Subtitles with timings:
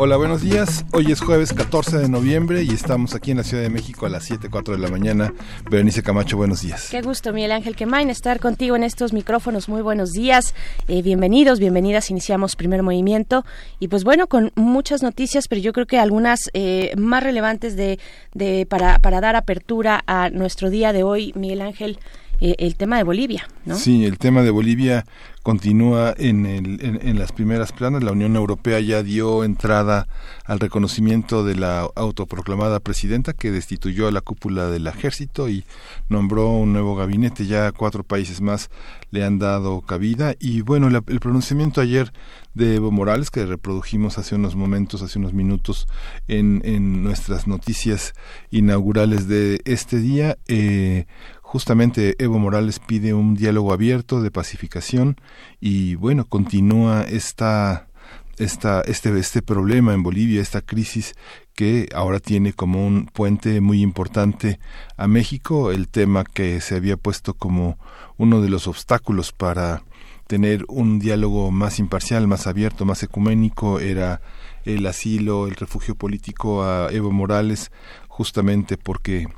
[0.00, 0.84] Hola, buenos días.
[0.92, 4.08] Hoy es jueves 14 de noviembre y estamos aquí en la Ciudad de México a
[4.08, 5.34] las 7:04 de la mañana.
[5.68, 6.86] Berenice Camacho, buenos días.
[6.88, 9.68] Qué gusto, Miguel Ángel Quemain, estar contigo en estos micrófonos.
[9.68, 10.54] Muy buenos días.
[10.86, 12.12] Eh, bienvenidos, bienvenidas.
[12.12, 13.44] Iniciamos primer movimiento.
[13.80, 17.98] Y pues bueno, con muchas noticias, pero yo creo que algunas eh, más relevantes de,
[18.34, 21.98] de para, para dar apertura a nuestro día de hoy, Miguel Ángel.
[22.40, 23.76] Eh, el tema de Bolivia, ¿no?
[23.76, 25.04] Sí, el tema de Bolivia
[25.42, 28.04] continúa en, el, en, las primeras planas.
[28.04, 30.06] La Unión Europea ya dio entrada
[30.44, 35.64] al reconocimiento de la autoproclamada presidenta que destituyó a la cúpula del ejército y
[36.10, 37.46] nombró un nuevo gabinete.
[37.46, 38.68] Ya cuatro países más
[39.10, 40.34] le han dado cabida.
[40.38, 42.12] Y bueno, el pronunciamiento ayer
[42.52, 45.86] de Evo Morales que reprodujimos hace unos momentos, hace unos minutos
[46.26, 48.12] en, en nuestras noticias
[48.50, 50.36] inaugurales de este día.
[50.48, 51.06] Eh,
[51.48, 55.16] justamente Evo Morales pide un diálogo abierto de pacificación
[55.60, 57.88] y bueno, continúa esta,
[58.36, 61.14] esta, este, este problema en Bolivia, esta crisis
[61.54, 64.60] que ahora tiene como un puente muy importante
[64.98, 67.78] a México, el tema que se había puesto como
[68.18, 69.84] uno de los obstáculos para
[70.26, 74.20] tener un diálogo más imparcial, más abierto, más ecuménico, era
[74.66, 77.72] el asilo, el refugio político a Evo Morales,
[78.06, 79.28] justamente porque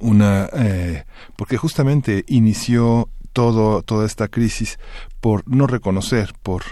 [0.00, 1.04] una eh,
[1.36, 4.78] porque justamente inició todo toda esta crisis
[5.20, 6.62] por no reconocer por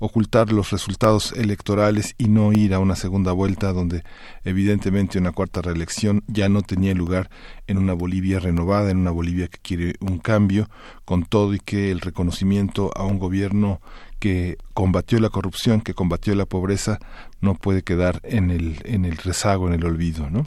[0.00, 4.04] ocultar los resultados electorales y no ir a una segunda vuelta donde
[4.44, 7.30] evidentemente una cuarta reelección ya no tenía lugar
[7.66, 10.68] en una Bolivia renovada, en una Bolivia que quiere un cambio,
[11.04, 13.80] con todo y que el reconocimiento a un gobierno
[14.18, 16.98] que combatió la corrupción, que combatió la pobreza,
[17.40, 20.46] no puede quedar en el, en el rezago, en el olvido, ¿no?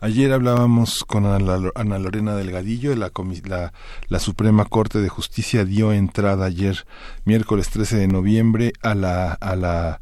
[0.00, 3.10] Ayer hablábamos con Ana Lorena Delgadillo, la,
[3.44, 3.72] la,
[4.08, 6.84] la, Suprema Corte de Justicia dio entrada ayer,
[7.24, 10.00] miércoles 13 de noviembre, a la, a la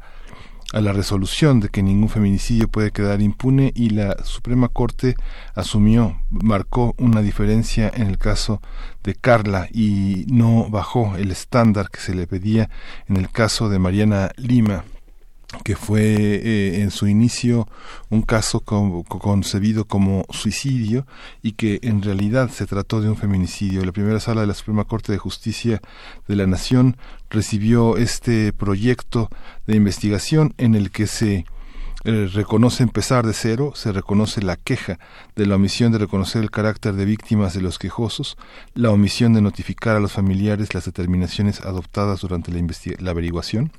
[0.73, 5.15] a la resolución de que ningún feminicidio puede quedar impune y la Suprema Corte
[5.53, 8.61] asumió, marcó una diferencia en el caso
[9.03, 12.69] de Carla y no bajó el estándar que se le pedía
[13.07, 14.85] en el caso de Mariana Lima
[15.63, 17.67] que fue eh, en su inicio
[18.09, 21.05] un caso concebido como suicidio
[21.41, 23.83] y que en realidad se trató de un feminicidio.
[23.83, 25.81] La primera sala de la Suprema Corte de Justicia
[26.27, 26.97] de la Nación
[27.29, 29.29] recibió este proyecto
[29.67, 31.45] de investigación en el que se
[32.03, 34.97] eh, reconoce empezar de cero, se reconoce la queja
[35.35, 38.37] de la omisión de reconocer el carácter de víctimas de los quejosos,
[38.73, 42.67] la omisión de notificar a los familiares las determinaciones adoptadas durante la,
[42.99, 43.71] la averiguación,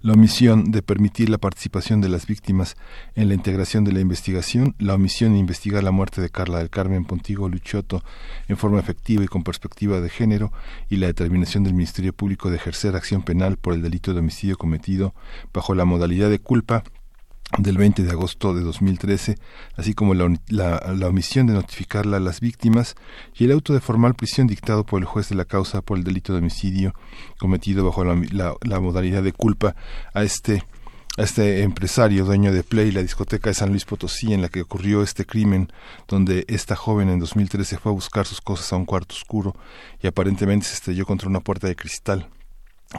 [0.00, 2.76] la omisión de permitir la participación de las víctimas
[3.14, 6.70] en la integración de la investigación, la omisión de investigar la muerte de Carla del
[6.70, 8.02] Carmen Pontigo Luchoto
[8.48, 10.52] en forma efectiva y con perspectiva de género
[10.88, 14.56] y la determinación del Ministerio Público de ejercer acción penal por el delito de homicidio
[14.56, 15.14] cometido
[15.52, 16.84] bajo la modalidad de culpa
[17.58, 19.36] del 20 de agosto de 2013,
[19.76, 22.96] así como la, la, omisión de notificarla a las víctimas
[23.34, 26.04] y el auto de formal prisión dictado por el juez de la causa por el
[26.04, 26.94] delito de homicidio
[27.38, 29.76] cometido bajo la, modalidad de culpa
[30.12, 30.64] a este
[31.18, 34.60] a este empresario dueño de Play, la discoteca de San Luis Potosí, en la que
[34.60, 35.72] ocurrió este crimen,
[36.08, 39.56] donde esta joven en 2013 fue a buscar sus cosas a un cuarto oscuro
[40.02, 42.28] y aparentemente se estrelló contra una puerta de cristal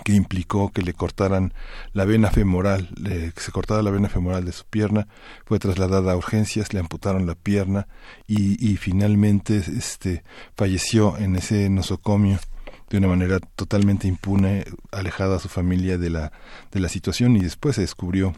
[0.04, 1.54] que implicó que le cortaran
[1.94, 5.08] la vena femoral, que se cortara la vena femoral de su pierna,
[5.46, 7.88] fue trasladada a urgencias, le amputaron la pierna
[8.28, 10.24] y, y finalmente este,
[10.56, 12.40] falleció en ese nosocomio
[12.90, 16.32] de una manera totalmente impune, alejada a su familia de la,
[16.72, 18.34] de la situación y después se descubrió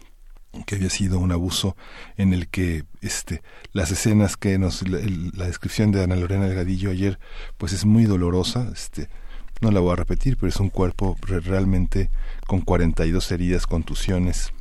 [0.66, 1.78] que había sido un abuso
[2.18, 5.00] en el que este las escenas que nos la,
[5.36, 7.20] la descripción de Ana Lorena Delgadillo ayer
[7.59, 9.09] pues es muy dolorosa este
[9.62, 12.09] no la voy a repetir, pero es un cuerpo realmente
[12.47, 14.53] con 42 heridas, contusiones,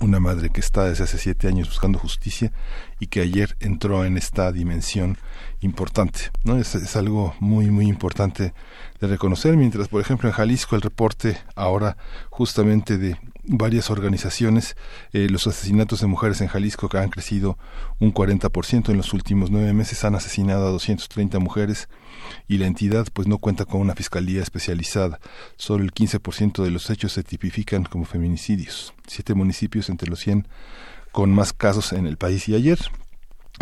[0.00, 2.52] una madre que está desde hace siete años buscando justicia
[2.98, 5.18] y que ayer entró en esta dimensión
[5.60, 6.30] importante.
[6.44, 6.56] ¿no?
[6.56, 8.54] Es, algo muy, muy importante
[9.00, 11.96] de reconocer, mientras, por ejemplo, en Jalisco el reporte ahora
[12.30, 14.76] justamente de varias organizaciones,
[15.12, 17.58] eh, los asesinatos de mujeres en Jalisco que han crecido
[17.98, 21.88] un 40% en los últimos nueve meses, han asesinado a 230 mujeres
[22.48, 25.20] y la entidad pues no cuenta con una fiscalía especializada.
[25.56, 28.94] Solo el 15% de los hechos se tipifican como feminicidios.
[29.06, 30.46] Siete municipios entre los 100
[31.12, 32.48] con más casos en el país.
[32.48, 32.78] Y ayer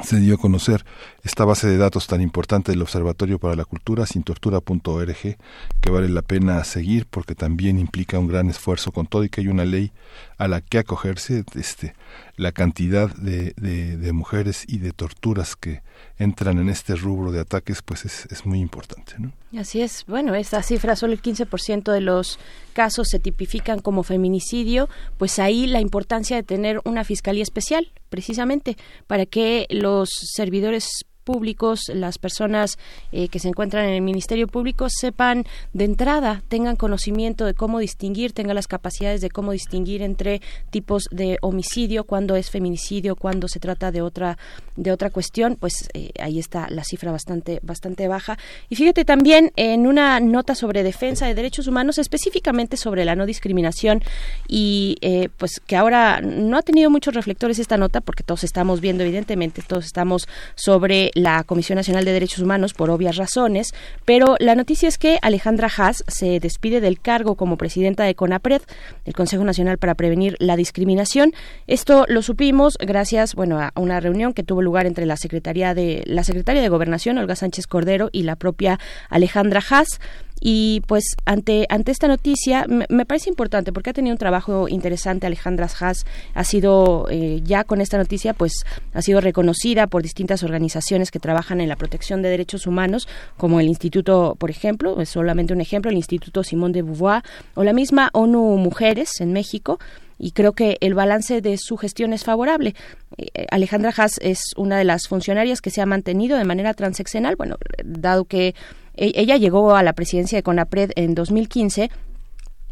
[0.05, 0.84] se dio a conocer
[1.25, 5.37] esta base de datos tan importante del Observatorio para la Cultura, sintortura.org,
[5.81, 9.43] que vale la pena seguir porque también implica un gran esfuerzo con todo y que
[9.43, 9.93] hay una ley
[10.38, 11.94] a la que acogerse, este,
[12.37, 15.82] la cantidad de, de, mujeres y de torturas que
[16.20, 19.14] entran en este rubro de ataques, pues es, es muy importante.
[19.19, 19.32] ¿no?
[19.58, 20.05] Así es.
[20.06, 22.38] Bueno, esta cifra, solo el 15% de los
[22.75, 28.76] casos se tipifican como feminicidio, pues ahí la importancia de tener una fiscalía especial, precisamente,
[29.06, 32.77] para que los servidores públicos, las personas
[33.12, 37.79] eh, que se encuentran en el Ministerio Público sepan de entrada, tengan conocimiento de cómo
[37.79, 40.41] distinguir, tengan las capacidades de cómo distinguir entre
[40.71, 44.38] tipos de homicidio, cuando es feminicidio, cuando se trata de otra
[44.75, 48.37] de otra cuestión, pues eh, ahí está la cifra bastante bastante baja.
[48.69, 53.25] Y fíjate también en una nota sobre defensa de derechos humanos, específicamente sobre la no
[53.25, 54.03] discriminación
[54.49, 58.81] y eh, pues que ahora no ha tenido muchos reflectores esta nota porque todos estamos
[58.81, 63.72] viendo evidentemente todos estamos sobre la Comisión Nacional de Derechos Humanos por obvias razones,
[64.05, 68.62] pero la noticia es que Alejandra Haas se despide del cargo como presidenta de CONAPRED,
[69.05, 71.32] el Consejo Nacional para Prevenir la Discriminación.
[71.67, 76.02] Esto lo supimos gracias, bueno, a una reunión que tuvo lugar entre la Secretaría de
[76.06, 78.78] la Secretaria de Gobernación Olga Sánchez Cordero y la propia
[79.08, 80.00] Alejandra Haas.
[80.40, 85.26] Y pues ante, ante esta noticia me, parece importante porque ha tenido un trabajo interesante
[85.26, 88.64] Alejandra Haas, ha sido eh, ya con esta noticia pues
[88.94, 93.06] ha sido reconocida por distintas organizaciones que trabajan en la protección de derechos humanos
[93.37, 97.22] como el Instituto, por ejemplo, es solamente un ejemplo, el Instituto Simón de Beauvoir
[97.54, 99.78] o la misma ONU Mujeres en México
[100.20, 102.75] y creo que el balance de su gestión es favorable.
[103.16, 107.36] Eh, Alejandra Haas es una de las funcionarias que se ha mantenido de manera transeccional,
[107.36, 108.54] bueno, dado que
[109.00, 111.91] ella llegó a la presidencia de CONAPRED en 2015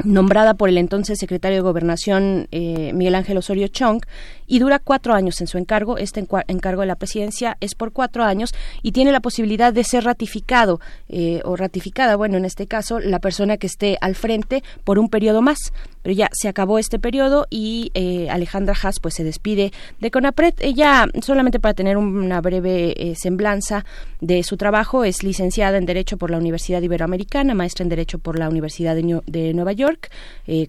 [0.05, 4.01] nombrada por el entonces secretario de Gobernación eh, Miguel Ángel Osorio Chong
[4.47, 5.99] y dura cuatro años en su encargo.
[5.99, 10.05] Este encargo de la presidencia es por cuatro años y tiene la posibilidad de ser
[10.05, 14.99] ratificado eh, o ratificada, bueno, en este caso, la persona que esté al frente por
[14.99, 15.73] un periodo más.
[16.09, 20.55] Pero ya se acabó este periodo y eh, Alejandra Haas pues se despide de CONAPRED.
[20.61, 23.85] Ella, solamente para tener una breve eh, semblanza
[24.23, 28.39] de su trabajo, es licenciada en Derecho por la Universidad Iberoamericana, maestra en Derecho por
[28.39, 30.11] la Universidad de, de Nueva York,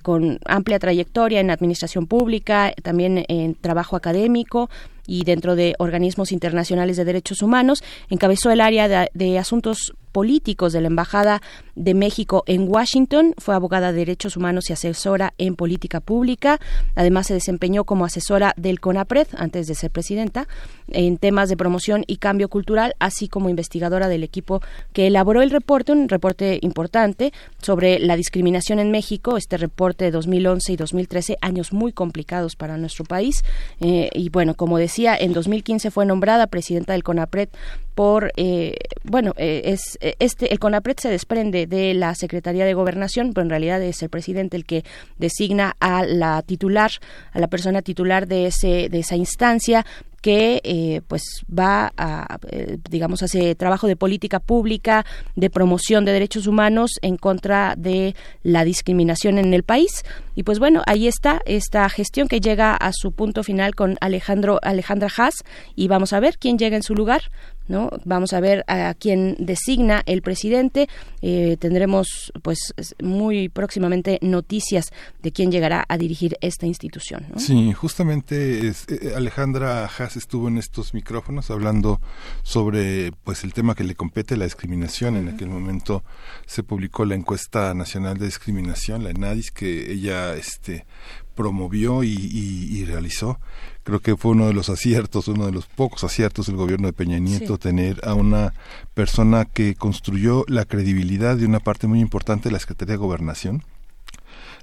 [0.04, 4.70] con amplia trayectoria en Administración Pública, también en trabajo académico,
[5.10, 7.84] y dentro de organismos internacionales de derechos humanos.
[8.10, 11.42] Encabezó el área de, asuntos políticos de la Embajada
[11.80, 16.60] de México en Washington, fue abogada de derechos humanos y asesora en política pública.
[16.94, 20.48] Además, se desempeñó como asesora del CONAPRED antes de ser presidenta
[20.90, 24.62] en temas de promoción y cambio cultural, así como investigadora del equipo
[24.92, 27.31] que elaboró el reporte, un reporte importante
[27.62, 29.38] sobre la discriminación en México.
[29.38, 33.46] Este reporte de 2011 y 2013, años muy complicados para nuestro país.
[33.80, 37.50] Eh, y bueno, como decía, en 2015 fue nombrada presidenta del CONAPRED
[37.96, 43.33] por, eh, bueno, eh, es este el CONAPRED se desprende de la Secretaría de Gobernación,
[43.33, 44.83] pero en realidad es el presidente el que
[45.18, 46.92] designa a la titular,
[47.31, 49.86] a la persona titular de ese de esa instancia
[50.21, 55.06] que eh, pues va a eh, digamos hace trabajo de política pública
[55.36, 60.04] de promoción de derechos humanos en contra de la discriminación en el país.
[60.36, 64.60] Y pues bueno ahí está esta gestión que llega a su punto final con Alejandro
[64.62, 65.44] Alejandra Haas
[65.75, 67.24] y vamos a ver quién llega en su lugar
[67.69, 67.89] ¿no?
[68.04, 70.89] Vamos a ver a quién designa el presidente.
[71.21, 74.88] Eh, tendremos, pues, muy próximamente noticias
[75.21, 77.25] de quién llegará a dirigir esta institución.
[77.38, 78.74] Sí, justamente eh,
[79.16, 82.02] Alejandra Haas estuvo en estos micrófonos hablando
[82.44, 85.16] sobre, pues, el tema que le compete, la discriminación.
[85.16, 86.04] En aquel momento
[86.45, 90.85] se publicó la encuesta nacional de discriminación, la ENADIS, que ella, este,
[91.36, 93.40] promovió y realizó
[93.90, 96.94] creo que fue uno de los aciertos, uno de los pocos aciertos del gobierno de
[96.94, 98.54] Peña Nieto, tener a una
[98.94, 103.64] persona que construyó la credibilidad de una parte muy importante de la Secretaría de Gobernación.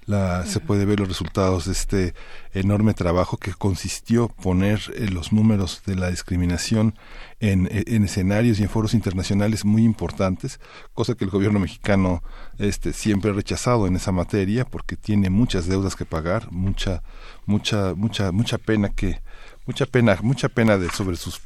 [0.07, 2.15] La, se puede ver los resultados de este
[2.55, 6.95] enorme trabajo que consistió poner eh, los números de la discriminación
[7.41, 10.61] en, en, escenarios y en foros internacionales muy importantes,
[10.95, 12.23] cosa que el gobierno mexicano
[12.59, 17.03] este, siempre ha rechazado en esa materia porque tiene muchas deudas que pagar, mucha
[17.47, 19.21] mucha mucha mucha pena que
[19.67, 21.41] mucha pena mucha pena de sobre sus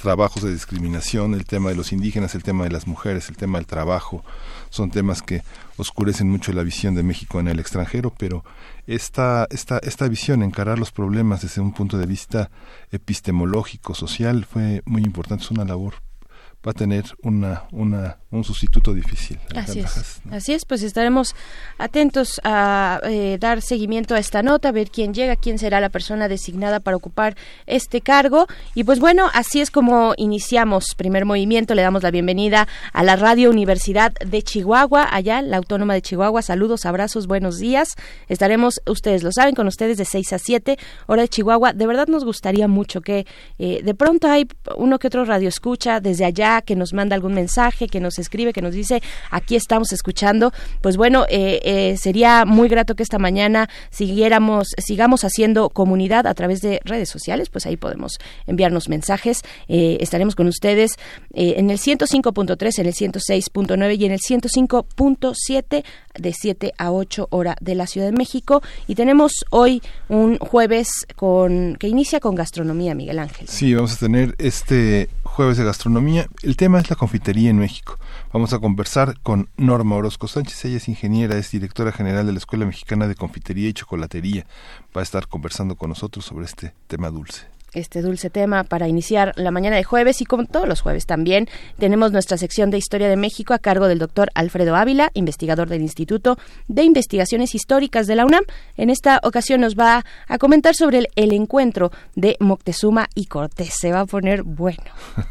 [0.00, 3.58] trabajos de discriminación el tema de los indígenas el tema de las mujeres el tema
[3.58, 4.24] del trabajo
[4.70, 5.42] son temas que
[5.76, 8.44] oscurecen mucho la visión de México en el extranjero pero
[8.86, 12.50] esta esta esta visión encarar los problemas desde un punto de vista
[12.90, 16.05] epistemológico social fue muy importante es una labor
[16.66, 19.38] va a tener una, una, un sustituto difícil.
[19.54, 20.20] Así es.
[20.32, 21.34] Así es, pues estaremos
[21.78, 26.26] atentos a eh, dar seguimiento a esta nota, ver quién llega, quién será la persona
[26.26, 28.46] designada para ocupar este cargo.
[28.74, 31.74] Y pues bueno, así es como iniciamos primer movimiento.
[31.74, 36.42] Le damos la bienvenida a la Radio Universidad de Chihuahua, allá, la Autónoma de Chihuahua.
[36.42, 37.94] Saludos, abrazos, buenos días.
[38.28, 41.74] Estaremos, ustedes lo saben, con ustedes de 6 a 7, hora de Chihuahua.
[41.74, 43.24] De verdad nos gustaría mucho que
[43.58, 47.34] eh, de pronto hay uno que otro radio escucha desde allá que nos manda algún
[47.34, 50.52] mensaje, que nos escribe, que nos dice aquí estamos escuchando.
[50.80, 56.34] Pues bueno, eh, eh, sería muy grato que esta mañana siguiéramos, sigamos haciendo comunidad a
[56.34, 59.42] través de redes sociales, pues ahí podemos enviarnos mensajes.
[59.68, 60.92] estaremos con ustedes
[61.32, 65.84] en el 105.3, en el 106.9 y en el 105.7
[66.18, 70.88] de 7 a 8 hora de la Ciudad de México y tenemos hoy un jueves
[71.16, 73.48] con que inicia con gastronomía Miguel Ángel.
[73.48, 76.28] Sí, vamos a tener este jueves de gastronomía.
[76.42, 77.98] El tema es la confitería en México.
[78.32, 80.64] Vamos a conversar con Norma Orozco Sánchez.
[80.64, 84.46] Ella es ingeniera, es directora general de la Escuela Mexicana de Confitería y Chocolatería.
[84.96, 89.32] Va a estar conversando con nosotros sobre este tema dulce este dulce tema para iniciar
[89.36, 93.08] la mañana de jueves y como todos los jueves también tenemos nuestra sección de Historia
[93.08, 98.16] de México a cargo del doctor Alfredo Ávila, investigador del Instituto de Investigaciones Históricas de
[98.16, 98.44] la UNAM.
[98.76, 103.74] En esta ocasión nos va a comentar sobre el, encuentro de Moctezuma y Cortés.
[103.78, 104.82] Se va a poner bueno,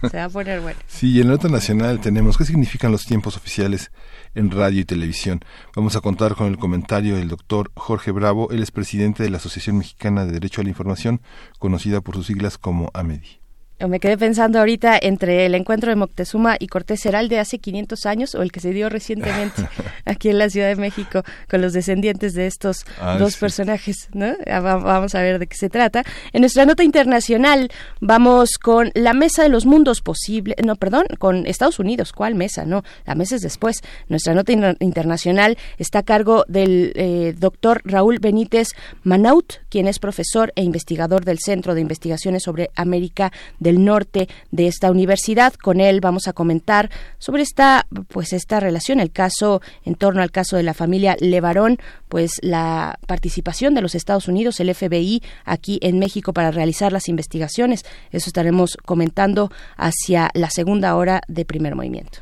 [0.09, 0.79] se va a poner bueno.
[0.87, 3.91] sí, en la nota nacional tenemos qué significan los tiempos oficiales
[4.35, 5.39] en radio y televisión.
[5.75, 9.37] Vamos a contar con el comentario del doctor Jorge Bravo, él es presidente de la
[9.37, 11.21] Asociación Mexicana de Derecho a la Información,
[11.57, 13.44] conocida por sus siglas como AMEDI.
[13.77, 18.05] Me quedé pensando ahorita entre el encuentro de Moctezuma y Cortés el de hace 500
[18.05, 19.67] años o el que se dio recientemente
[20.05, 24.33] aquí en la Ciudad de México con los descendientes de estos ah, dos personajes, ¿no?
[24.47, 26.03] Ah, vamos a ver de qué se trata.
[26.31, 31.45] En nuestra nota internacional vamos con la mesa de los mundos posibles, no, perdón, con
[31.45, 32.13] Estados Unidos.
[32.13, 32.63] ¿Cuál mesa?
[32.63, 33.81] No, la mesa es después.
[34.07, 38.69] Nuestra nota internacional está a cargo del eh, doctor Raúl Benítez
[39.03, 43.33] Manaut, quien es profesor e investigador del Centro de Investigaciones sobre América
[43.65, 45.53] del norte de esta universidad.
[45.55, 50.31] Con él vamos a comentar sobre esta, pues esta relación, el caso en torno al
[50.31, 55.79] caso de la familia Levarón, pues la participación de los Estados Unidos, el FBI, aquí
[55.81, 57.83] en México para realizar las investigaciones.
[58.11, 62.19] Eso estaremos comentando hacia la segunda hora de primer movimiento.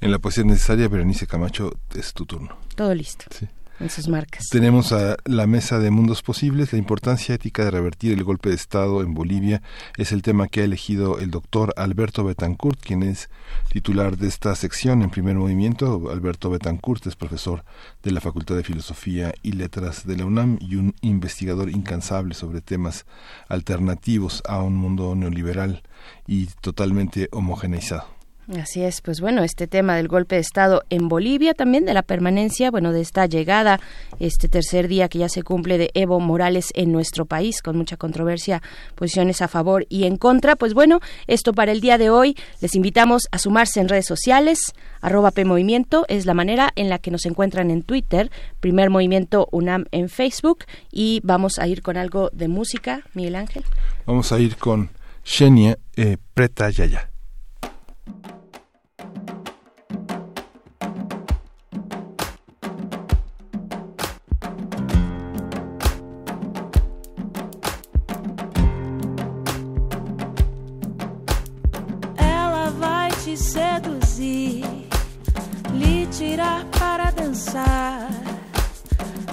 [0.00, 2.56] En la poesía necesaria, Berenice Camacho, es tu turno.
[2.76, 3.24] Todo listo.
[3.30, 3.48] Sí
[3.80, 4.48] en sus marcas.
[4.50, 6.72] Tenemos a la mesa de mundos posibles.
[6.72, 9.62] La importancia ética de revertir el golpe de Estado en Bolivia
[9.96, 13.30] es el tema que ha elegido el doctor Alberto Betancourt, quien es
[13.70, 16.10] titular de esta sección en primer movimiento.
[16.10, 17.64] Alberto Betancourt es profesor
[18.02, 22.60] de la Facultad de Filosofía y Letras de la UNAM y un investigador incansable sobre
[22.60, 23.06] temas
[23.48, 25.82] alternativos a un mundo neoliberal
[26.26, 28.13] y totalmente homogeneizado.
[28.60, 32.02] Así es, pues bueno, este tema del golpe de Estado en Bolivia, también de la
[32.02, 33.80] permanencia, bueno, de esta llegada,
[34.20, 37.96] este tercer día que ya se cumple de Evo Morales en nuestro país, con mucha
[37.96, 38.60] controversia,
[38.96, 40.56] posiciones a favor y en contra.
[40.56, 44.74] Pues bueno, esto para el día de hoy, les invitamos a sumarse en redes sociales,
[45.00, 49.86] arroba PMovimiento, es la manera en la que nos encuentran en Twitter, Primer Movimiento UNAM
[49.90, 53.64] en Facebook, y vamos a ir con algo de música, Miguel Ángel.
[54.04, 54.90] Vamos a ir con
[55.22, 57.08] Xenia eh, Preta Yaya.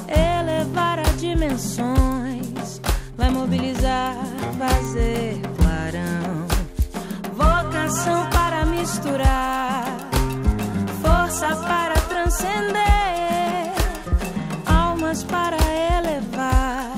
[0.08, 2.82] Elevar a dimensões,
[3.16, 4.16] vai mobilizar,
[4.58, 6.32] fazer clarão
[7.32, 9.86] vocação para misturar,
[11.02, 13.72] força para transcender,
[14.66, 15.58] almas para
[16.00, 16.98] elevar.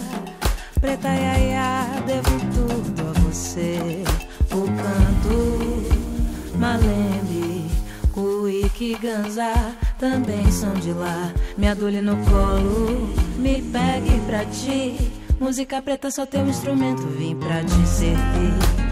[0.79, 4.03] Preta Yaya, devo tudo a você.
[4.51, 7.69] O canto, Malembe,
[8.13, 11.31] Kuiki, Ganza também são de lá.
[11.57, 14.97] Me adule no colo, me pegue pra ti.
[15.39, 18.82] Música preta só tem um instrumento, vim pra te servir.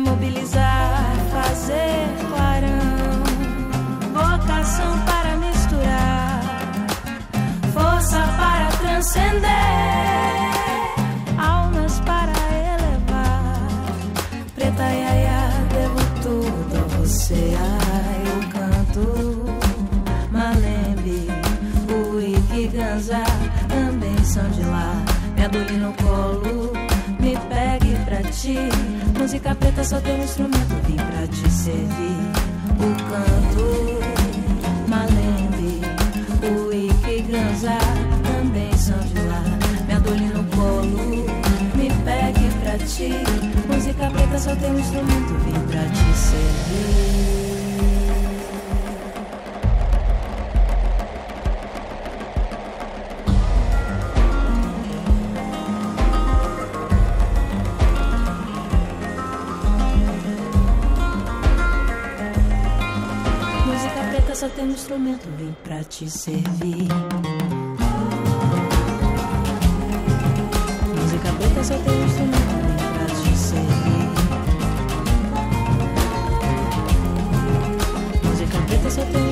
[0.00, 3.22] Mobilizar, fazer clarão,
[4.12, 6.40] vocação para misturar,
[7.72, 9.50] força para transcender
[11.38, 12.32] almas para
[12.74, 13.68] elevar.
[14.54, 17.54] Preta Yaya, devo tudo a você.
[17.58, 19.44] Ai, eu canto
[20.32, 21.28] Malembe,
[21.92, 23.22] o Ikiganza,
[23.68, 24.94] também são de lá.
[25.36, 26.72] Me adule no colo,
[27.18, 28.89] me pegue pra ti.
[29.20, 32.16] Música preta só tem um instrumento, vim pra te servir.
[32.78, 34.00] O canto
[34.88, 35.82] Malembe,
[36.42, 37.78] o Ikiganza,
[38.24, 39.44] também são de lá.
[39.86, 41.26] Me adule no colo,
[41.76, 43.12] me pegue pra ti.
[43.68, 47.59] Música preta só tem um instrumento, vim pra te servir.
[64.40, 66.88] Só tem um instrumento, vem pra te servir.
[70.96, 74.08] Música preta só tem um instrumento, vem pra te servir.
[78.24, 79.29] Música preta só tem um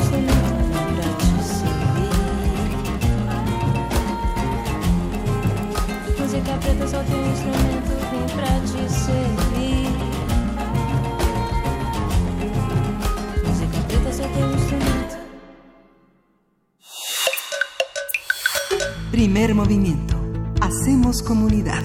[19.58, 20.16] movimiento.
[20.60, 21.82] Hacemos comunidad.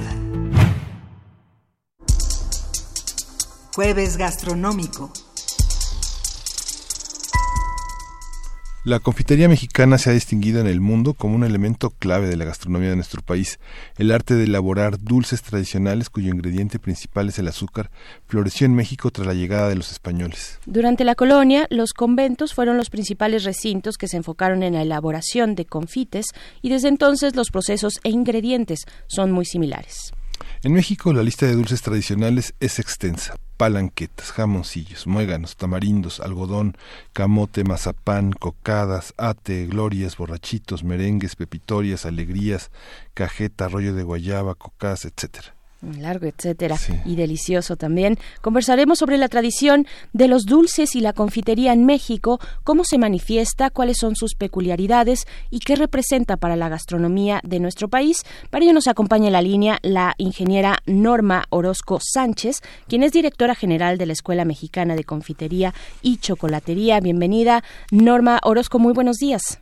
[3.74, 5.12] Jueves gastronómico.
[8.86, 12.44] La confitería mexicana se ha distinguido en el mundo como un elemento clave de la
[12.44, 13.58] gastronomía de nuestro país.
[13.98, 17.92] El arte de elaborar dulces tradicionales cuyo ingrediente principal es el azúcar
[18.28, 20.60] floreció en México tras la llegada de los españoles.
[20.66, 25.56] Durante la colonia, los conventos fueron los principales recintos que se enfocaron en la elaboración
[25.56, 26.26] de confites
[26.62, 30.12] y desde entonces los procesos e ingredientes son muy similares.
[30.66, 33.36] En México la lista de dulces tradicionales es extensa.
[33.58, 36.78] Palanquetas, jamoncillos, muéganos, tamarindos, algodón,
[37.12, 42.72] camote, mazapán, cocadas, ate, glorias, borrachitos, merengues, pepitorias, alegrías,
[43.14, 45.54] cajeta, rollo de guayaba, cocas, etcétera.
[46.00, 46.94] Largo, etcétera, Sí.
[47.06, 48.18] y delicioso también.
[48.42, 53.70] Conversaremos sobre la tradición de los dulces y la confitería en México, cómo se manifiesta,
[53.70, 58.24] cuáles son sus peculiaridades y qué representa para la gastronomía de nuestro país.
[58.50, 63.56] Para ello nos acompaña en la línea la ingeniera Norma Orozco Sánchez, quien es directora
[63.56, 67.00] general de la Escuela Mexicana de Confitería y Chocolatería.
[67.00, 69.60] Bienvenida, Norma Orozco, muy buenos días.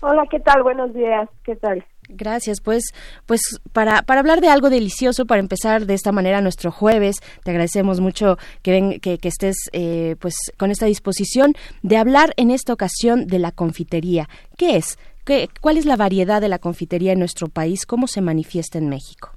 [0.00, 0.62] Hola, ¿qué tal?
[0.62, 1.84] Buenos días, ¿qué tal?
[2.14, 2.92] Gracias, pues,
[3.26, 3.40] pues
[3.72, 8.00] para, para hablar de algo delicioso, para empezar de esta manera nuestro jueves, te agradecemos
[8.00, 13.26] mucho que, ven, que, estés eh, pues con esta disposición de hablar en esta ocasión
[13.26, 14.28] de la confitería.
[14.58, 14.98] ¿Qué es?
[15.24, 17.86] ¿Qué, ¿Cuál es la variedad de la confitería en nuestro país?
[17.86, 19.30] ¿Cómo se manifiesta en México?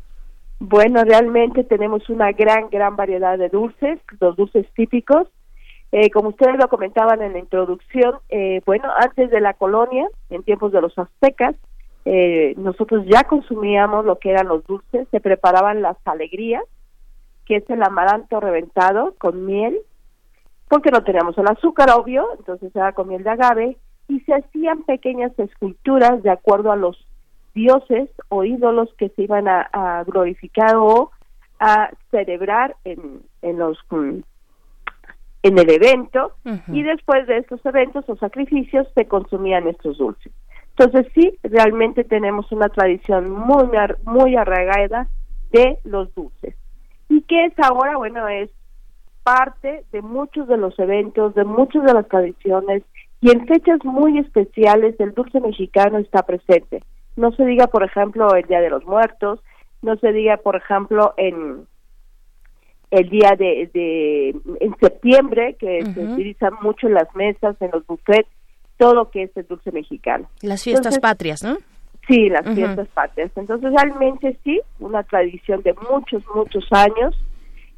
[0.60, 5.28] Bueno, realmente tenemos una gran, gran variedad de dulces, los dulces típicos.
[5.92, 10.44] Eh, como ustedes lo comentaban en la introducción, eh, bueno, antes de la colonia, en
[10.44, 11.56] tiempos de los aztecas,
[12.06, 16.64] eh, nosotros ya consumíamos lo que eran los dulces, se preparaban las alegrías,
[17.46, 19.78] que es el amaranto reventado con miel,
[20.70, 24.84] porque no teníamos el azúcar, obvio, entonces era con miel de agave, y se hacían
[24.84, 27.08] pequeñas esculturas de acuerdo a los
[27.56, 31.12] dioses o ídolos que se iban a, a glorificar o
[31.60, 34.20] a celebrar en, en los mm,
[35.46, 36.32] en el evento
[36.70, 40.34] y después de estos eventos o sacrificios se consumían estos dulces.
[40.78, 43.70] Entonces sí, realmente tenemos una tradición muy
[44.04, 45.08] muy arraigada
[45.52, 46.56] de los dulces.
[47.08, 47.98] ¿Y qué es ahora?
[47.98, 48.50] Bueno, es
[49.24, 52.84] parte de muchos de los eventos, de muchas de las tradiciones
[53.22, 56.84] y en fechas muy especiales el dulce mexicano está presente.
[57.16, 59.40] No se diga, por ejemplo, el Día de los Muertos,
[59.82, 61.66] no se diga, por ejemplo, en
[62.92, 66.14] el día de, de en septiembre que se Ujú.
[66.14, 68.30] utiliza mucho en las mesas, en los buffets,
[68.78, 70.30] todo lo que es el dulce mexicano.
[70.42, 71.58] Las fiestas Entonces, patrias, ¿no?
[72.08, 73.32] Sí, las fiestas patrias.
[73.36, 77.16] Entonces, realmente sí, una tradición de muchos, muchos años.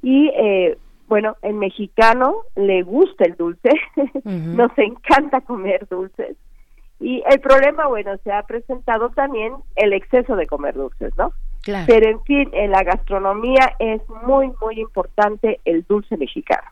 [0.02, 3.70] Y eh, bueno, el mexicano le gusta el dulce,
[4.24, 6.36] nos encanta comer dulces.
[7.00, 11.32] Y el problema, bueno, se ha presentado también el exceso de comer dulces, ¿no?
[11.62, 11.86] Claro.
[11.88, 16.68] Pero en fin, en la gastronomía es muy, muy importante el dulce mexicano.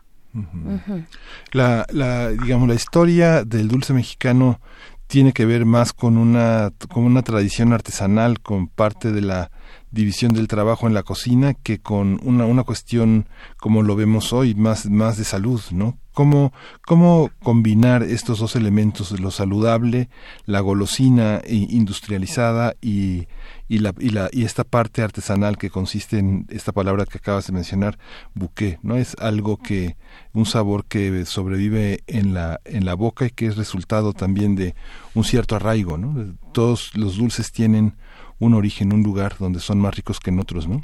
[1.52, 4.60] La, la, digamos, la historia del dulce mexicano
[5.06, 9.50] tiene que ver más con una, con una tradición artesanal, con parte de la
[9.90, 14.54] división del trabajo en la cocina, que con una, una cuestión como lo vemos hoy,
[14.54, 15.98] más, más de salud, ¿no?
[16.16, 16.54] Cómo,
[16.86, 20.08] cómo combinar estos dos elementos, lo saludable,
[20.46, 23.28] la golosina industrializada y,
[23.68, 27.48] y, la, y, la, y esta parte artesanal que consiste en esta palabra que acabas
[27.48, 27.98] de mencionar,
[28.32, 28.96] bouquet, ¿no?
[28.96, 29.96] Es algo que,
[30.32, 34.74] un sabor que sobrevive en la, en la boca y que es resultado también de
[35.12, 36.34] un cierto arraigo, ¿no?
[36.54, 37.92] Todos los dulces tienen
[38.38, 40.80] un origen, un lugar donde son más ricos que en otros, ¿no?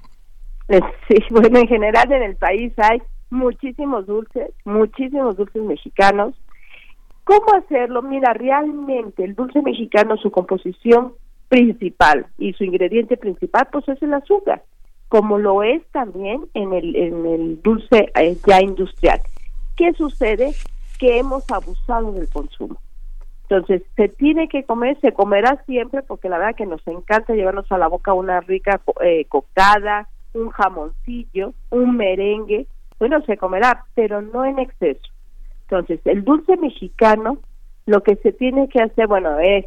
[1.09, 3.01] Sí, bueno, en general en el país hay
[3.33, 6.35] muchísimos dulces, muchísimos dulces mexicanos.
[7.25, 8.03] ¿Cómo hacerlo?
[8.03, 11.15] Mira, realmente el dulce mexicano, su composición
[11.49, 14.63] principal y su ingrediente principal pues es el azúcar,
[15.09, 19.21] como lo es también en el, en el dulce eh, ya industrial.
[19.77, 20.53] ¿Qué sucede?
[20.99, 22.79] Que hemos abusado del consumo.
[23.45, 27.71] Entonces, se tiene que comer, se comerá siempre, porque la verdad que nos encanta llevarnos
[27.71, 32.67] a la boca una rica eh, cocada, un jamoncillo, un merengue,
[33.03, 35.11] bueno, se comerá, pero no en exceso.
[35.63, 37.39] Entonces, el dulce mexicano,
[37.85, 39.67] lo que se tiene que hacer, bueno, es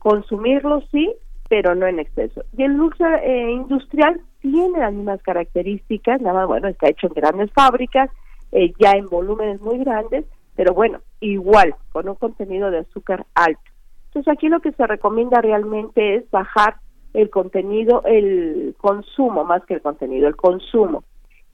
[0.00, 1.14] consumirlo sí,
[1.48, 2.42] pero no en exceso.
[2.58, 7.12] Y el dulce eh, industrial tiene las mismas características, nada más, bueno, está hecho en
[7.12, 8.10] grandes fábricas,
[8.50, 10.24] eh, ya en volúmenes muy grandes,
[10.56, 13.70] pero bueno, igual, con un contenido de azúcar alto.
[14.06, 16.78] Entonces aquí lo que se recomienda realmente es bajar
[17.12, 21.04] el contenido, el consumo, más que el contenido, el consumo.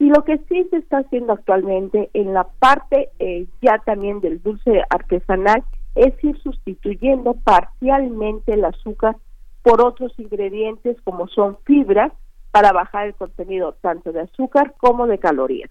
[0.00, 4.42] Y lo que sí se está haciendo actualmente en la parte eh, ya también del
[4.42, 5.62] dulce artesanal
[5.94, 9.16] es ir sustituyendo parcialmente el azúcar
[9.62, 12.12] por otros ingredientes como son fibras
[12.50, 15.70] para bajar el contenido tanto de azúcar como de calorías.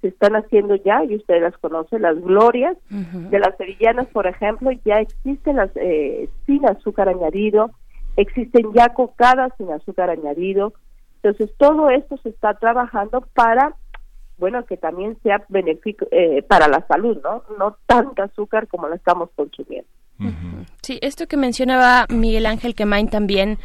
[0.00, 4.72] Se están haciendo ya, y ustedes las conocen, las glorias de las sevillanas, por ejemplo,
[4.84, 7.70] ya existen las eh, sin azúcar añadido,
[8.16, 10.72] existen ya cocadas sin azúcar añadido.
[11.22, 13.74] Entonces, todo esto se está trabajando para
[14.38, 17.42] bueno, que también sea beneficio eh, para la salud, ¿no?
[17.58, 19.88] No tanta azúcar como la estamos consumiendo.
[20.82, 23.58] Sí, esto que mencionaba Miguel Ángel Quemain también,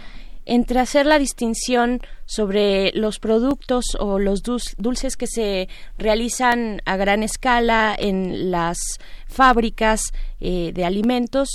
[0.45, 7.23] entre hacer la distinción sobre los productos o los dulces que se realizan a gran
[7.23, 8.77] escala en las
[9.33, 10.01] fábricas
[10.39, 11.49] eh, de alimentos,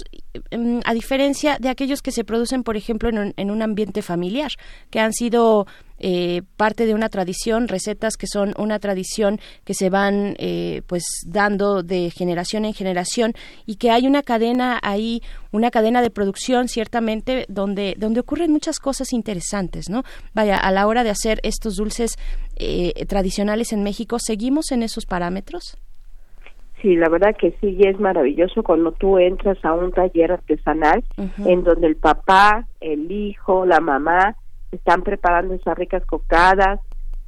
[0.50, 4.50] mm, a diferencia de aquellos que se producen, por ejemplo, en un ambiente familiar,
[4.90, 5.66] que han sido
[6.00, 11.02] eh, parte de una tradición, recetas que son una tradición que se van eh, pues
[11.26, 13.32] dando de generación en generación
[13.66, 18.78] y que hay una cadena ahí, una cadena de producción ciertamente donde, donde ocurren muchas
[18.78, 20.04] cosas interesantes, ¿no?
[20.34, 22.12] Vaya, a la hora de hacer estos dulces
[22.54, 25.78] eh, tradicionales en México, ¿seguimos en esos parámetros?
[26.80, 31.02] Sí, la verdad que sí, y es maravilloso cuando tú entras a un taller artesanal
[31.44, 34.36] en donde el papá, el hijo, la mamá
[34.70, 36.80] están preparando esas ricas cocadas,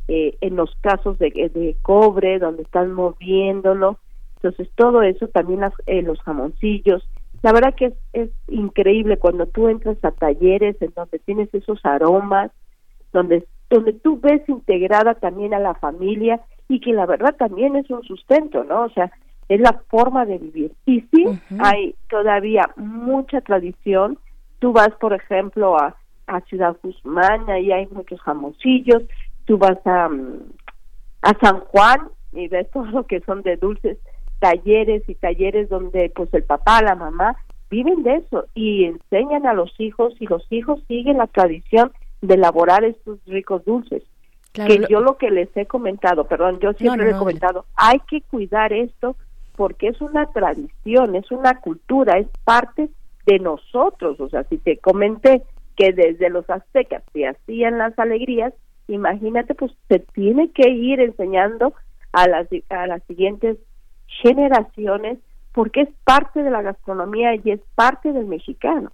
[0.06, 3.98] eh, en los casos de, de, cobre, donde están moviéndolo.
[4.36, 7.08] Entonces, todo eso, también las, eh, los jamoncillos.
[7.42, 11.78] La verdad que es, es increíble cuando tú entras a talleres en donde tienes esos
[11.84, 12.50] aromas,
[13.12, 17.88] donde, donde tú ves integrada también a la familia y que la verdad también es
[17.90, 18.84] un sustento, ¿no?
[18.84, 19.10] O sea,
[19.50, 20.72] es la forma de vivir.
[20.86, 21.24] Y sí,
[21.58, 24.16] hay todavía mucha tradición.
[24.60, 25.96] Tú vas, por ejemplo, a,
[26.28, 29.02] a Ciudad Guzmán, ahí hay muchos jamoncillos,
[29.46, 30.38] tú vas a, mm,
[31.22, 33.98] a San Juan y ves todo lo que son de dulces,
[34.38, 37.36] talleres y talleres donde pues el papá, la mamá
[37.70, 41.90] viven de eso y enseñan a los hijos y los hijos siguen la tradición
[42.22, 44.04] de elaborar estos ricos dulces.
[44.52, 48.72] que yo lo que les he comentado, perdón, yo siempre he comentado, hay que cuidar
[48.72, 49.16] esto
[49.60, 52.88] porque es una tradición, es una cultura, es parte
[53.26, 54.18] de nosotros.
[54.18, 55.42] O sea, si te comenté
[55.76, 58.54] que desde los aztecas se hacían las alegrías,
[58.88, 61.74] imagínate, pues se tiene que ir enseñando
[62.12, 63.58] a las, a las siguientes
[64.22, 65.18] generaciones
[65.52, 68.90] porque es parte de la gastronomía y es parte del mexicano.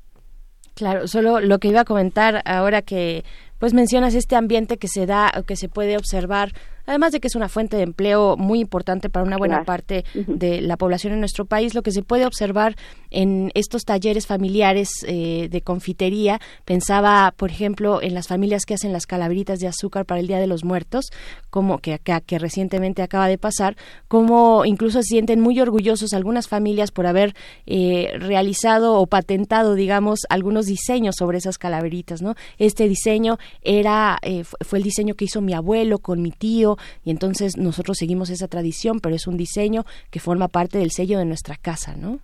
[0.74, 3.22] Claro, solo lo que iba a comentar ahora que
[3.60, 6.48] pues mencionas este ambiente que se da, que se puede observar
[6.86, 10.60] además de que es una fuente de empleo muy importante para una buena parte de
[10.60, 12.76] la población en nuestro país, lo que se puede observar
[13.10, 18.92] en estos talleres familiares eh, de confitería, pensaba, por ejemplo, en las familias que hacen
[18.92, 21.06] las calaveritas de azúcar para el Día de los Muertos,
[21.50, 23.76] como que, que, que recientemente acaba de pasar,
[24.08, 27.34] como incluso se sienten muy orgullosos algunas familias por haber
[27.66, 32.34] eh, realizado o patentado, digamos, algunos diseños sobre esas calaveritas, ¿no?
[32.58, 37.10] Este diseño era, eh, fue el diseño que hizo mi abuelo con mi tío, y
[37.10, 41.24] entonces nosotros seguimos esa tradición, pero es un diseño que forma parte del sello de
[41.24, 42.18] nuestra casa, ¿no?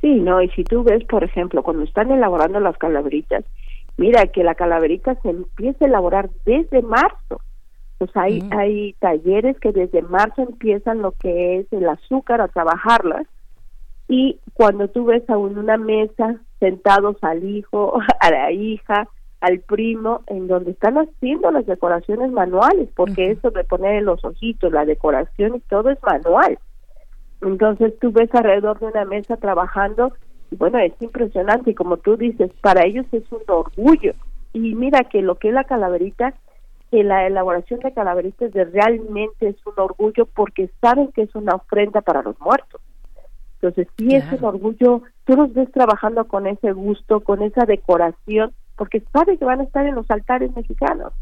[0.00, 3.44] Sí, no, y si tú ves, por ejemplo, cuando están elaborando las calaveritas,
[3.96, 7.40] mira que la calaverita se empieza a elaborar desde marzo.
[7.98, 13.26] Pues hay, hay talleres que desde marzo empiezan lo que es el azúcar a trabajarlas
[14.08, 19.08] y cuando tú ves a una mesa sentados al hijo, a la hija,
[19.40, 24.72] al primo, en donde están haciendo las decoraciones manuales, porque eso de poner los ojitos,
[24.72, 26.58] la decoración y todo es manual.
[27.40, 30.12] Entonces tú ves alrededor de una mesa trabajando
[30.50, 34.12] y bueno, es impresionante y como tú dices, para ellos es un orgullo.
[34.52, 36.34] Y mira que lo que es la calaverita,
[36.90, 41.54] que la elaboración de calaveritas de realmente es un orgullo porque saben que es una
[41.54, 42.80] ofrenda para los muertos.
[43.60, 48.52] Entonces, sí es un orgullo, tú los ves trabajando con ese gusto, con esa decoración,
[48.78, 51.12] porque saben que van a estar en los altares mexicanos.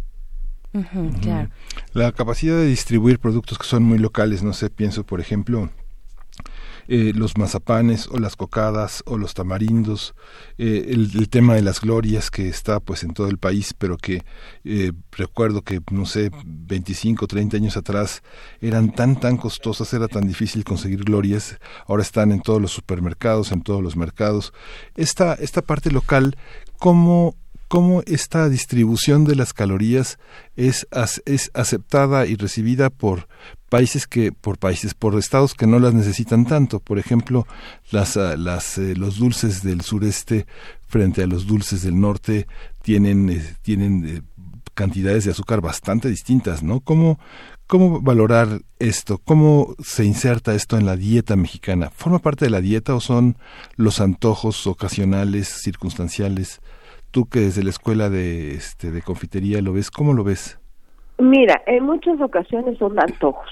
[1.95, 5.71] La capacidad de distribuir productos que son muy locales, no sé, pienso, por ejemplo,
[6.89, 10.15] eh, los mazapanes o las cocadas o los tamarindos,
[10.57, 14.23] eh, el, tema de las glorias que está pues en todo el país, pero que
[14.65, 18.23] eh, recuerdo que, no sé, 25, 30 años atrás
[18.61, 23.51] eran tan, tan costosas, era tan difícil conseguir glorias, ahora están en todos los supermercados,
[23.51, 24.53] en todos los mercados.
[24.95, 26.37] Esta, esta parte local,
[26.79, 27.35] ¿cómo
[27.69, 30.19] cómo esta distribución de las calorías
[30.57, 30.87] es,
[31.25, 33.29] es aceptada y recibida por,
[33.69, 36.81] países que por países por estados que no las necesitan tanto.
[36.81, 37.47] Por ejemplo
[37.91, 40.47] las, ah, eh, los dulces del sureste
[40.87, 42.47] frente a los dulces del norte
[42.83, 44.23] tienen eh, tienen eh,
[44.75, 47.19] cantidades de azúcar bastante distintas no cómo
[47.67, 52.61] cómo valorar esto cómo se inserta esto en la dieta mexicana forma parte de la
[52.61, 53.39] dieta o son
[53.77, 56.61] los antojos ocasionales circunstanciales
[57.11, 60.59] tú que desde la escuela de este de confitería lo ves cómo lo ves
[61.19, 63.51] Mira, en muchas ocasiones son antojos.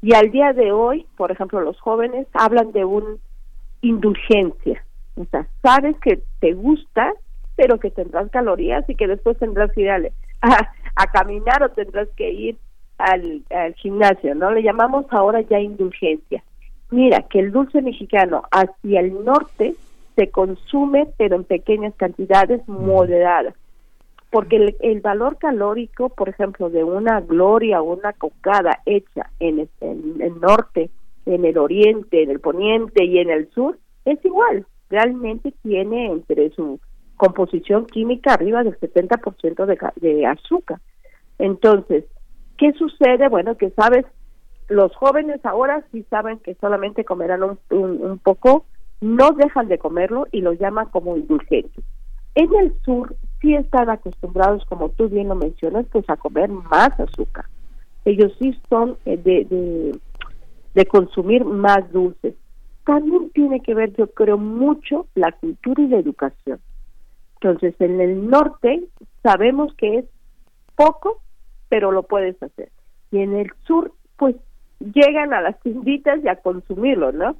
[0.00, 3.16] Y al día de hoy, por ejemplo, los jóvenes hablan de una
[3.82, 4.82] indulgencia.
[5.16, 7.12] O sea, sabes que te gusta,
[7.54, 9.90] pero que tendrás calorías y que después tendrás que ir
[10.42, 12.56] a, caminar o tendrás que ir
[12.98, 14.50] al, al gimnasio, ¿no?
[14.50, 16.42] Le llamamos ahora ya indulgencia.
[16.90, 19.74] Mira, que el dulce mexicano hacia el norte
[20.16, 23.54] se consume, pero en pequeñas cantidades moderadas
[24.30, 30.40] porque el, valor calórico, por ejemplo, de una gloria o una cocada hecha en, el
[30.40, 30.90] norte,
[31.26, 34.66] en el oriente, en el poniente y en el sur, es igual.
[34.90, 36.80] Realmente tiene entre su
[37.16, 40.80] composición química arriba del 70% de, de azúcar.
[41.38, 42.04] Entonces,
[42.58, 43.28] ¿qué sucede?
[43.28, 44.04] Bueno, que sabes,
[44.68, 48.66] los jóvenes ahora sí saben que solamente comerán un, un poco,
[49.00, 51.82] no dejan de comerlo y lo llaman como indulgente.
[52.34, 56.90] En el sur sí están acostumbrados, como tú bien lo mencionas, pues a comer más
[57.00, 57.46] azúcar.
[58.04, 59.98] Ellos sí son eh, de,
[60.74, 62.34] de, consumir más dulces.
[62.84, 66.60] También tiene que ver, yo creo, mucho la cultura y la educación.
[67.40, 68.84] Entonces, en el norte
[69.22, 70.04] sabemos que es
[70.76, 71.20] poco,
[71.68, 72.70] pero lo puedes hacer.
[73.10, 74.36] Y en el sur, pues
[74.78, 77.36] llegan a las tienditas y a consumirlo, ¿no?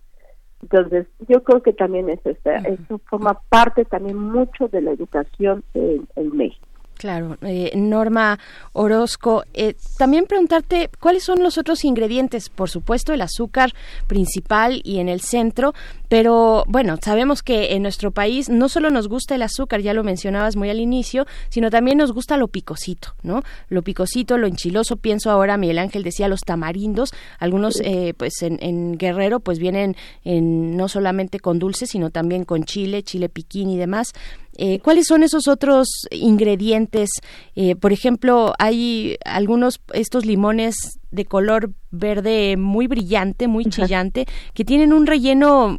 [0.62, 6.08] Entonces, yo creo que también es eso forma parte también mucho de la educación en,
[6.16, 6.66] en México.
[6.96, 8.38] Claro, eh, Norma
[8.72, 13.74] Orozco, eh, también preguntarte cuáles son los otros ingredientes, por supuesto el azúcar
[14.06, 15.74] principal y en el centro,
[16.08, 20.04] pero bueno, sabemos que en nuestro país no solo nos gusta el azúcar, ya lo
[20.04, 23.42] mencionabas muy al inicio, sino también nos gusta lo picosito, ¿no?
[23.68, 28.58] Lo picosito, lo enchiloso, pienso ahora, Miguel Ángel decía los tamarindos, algunos eh, pues en,
[28.62, 33.68] en, Guerrero pues vienen en, no solamente con dulce, sino también con chile, chile piquín
[33.68, 34.14] y demás.
[34.58, 37.10] Eh, ¿Cuáles son esos otros ingredientes?
[37.54, 44.64] Eh, por ejemplo, hay algunos, estos limones de color verde muy brillante, muy chillante, que
[44.64, 45.76] tienen un relleno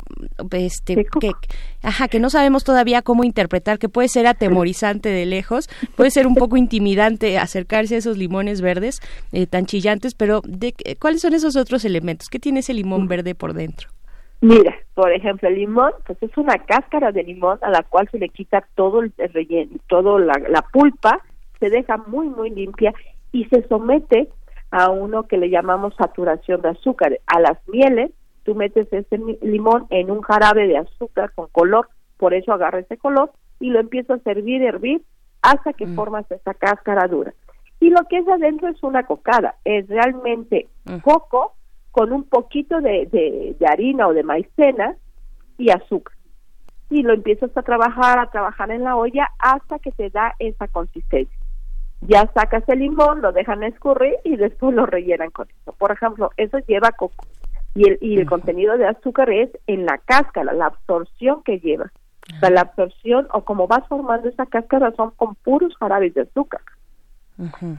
[0.51, 1.31] este que
[1.81, 6.27] ajá, que no sabemos todavía cómo interpretar, que puede ser atemorizante de lejos, puede ser
[6.27, 8.99] un poco intimidante acercarse a esos limones verdes
[9.31, 12.29] eh, tan chillantes, pero de, ¿cuáles son esos otros elementos?
[12.29, 13.89] ¿Qué tiene ese limón verde por dentro?
[14.41, 18.19] Mira, por ejemplo, el limón, pues es una cáscara de limón a la cual se
[18.19, 21.23] le quita todo el relleno, todo la, la pulpa,
[21.59, 22.93] se deja muy, muy limpia
[23.31, 24.29] y se somete
[24.71, 27.19] a uno que le llamamos saturación de azúcar.
[27.25, 28.11] A las mieles,
[28.43, 32.97] tú metes ese limón en un jarabe de azúcar con color, por eso agarra ese
[32.97, 35.01] color y lo empieza a servir, hervir,
[35.41, 35.95] hasta que mm.
[35.95, 37.33] formas esa cáscara dura.
[37.79, 40.97] Y lo que es adentro es una cocada, es realmente mm.
[40.97, 41.53] coco
[41.97, 44.95] con un poquito de, de, harina o de maicena
[45.57, 46.15] y azúcar.
[46.91, 50.67] Y lo empiezas a trabajar, a trabajar en la olla hasta que te da esa
[50.67, 51.35] consistencia.
[52.01, 55.73] Ya sacas el limón, lo dejan escurrir y después lo rellenan con eso.
[55.73, 57.25] Por ejemplo, eso lleva coco.
[57.73, 61.91] Y el, y el contenido de azúcar es en la cáscara, la absorción que lleva.
[62.35, 66.21] O sea, la absorción o como vas formando esa cáscara son con puros jarabes de
[66.21, 66.61] azúcar.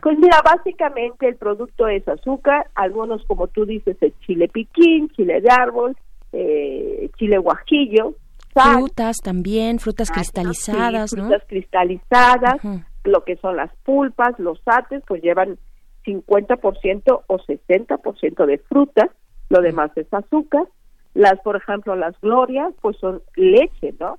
[0.02, 5.40] Pues mira, básicamente el producto es azúcar, algunos como tú dices, el chile piquín, chile
[5.40, 5.96] de árbol,
[6.32, 8.14] eh, chile guajillo,
[8.54, 11.22] sal, Frutas también, frutas cristalizadas, sí, ¿no?
[11.24, 12.60] frutas cristalizadas,
[13.02, 15.58] lo que son las pulpas, los ates, pues llevan
[16.04, 19.10] 50% o 60% de frutas,
[19.48, 20.68] lo demás es azúcar.
[21.14, 24.18] Las, por ejemplo, las glorias, pues son leche, ¿no?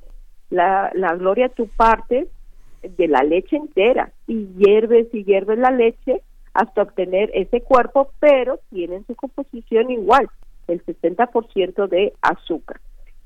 [0.49, 2.27] La, la gloria tú partes
[2.81, 4.11] de la leche entera.
[4.27, 6.21] Y hierves y hierves la leche
[6.53, 10.29] hasta obtener ese cuerpo, pero tienen su composición igual,
[10.67, 12.79] el 60% de azúcar.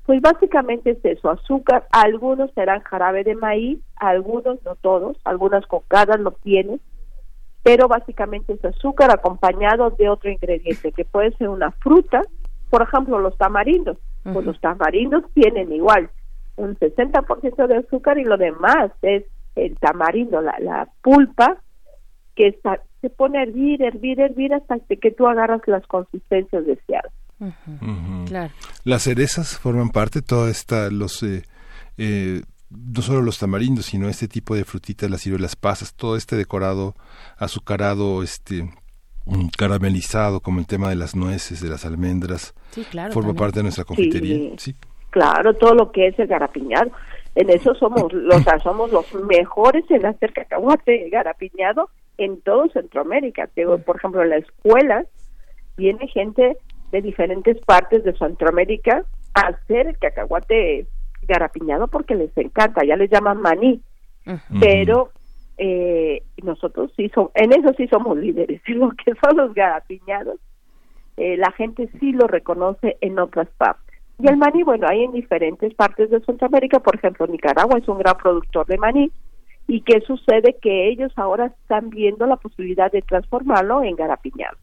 [0.06, 6.20] Pues básicamente es eso, azúcar, algunos serán jarabe de maíz, algunos, no todos, algunas cocadas
[6.20, 6.78] lo tienen,
[7.62, 12.20] pero básicamente es azúcar acompañado de otro ingrediente, que puede ser una fruta,
[12.68, 13.96] por ejemplo, los tamarindos,
[14.30, 16.10] pues los tamarindos tienen igual
[16.56, 19.24] un 60% de azúcar y lo demás es
[19.56, 21.58] el tamarindo, la, la pulpa,
[22.34, 27.12] que está, se pone a hervir, hervir, hervir hasta que tú agarras las consistencias deseadas.
[28.26, 28.52] Claro.
[28.84, 31.42] Las cerezas forman parte, toda esta, los, eh,
[31.98, 36.36] eh, no solo los tamarindos, sino este tipo de frutitas, las ciruelas pasas, todo este
[36.36, 36.94] decorado
[37.36, 38.70] azucarado, este
[39.26, 43.12] mm, caramelizado, como el tema de las nueces, de las almendras, Sí, claro.
[43.12, 43.40] forma también.
[43.40, 44.52] parte de nuestra confitería.
[44.56, 44.74] Sí.
[45.10, 46.90] Claro, todo lo que es el garapiñado.
[47.34, 53.48] En eso somos los, somos los mejores en hacer cacahuate garapiñado en todo Centroamérica.
[53.56, 55.04] Digo, por ejemplo, en la escuela
[55.76, 56.56] viene gente
[56.92, 60.86] de diferentes partes de Centroamérica a hacer el cacahuate
[61.26, 63.82] garapiñado porque les encanta, ya les llaman maní,
[64.60, 65.10] pero
[65.58, 70.38] eh, nosotros sí somos, en eso sí somos líderes, en lo que son los garapiñados,
[71.16, 73.83] eh, la gente sí lo reconoce en otras partes.
[74.18, 77.98] Y el maní, bueno, hay en diferentes partes de Centroamérica, por ejemplo, Nicaragua es un
[77.98, 79.10] gran productor de maní,
[79.66, 84.56] y qué sucede que ellos ahora están viendo la posibilidad de transformarlo en garapiñado.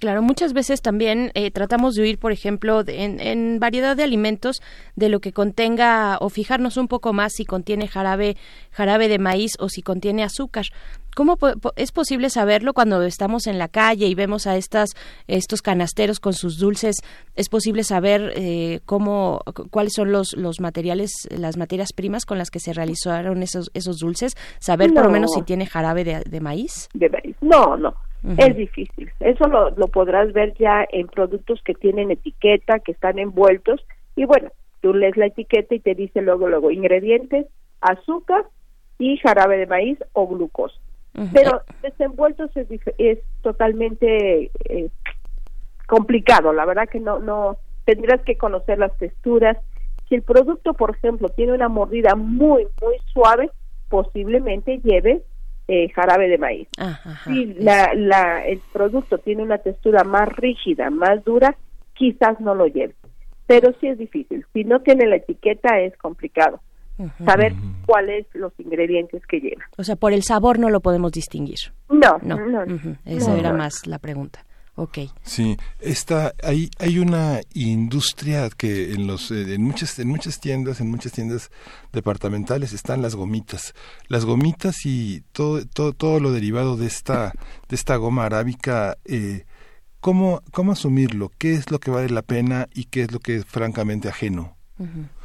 [0.00, 4.04] Claro, muchas veces también eh, tratamos de huir, por ejemplo, de- en, en variedad de
[4.04, 4.62] alimentos
[4.94, 8.36] de lo que contenga o fijarnos un poco más si contiene jarabe,
[8.70, 10.66] jarabe de maíz o si contiene azúcar.
[11.16, 14.90] ¿Cómo po- es posible saberlo cuando estamos en la calle y vemos a estas
[15.26, 16.94] estos canasteros con sus dulces?
[17.34, 22.38] ¿Es posible saber eh, cómo cu- cuáles son los los materiales, las materias primas con
[22.38, 24.34] las que se realizaron esos esos dulces?
[24.60, 25.14] Saber por lo No.
[25.14, 26.88] menos si tiene jarabe de, de maíz.
[26.94, 27.34] de maíz.
[27.40, 27.92] No, no,
[28.36, 29.10] Es difícil.
[29.20, 33.84] Eso lo, lo podrás ver ya en productos que tienen etiqueta, que están envueltos.
[34.16, 34.50] Y bueno,
[34.80, 37.46] tú lees la etiqueta y te dice luego, luego, ingredientes,
[37.80, 38.44] azúcar
[38.98, 40.76] y jarabe de maíz o glucosa.
[41.32, 44.88] Pero desenvueltos es, es totalmente eh,
[45.88, 46.52] complicado.
[46.52, 49.56] La verdad que no, no, tendrás que conocer las texturas.
[50.08, 53.50] Si el producto, por ejemplo, tiene una mordida muy, muy suave,
[53.88, 55.22] posiblemente lleve
[55.68, 56.68] eh, jarabe de maíz.
[56.78, 61.56] Ah, ajá, Si la, la, el producto tiene una textura más rígida, más dura,
[61.94, 62.94] quizás no lo lleve.
[63.46, 64.44] Pero sí es difícil.
[64.52, 66.60] Si no tiene la etiqueta es complicado
[67.24, 67.52] saber
[67.86, 69.62] cuáles los ingredientes que lleva.
[69.76, 71.58] O sea, por el sabor no lo podemos distinguir.
[71.88, 72.74] No, No, no, no.
[72.74, 73.58] ujú, esa No, era no.
[73.58, 74.44] más la pregunta.
[74.80, 74.98] Ok.
[75.24, 80.80] Sí, está, hay, hay una industria que en los, eh, en muchas, en muchas tiendas,
[80.80, 81.50] en muchas tiendas
[81.92, 83.74] departamentales están las gomitas,
[84.06, 87.32] las gomitas y todo, todo, todo lo derivado de esta,
[87.68, 88.96] de esta goma arábica.
[89.04, 89.46] Eh,
[89.98, 91.32] ¿cómo, ¿Cómo asumirlo?
[91.38, 94.56] ¿Qué es lo que vale la pena y qué es lo que es francamente ajeno?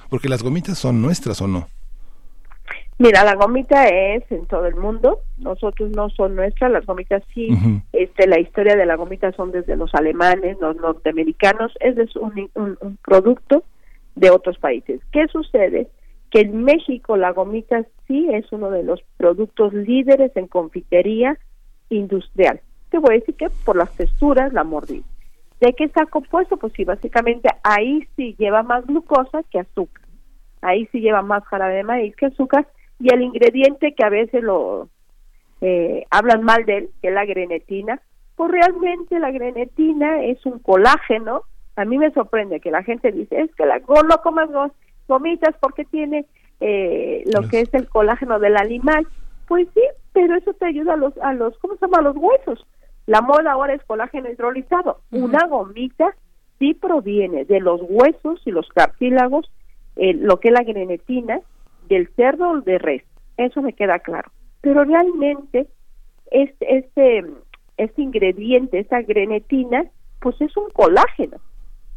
[0.09, 1.69] Porque las gomitas son nuestras o no.
[2.99, 5.19] Mira, la gomita es en todo el mundo.
[5.37, 7.47] Nosotros no son nuestras, las gomitas sí.
[7.91, 11.73] Este, la historia de la gomita son desde los alemanes, los norteamericanos.
[11.79, 13.63] Es un, un- un producto
[14.15, 15.01] de otros países.
[15.11, 15.87] ¿Qué sucede?
[16.29, 21.37] Que en México la gomita sí es uno de los productos líderes en confitería
[21.89, 22.61] industrial.
[22.89, 25.03] Te voy a decir que por las texturas, la mordida.
[25.59, 26.57] ¿De qué está compuesto?
[26.57, 30.03] Pues sí, básicamente ahí sí lleva más glucosa que azúcar.
[30.61, 32.67] Ahí sí lleva más jarabe de maíz que azúcar.
[32.99, 34.89] Y el ingrediente que a veces lo
[35.61, 38.01] eh, hablan mal de él, que es la grenetina,
[38.35, 41.43] pues realmente la grenetina es un colágeno.
[41.75, 44.71] A mí me sorprende que la gente dice, es que la, no comas go-
[45.07, 46.25] gomitas porque tiene
[46.59, 49.07] eh, lo que es el colágeno del animal.
[49.47, 49.81] Pues sí,
[50.13, 51.99] pero eso te ayuda a los, a los ¿cómo se llama?
[51.99, 52.65] A los huesos.
[53.05, 55.01] La moda ahora es colágeno hidrolizado.
[55.11, 56.15] Una gomita
[56.59, 59.51] sí proviene de los huesos y los cartílagos,
[59.97, 61.41] eh, lo que es la grenetina,
[61.89, 63.03] del cerdo o de res.
[63.37, 64.31] Eso me queda claro.
[64.61, 65.67] Pero realmente
[66.31, 67.25] este, este,
[67.77, 69.85] este ingrediente, esta grenetina,
[70.19, 71.37] pues es un colágeno.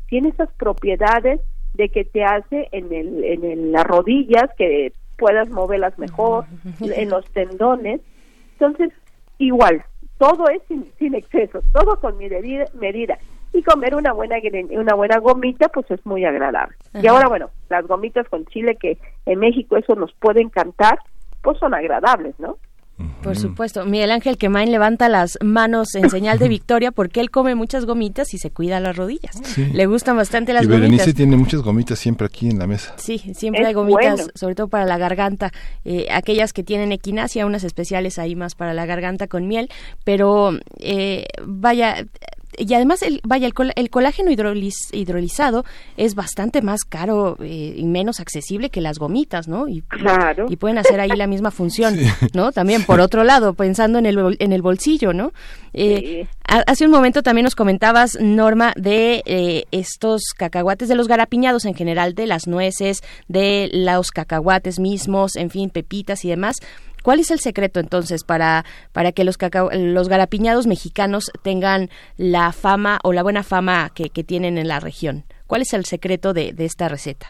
[0.08, 1.40] Tiene esas propiedades
[1.74, 6.44] de que te hace en, el, en el- las rodillas, que puedas moverlas mejor,
[6.80, 8.00] en los tendones.
[8.52, 8.90] Entonces,
[9.38, 9.84] igual,
[10.18, 13.18] todo es sin, sin exceso, todo con medida, medida.
[13.56, 14.36] Y comer una buena
[14.72, 16.76] una buena gomita, pues es muy agradable.
[16.92, 20.98] Y ahora, bueno, las gomitas con chile que en México eso nos puede encantar,
[21.42, 22.58] pues son agradables, ¿no?
[23.22, 23.84] Por supuesto.
[23.84, 28.32] Miguel Ángel Quemain levanta las manos en señal de victoria porque él come muchas gomitas
[28.32, 29.36] y se cuida las rodillas.
[29.42, 29.66] Sí.
[29.72, 31.14] Le gustan bastante las y Berenice gomitas.
[31.14, 32.94] tiene muchas gomitas siempre aquí en la mesa.
[32.96, 34.32] Sí, siempre Es hay gomitas, bueno.
[34.34, 35.50] sobre todo para la garganta.
[35.84, 39.68] Eh, aquellas que tienen equinacia, unas especiales ahí más para la garganta con miel.
[40.04, 41.96] Pero eh, vaya,
[42.58, 45.64] y además, el, vaya, el, col- el colágeno hidroliz- hidrolizado
[45.96, 49.68] es bastante más caro eh, y menos accesible que las gomitas, ¿no?
[49.68, 50.46] Y, Claro.
[50.48, 51.96] y pueden hacer ahí la misma función,
[52.34, 52.52] ¿no?
[52.52, 55.32] También, por otro lado, pensando en el, en el bolsillo, ¿no?
[55.72, 56.28] Eh, Sí.
[56.48, 61.64] ha- Hace un momento también nos comentabas, Norma, de eh, estos cacahuates, de los garapiñados
[61.64, 66.56] en general, de las nueces, de los cacahuates mismos, en fin, pepitas y demás.
[67.06, 72.50] ¿Cuál es el secreto entonces para, para que los, cacao- los garapiñados mexicanos tengan la
[72.50, 75.22] fama o la buena fama que, que tienen en la región?
[75.46, 77.28] ¿Cuál es el secreto de, de esta receta?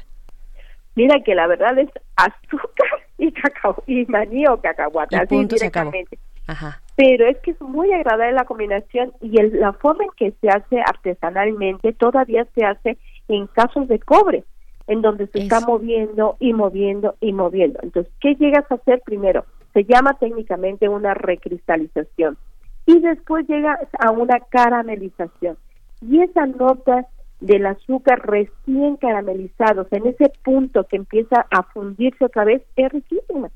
[0.94, 5.56] Mira que la verdad es azúcar y cacao y maní o cacahuate, Y así punto,
[5.56, 6.18] directamente.
[6.46, 6.80] Ajá.
[6.96, 10.48] Pero es que es muy agradable la combinación y el- la forma en que se
[10.48, 12.96] hace artesanalmente todavía se hace
[13.28, 14.44] en casos de cobre,
[14.86, 17.78] en donde se está moviendo y moviendo y moviendo.
[17.82, 19.44] Entonces, ¿qué llegas a hacer primero?
[19.76, 22.38] Se llama técnicamente una recristalización
[22.86, 25.58] y después llegas a una caramelización.
[26.00, 27.04] Y esa nota
[27.40, 33.50] del azúcar recién caramelizados, en ese punto que empieza a fundirse otra vez, es riquísima.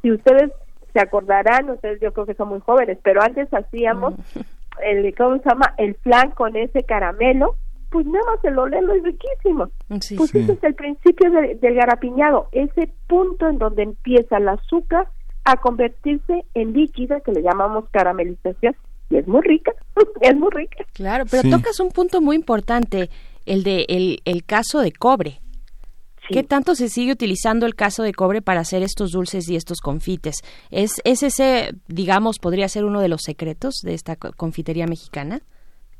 [0.00, 0.50] Si ustedes
[0.94, 4.14] se acordarán, ustedes yo creo que son muy jóvenes, pero antes hacíamos
[4.82, 5.74] el, ¿cómo se llama?
[5.76, 7.56] El flan con ese caramelo,
[7.90, 9.68] pues nada más el olerlo es riquísimo.
[10.00, 10.16] Sí.
[10.16, 10.38] Pues Sí.
[10.38, 15.06] ese es el principio de- del garapiñado, ese punto en donde empieza el azúcar
[15.44, 18.74] a convertirse en líquida, que le llamamos caramelización,
[19.10, 19.72] y es muy rica,
[20.20, 20.84] es muy rica.
[20.92, 21.50] Claro, pero Sí.
[21.50, 23.10] tocas un punto muy importante,
[23.46, 25.40] el de el, el caso de cobre.
[26.28, 26.34] Sí.
[26.34, 29.80] ¿Qué tanto se sigue utilizando el caso de cobre para hacer estos dulces y estos
[29.80, 30.36] confites?
[30.70, 35.40] ¿Es, es ese, digamos, podría ser uno de los secretos de esta co- confitería mexicana?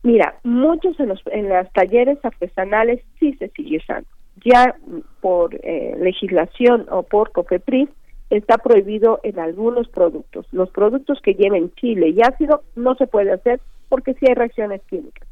[0.03, 4.09] Mira, muchos en los en los talleres artesanales sí se sigue usando.
[4.45, 4.77] Ya
[5.21, 7.89] por eh, legislación o por COFEPRIS
[8.31, 10.47] está prohibido en algunos productos.
[10.53, 14.81] Los productos que lleven chile y ácido no se puede hacer porque sí hay reacciones
[14.89, 15.29] químicas.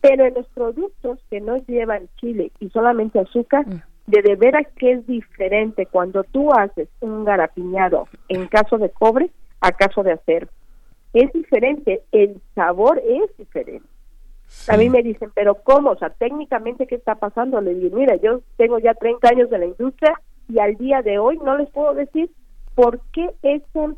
[0.00, 3.82] Pero en los productos que no llevan chile y solamente azúcar, Mm.
[4.06, 9.30] de de veras que es diferente cuando tú haces un garapiñado en caso de cobre
[9.60, 10.48] a caso de acero.
[11.12, 13.86] Es diferente, el sabor es diferente.
[14.68, 15.90] A mí me dicen, pero ¿cómo?
[15.90, 17.60] O sea, técnicamente, ¿qué está pasando?
[17.60, 20.20] Le digo, mira, yo tengo ya 30 años de la industria
[20.50, 22.30] y al día de hoy no les puedo decir
[22.74, 23.94] por qué ese,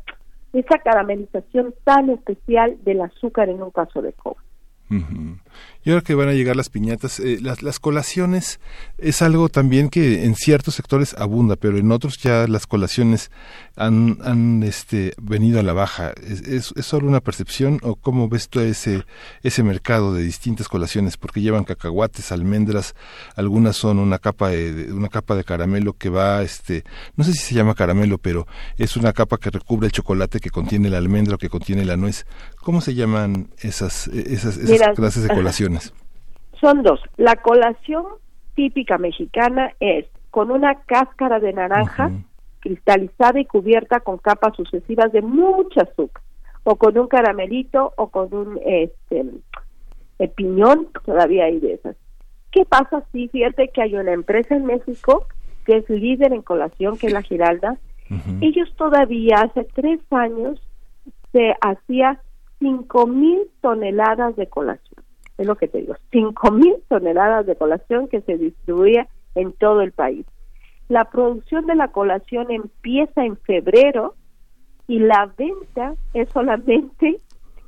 [0.53, 4.43] esa caramelización tan especial del azúcar en un caso de cobre.
[5.85, 8.59] Y ahora que van a llegar las piñatas, eh, las, las colaciones
[8.97, 13.31] es algo también que en ciertos sectores abunda, pero en otros ya las colaciones
[13.75, 16.13] han, han este, venido a la baja.
[16.25, 19.03] ¿Es, es, es solo una percepción o cómo ves tú ese,
[19.41, 21.17] ese mercado de distintas colaciones?
[21.17, 22.95] Porque llevan cacahuates, almendras,
[23.35, 26.85] algunas son una capa de, de- una capa de caramelo que va, este,
[27.17, 28.47] no sé si se llama caramelo, pero
[28.77, 31.97] es una capa que recubre el chocolate que contiene la almendra o que contiene la
[31.97, 32.25] nuez.
[32.61, 35.35] ¿Cómo se llaman esas, esas, esas Mira, clases de ajá.
[35.43, 35.93] Colaciones?
[36.59, 37.01] Son dos.
[37.17, 38.05] La colación
[38.55, 42.11] típica mexicana es con una cáscara de naranja
[42.61, 46.23] cristalizada y cubierta con capas sucesivas de mucha azúcar,
[46.63, 49.25] o con un caramelito o con un este
[50.19, 51.97] eh, piñón, todavía hay de esas.
[52.51, 55.25] ¿Qué pasa si fíjate que hay una empresa en México
[55.65, 57.77] que es líder en colación, que es la Giralda?
[58.41, 60.61] Ellos todavía hace tres años
[61.31, 62.21] se hacía
[62.59, 64.92] cinco mil toneladas de colación.
[65.37, 69.81] Es lo que te digo, cinco mil toneladas de colación que se distribuía en todo
[69.81, 70.25] el país.
[70.89, 74.15] La producción de la colación empieza en febrero
[74.87, 77.19] y la venta es solamente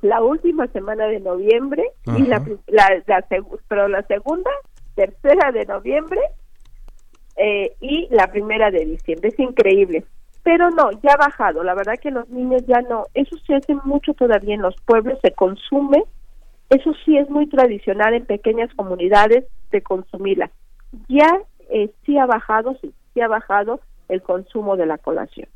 [0.02, 1.84] la última semana de noviembre
[2.18, 3.26] y la, la,
[3.68, 4.52] pero la segunda,
[4.94, 6.20] tercera de noviembre
[7.38, 9.30] eh, y la primera de diciembre.
[9.30, 10.06] Es increíble.
[10.44, 11.64] Pero no, ya ha bajado.
[11.64, 13.06] La verdad que los niños ya no.
[13.16, 16.04] Eso se hace mucho todavía en los pueblos, se consume.
[16.76, 20.52] Eso sí es muy tradicional en pequeñas comunidades de consumirla.
[21.08, 25.48] Ya eh, sí ha bajado, sí, sí ha bajado el consumo de la colación.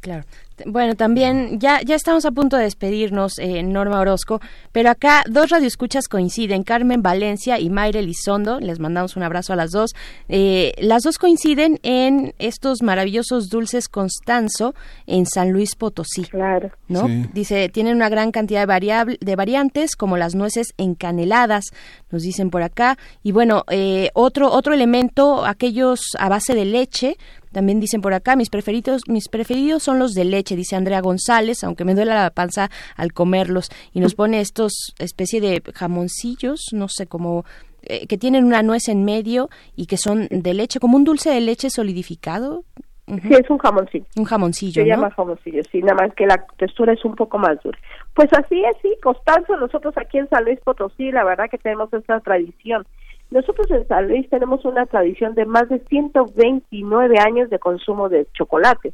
[0.00, 0.24] Claro.
[0.66, 4.40] Bueno, también ya, ya estamos a punto de despedirnos, eh, Norma Orozco,
[4.70, 9.56] pero acá dos radioescuchas coinciden, Carmen Valencia y Mayre Elizondo, les mandamos un abrazo a
[9.56, 9.90] las dos.
[10.28, 14.74] Eh, las dos coinciden en estos maravillosos dulces Constanzo
[15.06, 16.24] en San Luis Potosí.
[16.24, 16.70] Claro.
[16.88, 17.06] ¿no?
[17.06, 17.26] Sí.
[17.32, 21.64] Dice, tienen una gran cantidad de, variable, de variantes, como las nueces encaneladas,
[22.10, 22.98] nos dicen por acá.
[23.22, 27.16] Y bueno, eh, otro, otro elemento, aquellos a base de leche,
[27.52, 31.62] también dicen por acá, mis preferidos, mis preferidos son los de leche, dice Andrea González,
[31.64, 33.68] aunque me duele la panza al comerlos.
[33.92, 37.44] Y nos pone estos especie de jamoncillos, no sé, como
[37.82, 41.30] eh, que tienen una nuez en medio y que son de leche, como un dulce
[41.30, 42.64] de leche solidificado.
[43.06, 44.06] Sí, es un jamoncillo.
[44.16, 44.94] Un jamoncillo, Se ¿no?
[44.94, 47.76] llama jamoncillo, sí, nada más que la textura es un poco más dura.
[48.14, 51.92] Pues así es, sí, Constanzo, nosotros aquí en San Luis Potosí, la verdad que tenemos
[51.92, 52.86] esta tradición.
[53.32, 58.26] Nosotros en San Luis tenemos una tradición de más de 129 años de consumo de
[58.34, 58.92] chocolate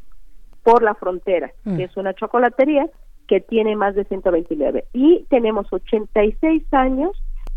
[0.62, 1.76] por la frontera, Mm.
[1.76, 2.86] que es una chocolatería
[3.26, 4.84] que tiene más de 129.
[4.92, 7.10] Y tenemos 86 años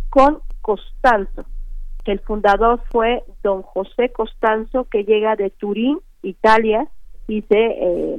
[0.09, 1.45] con Costanzo,
[2.03, 6.87] que el fundador fue don José Costanzo, que llega de Turín, Italia,
[7.27, 8.17] y se, eh,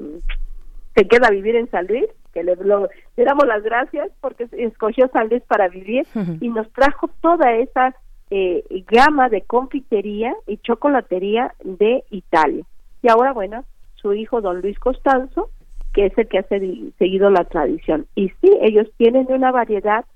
[0.95, 4.49] se queda a vivir en San Luis, que le, lo- le damos las gracias porque
[4.53, 6.07] escogió San Luis para vivir
[6.41, 7.95] y nos trajo toda esa
[8.35, 12.65] eh, gama de confitería y chocolatería de Italia.
[13.03, 13.65] Y ahora, bueno,
[13.97, 15.51] su hijo don Luis Costanzo,
[15.93, 18.07] que es el que ha segui- seguido la tradición.
[18.15, 20.07] Y sí, ellos tienen una variedad,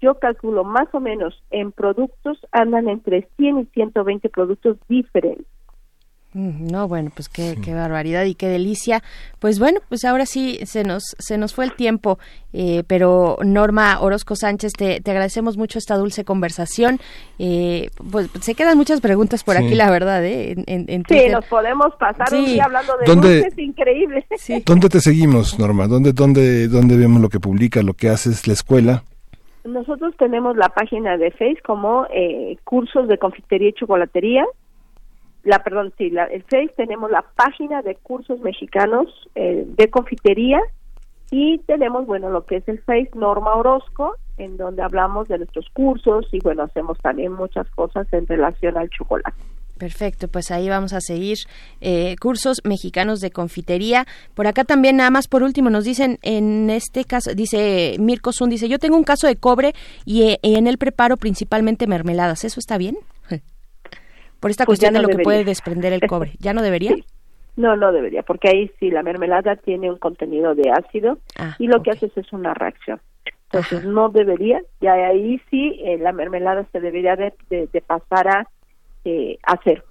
[0.00, 5.46] yo calculo más o menos en productos, andan entre 100 y 120 productos diferentes.
[6.32, 9.02] Mm, No, bueno, pues qué, qué barbaridad y qué delicia.
[9.40, 12.18] Pues bueno, pues ahora sí se nos se nos fue el tiempo,
[12.52, 17.00] eh, pero Norma Orozco Sánchez, te, te agradecemos mucho esta dulce conversación.
[17.40, 19.64] Eh, pues se quedan muchas preguntas por Sí.
[19.64, 20.52] aquí, la verdad, ¿eh?
[20.52, 22.52] En, en- en Sí, nos podemos pasar un Sí.
[22.52, 24.24] día hablando de ¿Dónde- dulces increíbles.
[24.38, 24.62] Sí.
[24.64, 25.88] ¿Dónde te seguimos, Norma?
[25.88, 29.02] ¿Dónde, dónde, dónde vemos lo que publica, lo que haces la escuela?
[29.64, 34.44] Nosotros tenemos la página de Face como eh, cursos de confitería y chocolatería.
[35.42, 40.60] La, perdón, sí, la, el Face tenemos la página de cursos mexicanos eh, de confitería
[41.30, 45.66] y tenemos, bueno, lo que es el Face Norma Orozco, en donde hablamos de nuestros
[45.72, 49.36] cursos y, bueno, hacemos también muchas cosas en relación al chocolate.
[49.80, 51.38] Perfecto, pues ahí vamos a seguir
[51.80, 54.06] eh, cursos mexicanos de confitería.
[54.34, 58.50] Por acá también, nada más por último, nos dicen, en este caso, dice Mirko Zun,
[58.50, 59.72] dice, yo tengo un caso de cobre
[60.04, 62.44] y, eh, en él preparo principalmente mermeladas.
[62.44, 62.98] ¿Eso está bien?
[64.40, 66.32] Por esta Pues cuestión de lo que puede desprender el cobre.
[66.40, 66.94] ¿Ya no debería?
[66.94, 67.04] Sí.
[67.56, 71.66] No, no debería, porque ahí sí la mermelada tiene un contenido de ácido Ah, y
[71.66, 73.00] lo que haces es una reacción.
[73.52, 73.88] Entonces Ajá.
[73.88, 78.48] no debería, ya ahí sí eh, la mermelada se debería de, de- de pasar a
[79.04, 79.82] eh, a cero.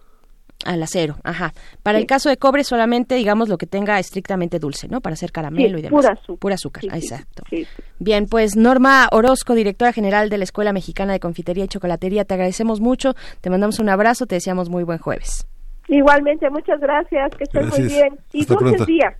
[0.66, 1.54] Al acero, ajá.
[1.84, 2.02] Para Sí.
[2.02, 5.00] el caso de cobre solamente, digamos, lo que tenga estrictamente dulce, ¿no?
[5.00, 6.02] Para hacer caramelo Sí, y demás.
[6.02, 6.38] pura azúcar.
[6.40, 7.44] Pura azúcar, Sí, exacto.
[7.50, 7.84] sí, sí.
[8.00, 12.34] Bien, pues Norma Orozco, directora general de la Escuela Mexicana de Confitería y Chocolatería, te
[12.34, 15.48] agradecemos mucho, te mandamos un abrazo, te deseamos muy buen jueves.
[15.88, 18.20] Igualmente, muchas gracias, que estén muy bien.
[18.34, 18.86] Y Hasta dulces pronto.
[18.86, 19.16] días.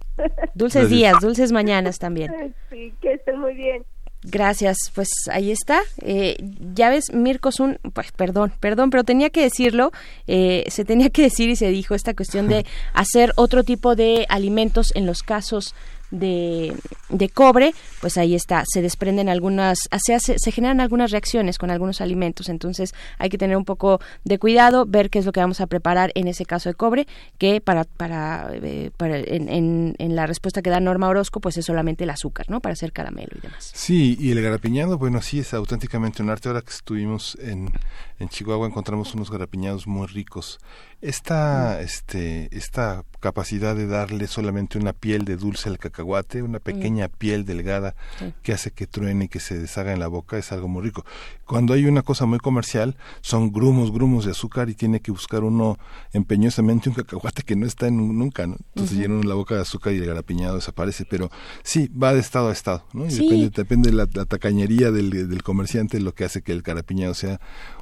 [0.54, 0.90] Dulces Gracias.
[0.90, 2.54] días, dulces mañanas también.
[2.70, 3.84] sí, que estén muy bien.
[4.24, 5.80] Gracias, pues ahí está.
[6.02, 6.36] Eh,
[6.76, 9.92] ya ves, Mirko Zun, pues perdón, perdón, pero tenía que decirlo,
[10.28, 14.26] eh, se tenía que decir y se dijo esta cuestión de hacer otro tipo de
[14.30, 15.74] alimentos en los casos
[16.12, 16.74] de,
[17.10, 21.72] de cobre, pues ahí está, se desprenden algunas, se, hace, se generan algunas reacciones con
[21.72, 25.40] algunos alimentos, entonces hay que tener un poco de cuidado, ver qué es lo que
[25.40, 27.08] vamos a preparar en ese caso de cobre,
[27.38, 31.58] que para, para, eh, para en, en, en la respuesta que da Norma Orozco, pues
[31.58, 32.62] es solamente el azúcar, ¿no?
[32.62, 33.72] Para hacer caramelo y demás.
[33.74, 36.50] Sí, y el garapiñado, bueno, sí es auténticamente un arte.
[36.50, 37.72] Ahora que estuvimos en,
[38.20, 40.60] en Chihuahua encontramos unos garapiñados muy ricos.
[41.02, 47.08] Esta, este, esta capacidad de darle solamente una piel de dulce al cacahuate, una pequeña
[47.08, 48.34] piel delgada Sí.
[48.44, 51.06] que hace que truene y que se deshaga en la boca, es algo muy rico.
[51.46, 55.44] Cuando hay una cosa muy comercial, son grumos, grumos de azúcar y tiene que buscar
[55.44, 55.78] uno
[56.12, 58.58] empeñosamente un cacahuate que no está en un- nunca, ¿no?
[58.76, 61.30] Entonces llena uno la boca de azúcar y el garapiñado desaparece, pero
[61.64, 63.06] sí, va de estado a estado, ¿no?
[63.06, 63.24] Y Sí.
[63.24, 67.14] depende, depende de la, la tacañería del, del comerciante lo que hace que el garapiñado
[67.14, 67.40] sea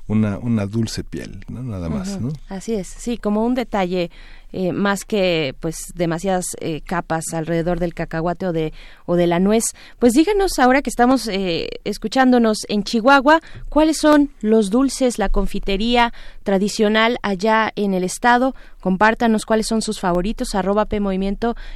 [0.08, 1.64] una, una dulce piel, ¿no?
[1.64, 2.34] Nada más, ¿no?
[2.50, 4.12] Así es, sí, como un detalle
[4.54, 8.74] eh, más que pues demasiadas eh, capas alrededor del cacahuate o de
[9.06, 9.66] o de la nuez.
[10.00, 16.14] Pues díganos ahora que estamos eh, escuchándonos en Chihuahua, cuáles son los dulces, la confitería
[16.44, 18.56] tradicional allá en el estado.
[18.80, 20.56] Compártanos cuáles son sus favoritos.
[20.56, 21.02] Arroba P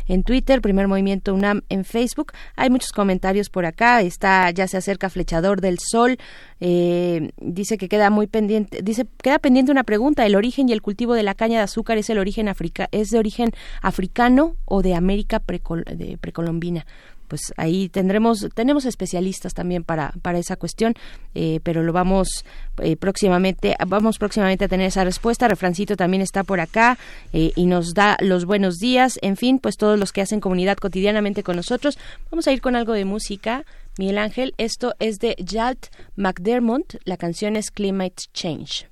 [0.08, 2.32] en Twitter, Primer Movimiento UNAM en Facebook.
[2.56, 4.02] Hay muchos comentarios por acá.
[4.02, 6.18] Está ya se acerca Flechador del Sol.
[6.62, 8.82] Eh, dice que queda muy pendiente.
[8.82, 10.26] Dice queda pendiente una pregunta.
[10.26, 12.61] El origen y el cultivo de la caña de azúcar es el origen africano
[12.92, 13.52] Es de origen
[13.82, 16.86] africano o de América precolombina.
[17.32, 20.96] Pues ahí tendremos tenemos especialistas también para para esa cuestión
[21.34, 22.44] eh, pero lo vamos
[22.80, 25.48] eh, próximamente vamos próximamente a tener esa respuesta.
[25.48, 26.98] Refrancito también está por acá
[27.32, 29.18] eh, y nos da los buenos días.
[29.22, 31.98] En fin pues todos los que hacen comunidad cotidianamente con nosotros.
[32.30, 33.64] Vamos a ir con algo de música.
[33.98, 35.88] Miguel Ángel esto es de Jalt
[36.18, 38.92] McDermott la canción es Climate Change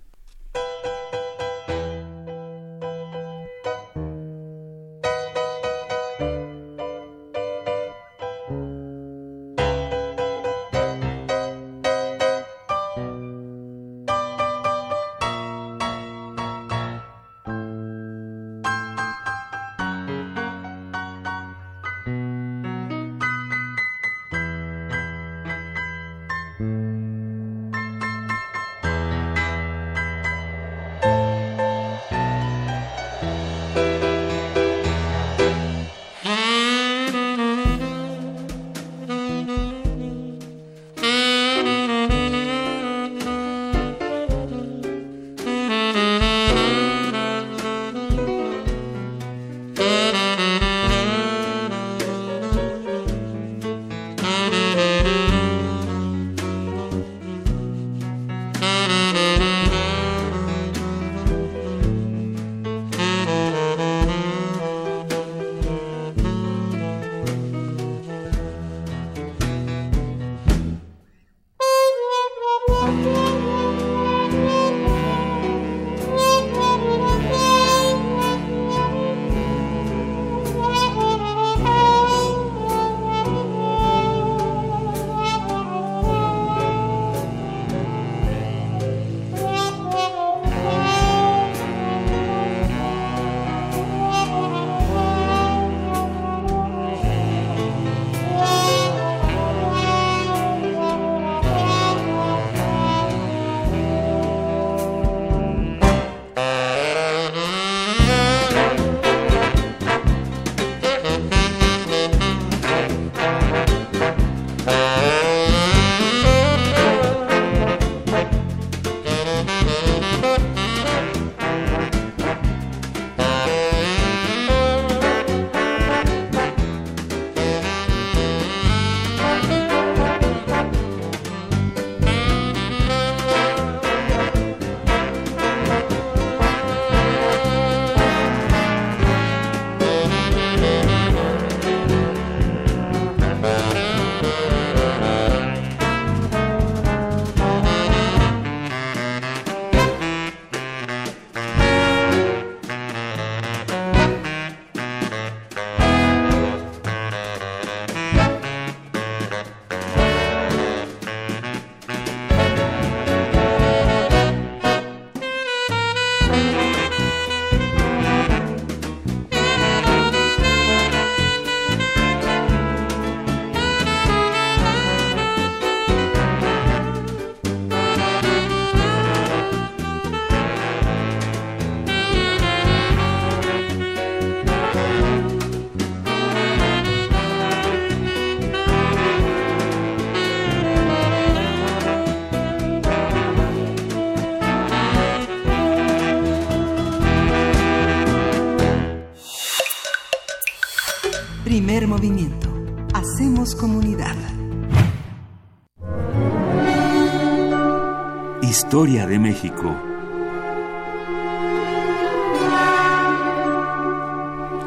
[208.70, 209.76] Historia de México.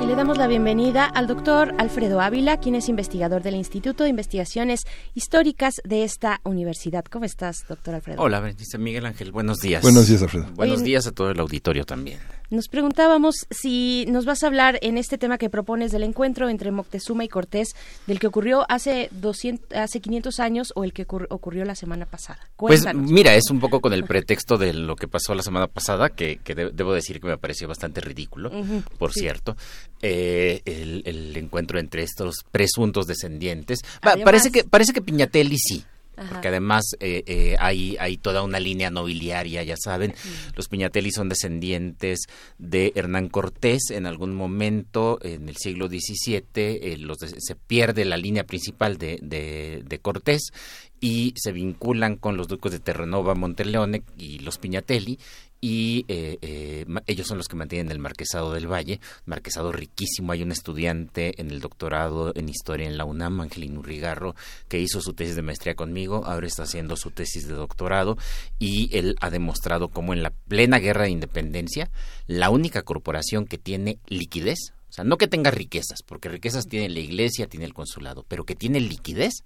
[0.00, 4.10] Y le damos la bienvenida al doctor Alfredo Ávila, quien es investigador del Instituto de
[4.10, 4.80] Investigaciones
[5.14, 7.04] Históricas de esta universidad.
[7.04, 8.20] ¿Cómo estás, doctor Alfredo?
[8.20, 8.42] Hola,
[8.76, 9.82] Miguel Ángel, buenos días.
[9.84, 10.48] Buenos días, Alfredo.
[10.56, 12.18] Buenos días a todo el auditorio también.
[12.52, 16.70] Nos preguntábamos si nos vas a hablar en este tema que propones del encuentro entre
[16.70, 17.68] Moctezuma y Cortés,
[18.06, 22.04] del que ocurrió hace 200, hace 500 años o el que ocur- ocurrió la semana
[22.04, 22.38] pasada.
[22.58, 23.10] Pues Cuéntanos.
[23.10, 26.40] mira, es un poco con el pretexto de lo que pasó la semana pasada, que,
[26.44, 28.50] que de- debo decir que me pareció bastante ridículo,
[28.98, 29.20] por sí.
[29.20, 29.56] cierto,
[30.02, 33.80] eh, el, el encuentro entre estos presuntos descendientes.
[34.24, 35.84] Parece que parece que Piñatelli sí.
[36.16, 36.28] Ajá.
[36.34, 40.14] Porque además eh, eh, hay, hay toda una línea nobiliaria, ya saben.
[40.56, 42.26] Los Piñatelli son descendientes
[42.58, 43.90] de Hernán Cortés.
[43.90, 48.98] En algún momento, en el siglo XVII, eh, los de- se pierde la línea principal
[48.98, 50.52] de, de- de Cortés
[51.00, 55.18] y se vinculan con los ducos de Terranova, Monteleone y los Piñatelli.
[55.64, 60.32] Y eh, eh, ellos son los que mantienen el Marquesado del Valle, Marquesado riquísimo.
[60.32, 64.34] Hay un estudiante en el doctorado en Historia en la UNAM, Angelino Urrigarro,
[64.68, 68.18] que hizo su tesis de maestría conmigo, ahora está haciendo su tesis de doctorado
[68.58, 71.92] y él ha demostrado cómo en la plena guerra de independencia,
[72.26, 76.88] la única corporación que tiene liquidez, o sea, no que tenga riquezas, porque riquezas tiene
[76.88, 79.44] la iglesia, tiene el consulado, pero que tiene liquidez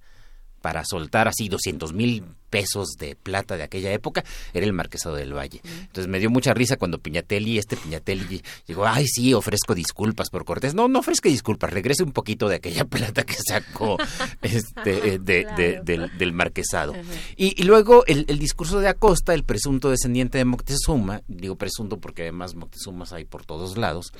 [0.60, 5.34] para soltar así 200 mil pesos de plata de aquella época, era el Marquesado del
[5.36, 5.60] Valle.
[5.64, 10.44] Entonces me dio mucha risa cuando Piñatelli, este Piñatelli, llegó, ay sí, ofrezco disculpas por
[10.44, 10.72] Cortés.
[10.74, 13.96] No, no ofrezca disculpas, regrese un poquito de aquella plata que sacó
[14.42, 16.94] este, eh, de- de- del, del Marquesado.
[17.36, 21.98] Y, y luego el, el discurso de Acosta, el presunto descendiente de Moctezuma, digo presunto
[21.98, 24.12] porque además Moctezumas hay por todos lados,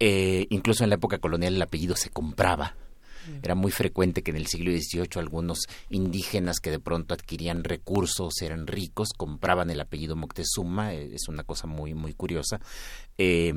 [0.00, 2.74] eh, incluso en la época colonial el apellido se compraba.
[3.42, 5.60] Era muy frecuente que en el siglo XVIII algunos
[5.90, 11.44] indígenas que de pronto adquirían recursos, eran ricos, compraban el apellido Moctezuma, eh, es una
[11.44, 12.60] cosa muy, muy curiosa.
[13.16, 13.52] Eh,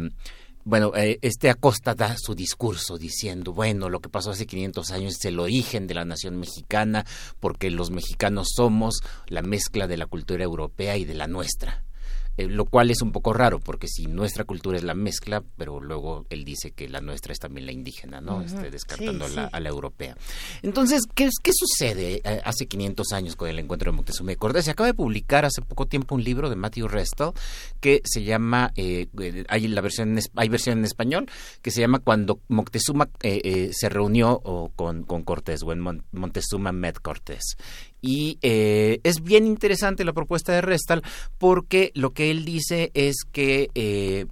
[0.64, 5.16] bueno, eh, este Acosta da su discurso diciendo, bueno, lo que pasó hace 500 años
[5.16, 7.04] es el origen de la nación mexicana,
[7.40, 11.84] porque los mexicanos somos la mezcla de la cultura europea y de la nuestra.
[12.38, 15.82] Eh, lo cual es un poco raro, porque si nuestra cultura es la mezcla, pero
[15.82, 18.42] luego él dice que la nuestra es también la indígena, ¿no?
[18.42, 19.50] Este, descartando Sí, a, la, sí.
[19.54, 20.16] a la europea.
[20.62, 24.38] Entonces, ¿qué, es- qué sucede eh, hace 500 años con el encuentro de Moctezuma y
[24.38, 24.64] Cortés?
[24.66, 27.32] Se acaba de publicar hace poco tiempo un libro de Matthew Restel
[27.82, 31.26] que se llama, eh, eh, hay la versión hay versión en español,
[31.62, 36.72] que se llama Cuando Moctezuma se reunió o, con, con Cortés, o en Mon- Montezuma
[36.72, 37.58] met Cortés.
[38.02, 41.04] Y eh, es bien interesante la propuesta de Restal
[41.38, 44.26] porque lo que él dice es que eh,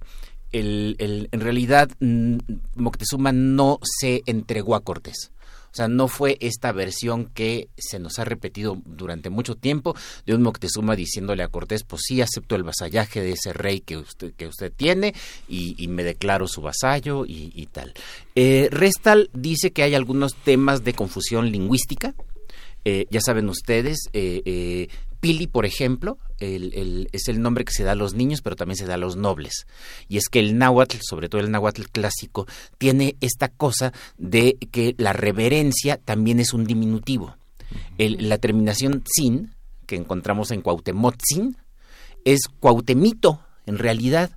[0.52, 2.38] el- en realidad mm,
[2.74, 5.30] Moctezuma no se entregó a Cortés.
[5.72, 9.94] O sea, no fue esta versión que se nos ha repetido durante mucho tiempo
[10.26, 13.96] de un Moctezuma diciéndole a Cortés, pues sí, acepto el vasallaje de ese rey que
[13.96, 15.14] usted, que usted tiene
[15.48, 17.94] y, y me declaro su vasallo y, y tal.
[18.34, 22.14] Eh, Restal dice que hay algunos temas de confusión lingüística,
[22.84, 24.88] eh, ya saben ustedes, eh, eh,
[25.20, 28.56] Pili, por ejemplo, el- el- es el nombre que se da a los niños, pero
[28.56, 29.66] también se da a los nobles.
[30.08, 32.46] Y es que el náhuatl, sobre todo el náhuatl clásico,
[32.78, 37.36] tiene esta cosa de que la reverencia también es un diminutivo.
[37.98, 39.52] El- la terminación sin,
[39.86, 41.56] que encontramos en Cuauhtemotzin,
[42.24, 44.30] es Cuauhtemito, en realidad,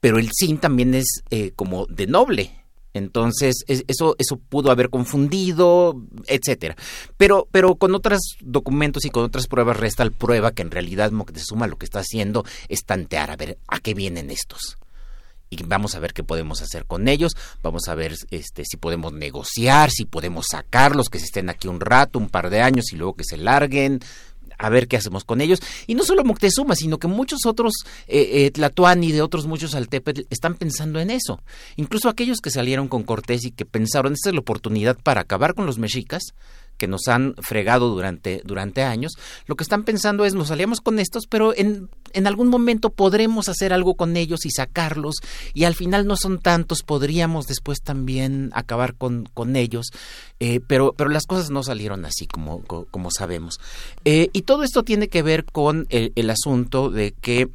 [0.00, 2.59] pero el sin también es eh, como de noble.
[2.92, 5.94] Entonces, es- eso, eso pudo haber confundido,
[6.26, 6.76] etcétera.
[7.16, 11.10] Pero, pero con otros documentos y con otras pruebas resta el prueba que en realidad
[11.12, 14.76] Moctezuma lo que está haciendo es tantear a ver a qué vienen estos.
[15.52, 19.12] Y vamos a ver qué podemos hacer con ellos, vamos a ver este si podemos
[19.12, 22.96] negociar, si podemos sacarlos, que se estén aquí un rato, un par de años y
[22.96, 23.98] luego que se larguen,
[24.60, 25.60] a ver qué hacemos con ellos.
[25.86, 27.72] Y no solo Moctezuma, sino que muchos otros
[28.06, 31.42] eh, eh, Tlatoani de otros muchos Altepetl están pensando en eso.
[31.76, 35.54] Incluso aquellos que salieron con Cortés y que pensaron, esta es la oportunidad para acabar
[35.54, 36.22] con los mexicas,
[36.80, 39.12] que nos han fregado durante, durante años,
[39.46, 43.50] lo que están pensando es, nos aliamos con estos, pero en, en algún momento podremos
[43.50, 45.16] hacer algo con ellos y sacarlos,
[45.52, 49.88] y al final no son tantos, podríamos después también acabar con, con ellos,
[50.40, 53.60] eh, pero, pero las cosas no salieron así como, co- como sabemos.
[54.06, 57.48] Eh, y todo esto tiene que ver con el asunto de que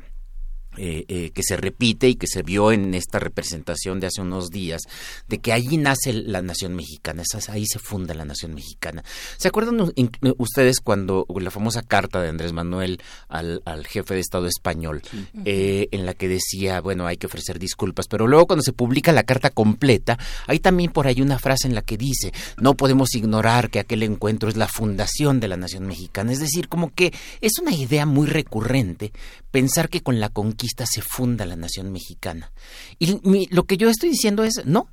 [0.77, 4.49] eh, eh, que se repite y que se vio en esta representación de hace unos
[4.49, 4.81] días,
[5.27, 9.03] de que allí nace la nación mexicana, ahí se funda la nación mexicana.
[9.37, 14.19] ¿Se acuerdan in- ustedes cuando la famosa carta de Andrés Manuel al, al jefe de
[14.19, 15.01] Estado español,
[15.45, 19.11] eh, en la que decía, bueno, hay que ofrecer disculpas, pero luego cuando se publica
[19.11, 20.17] la carta completa,
[20.47, 24.03] hay también por ahí una frase en la que dice, no podemos ignorar que aquel
[24.03, 28.05] encuentro es la fundación de la nación mexicana, es decir, como que es una idea
[28.05, 29.11] muy recurrente
[29.55, 32.51] pensar que con la conquista se funda la nación mexicana.
[32.99, 34.89] Y mi- lo que yo estoy diciendo es, no,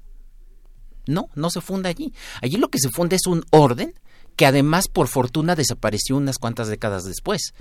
[1.09, 2.15] no, no se funda allí.
[2.43, 3.93] Allí lo que se funda es un orden
[4.37, 7.55] que además por fortuna desapareció unas cuantas décadas después.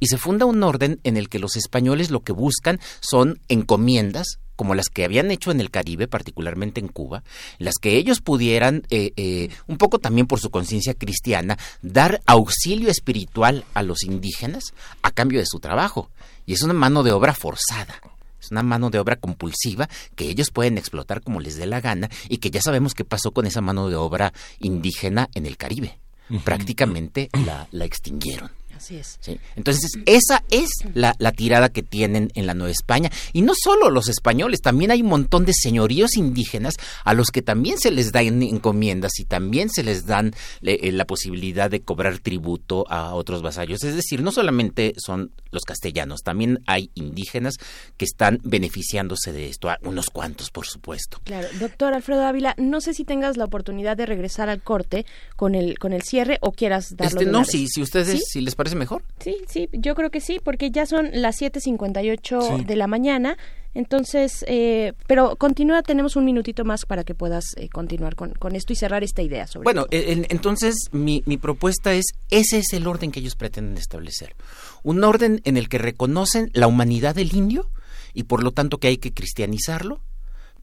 [0.00, 4.38] Y se funda un orden en el que los españoles lo que buscan son encomiendas
[4.58, 7.22] como las que habían hecho en el Caribe, particularmente en Cuba,
[7.58, 12.90] las que ellos pudieran, eh, eh, un poco también por su conciencia cristiana, dar auxilio
[12.90, 16.10] espiritual a los indígenas a cambio de su trabajo.
[16.44, 18.00] Y es una mano de obra forzada.
[18.40, 22.10] Es una mano de obra compulsiva que ellos pueden explotar como les dé la gana
[22.28, 26.00] y que ya sabemos qué pasó con esa mano de obra indígena en el Caribe.
[26.42, 28.57] Prácticamente la, la extinguieron.
[28.78, 29.18] Así es.
[29.20, 29.38] ¿sí?
[29.56, 33.10] Entonces, esa es la, la tirada que tienen en la Nueva España.
[33.32, 36.74] Y no solo los españoles, también hay un montón de señoríos indígenas
[37.04, 41.04] a los que también se les dan encomiendas y también se les dan eh, la
[41.06, 43.82] posibilidad de cobrar tributo a otros vasallos.
[43.82, 47.54] Es decir, no solamente son los castellanos, también hay indígenas
[47.96, 51.20] que están beneficiándose de esto, a unos cuantos, por supuesto.
[51.24, 55.04] Claro, doctor Alfredo Ávila, no sé si tengas la oportunidad de regresar al corte
[55.36, 57.48] con el con el cierre o quieras darlo Este, de no, vez.
[57.48, 58.20] si, si ustedes, ¿Sí?
[58.30, 59.04] si les parece mejor.
[59.20, 62.64] Sí, sí, yo creo que sí, porque ya son las 7.58 Sí.
[62.64, 63.36] de la mañana.
[63.74, 68.56] Entonces, eh, pero continúa, tenemos un minutito más para que puedas eh, continuar con, con
[68.56, 72.72] esto y cerrar esta idea sobre Bueno, en- entonces mi, mi propuesta es, ese es
[72.72, 74.34] el orden que ellos pretenden establecer.
[74.82, 77.70] Un orden en el que reconocen la humanidad del indio
[78.14, 80.00] y por lo tanto que hay que cristianizarlo,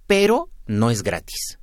[0.08, 1.60] pero no es gratis.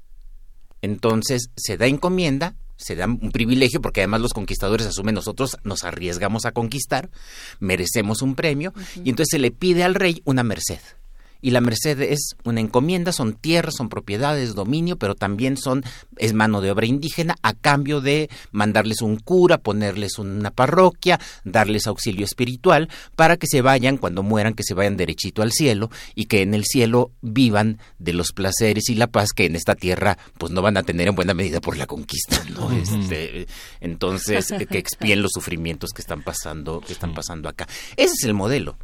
[0.80, 5.84] Entonces se da encomienda, se da un privilegio, porque además los conquistadores asumen nosotros nos
[5.84, 7.10] arriesgamos a conquistar,
[7.60, 10.80] merecemos un premio, y entonces se le pide al rey una merced.
[11.42, 15.84] Y la merced es una encomienda, son tierras, son propiedades, dominio, pero también son
[16.16, 21.86] es mano de obra indígena a cambio de mandarles un cura, ponerles una parroquia, darles
[21.86, 26.26] auxilio espiritual para que se vayan cuando mueran, que se vayan derechito al cielo y
[26.26, 30.16] que en el cielo vivan de los placeres y la paz que en esta tierra
[30.38, 32.70] pues no van a tener en buena medida por la conquista, ¿no?
[32.72, 33.46] Este,
[33.80, 37.66] entonces que expíen los sufrimientos que están pasando, que están pasando acá.
[37.96, 38.76] Ese es el modelo.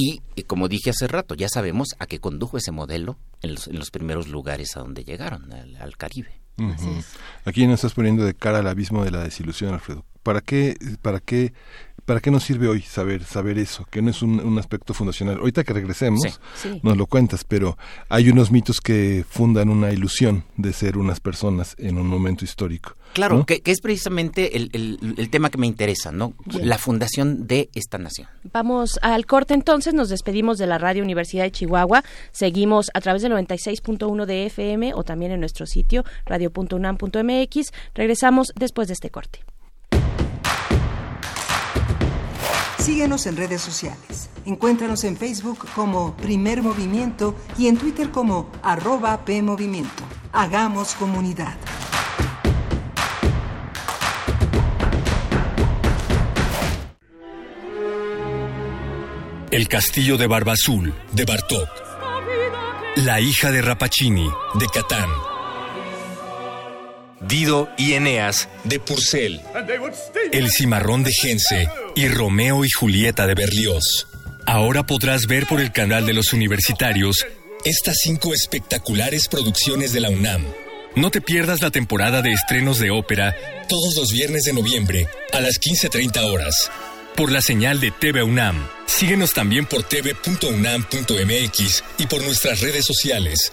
[0.00, 3.66] Y, eh, como dije hace rato, ya sabemos a qué condujo ese modelo en los,
[3.66, 6.40] en los primeros lugares a donde llegaron, al, al Caribe.
[7.44, 10.04] Aquí nos estás poniendo de cara al abismo de la desilusión, Alfredo.
[10.22, 11.52] ¿Para qué, para qué,
[12.08, 13.86] para qué nos sirve hoy saber, saber eso?
[13.90, 15.36] Que no es un, un aspecto fundacional.
[15.38, 16.30] Ahorita que regresemos, Sí.
[16.62, 16.80] Sí.
[16.82, 17.76] nos lo cuentas, pero
[18.08, 22.94] hay unos mitos que fundan una ilusión de ser unas personas en un momento histórico.
[23.12, 23.46] Claro, ¿no?
[23.46, 26.32] que, que es precisamente el, el- el tema que me interesa, ¿no?
[26.46, 26.68] Bien.
[26.68, 28.26] La fundación de esta nación.
[28.52, 32.02] Vamos al corte entonces, nos despedimos de la Radio Universidad de Chihuahua,
[32.32, 38.88] seguimos a través del 96.1 de FM o también en nuestro sitio radio.unam.mx, regresamos después
[38.88, 39.40] de este corte.
[42.78, 44.30] Síguenos en redes sociales.
[44.46, 50.04] Encuéntranos en Facebook como Primer Movimiento y en Twitter como arroba PMovimiento.
[50.32, 51.56] Hagamos comunidad.
[59.50, 61.68] El castillo de Barba Azul, de Bartók.
[62.96, 65.08] La hija de Rapacini, de Catán.
[67.20, 69.40] Dido y Eneas, de Purcell.
[70.32, 74.06] El cimarrón de Gense y Romeo y Julieta de Berlioz.
[74.46, 77.26] Ahora podrás ver por el canal de los universitarios
[77.64, 80.44] estas cinco espectaculares producciones de la UNAM.
[80.94, 83.36] No te pierdas la temporada de estrenos de ópera
[83.68, 86.70] todos los viernes de noviembre a las 15.30 horas
[87.18, 88.68] por la señal de TV UNAM.
[88.86, 93.52] Síguenos también por tv.unam.mx y por nuestras redes sociales.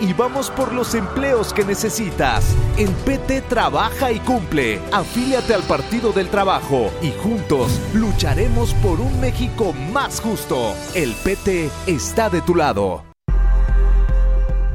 [0.00, 2.44] y vamos por los empleos que necesitas.
[2.76, 4.80] En PT trabaja y cumple.
[4.92, 10.74] Afíliate al Partido del Trabajo y juntos lucharemos por un México más justo.
[10.94, 13.04] El PT está de tu lado.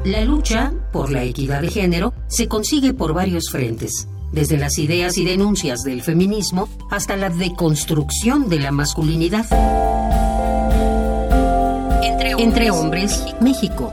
[0.04, 5.18] La lucha por la equidad de género se consigue por varios frentes, desde las ideas
[5.18, 9.46] y denuncias del feminismo hasta la deconstrucción de la masculinidad.
[12.38, 13.92] Entre hombres, México,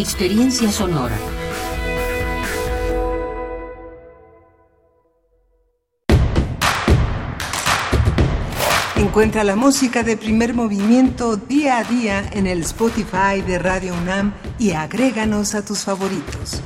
[0.00, 1.16] experiencia sonora.
[8.96, 14.34] Encuentra la música de primer movimiento día a día en el Spotify de Radio UNAM
[14.58, 16.62] y agréganos a tus favoritos.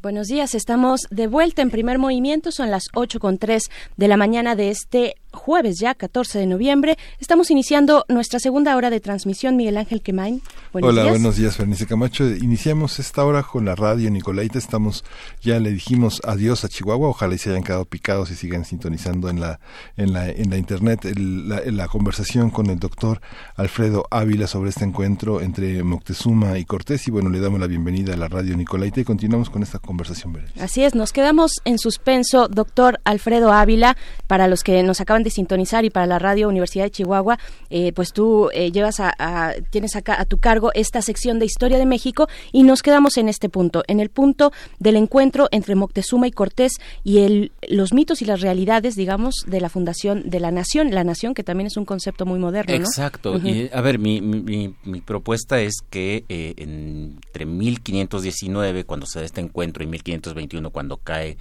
[0.00, 3.62] Buenos días, estamos de vuelta en primer movimiento, son las 8 con 3
[3.96, 6.96] de la mañana de este jueves ya, 14 de noviembre.
[7.20, 9.56] Estamos iniciando nuestra segunda hora de transmisión.
[9.56, 10.40] Miguel Ángel Quemain,
[10.72, 11.12] buenos Hola, días.
[11.14, 12.26] buenos días, Bernice Camacho.
[12.28, 14.58] Iniciamos esta hora con la radio Nicolaita.
[14.58, 15.04] Estamos,
[15.42, 17.08] ya le dijimos adiós a Chihuahua.
[17.08, 19.60] Ojalá y se hayan quedado picados y sigan sintonizando en la,
[19.96, 23.20] en la, en la internet el- la, la conversación con el doctor
[23.56, 27.06] Alfredo Ávila sobre este encuentro entre Moctezuma y Cortés.
[27.08, 30.22] Y bueno, le damos la bienvenida a la radio Nicolaita y continuamos con esta conversación.
[30.60, 33.96] Así es, nos quedamos en suspenso, doctor Alfredo Ávila,
[34.28, 37.38] para los que nos acaban de sintonizar y para la radio Universidad de Chihuahua,
[37.70, 41.46] eh, pues tú eh, llevas a, a- tienes acá a tu cargo esta sección de
[41.46, 45.74] Historia de México y nos quedamos en este punto, en el punto del encuentro entre
[45.74, 46.72] Moctezuma y Cortés
[47.04, 51.04] y el, los mitos y las realidades, digamos, de la fundación de la nación, la
[51.04, 52.80] nación que también es un concepto muy moderno, ¿no?
[52.84, 53.38] Exacto.
[53.38, 59.20] Y, a ver, mi, mi- mi- mi propuesta es que eh, entre 1519, cuando se
[59.20, 61.36] da este encuentro, y 1521, cuando cae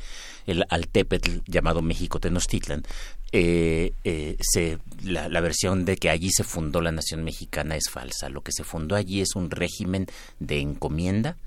[0.46, 2.84] el Altepetl llamado México Tenochtitlan,
[3.32, 7.89] eh, eh, se, la, la versión de que allí se fundó la nación mexicana es
[7.89, 8.30] falsa.
[8.30, 10.08] Lo que se fundó allí es un régimen
[10.39, 11.38] de encomienda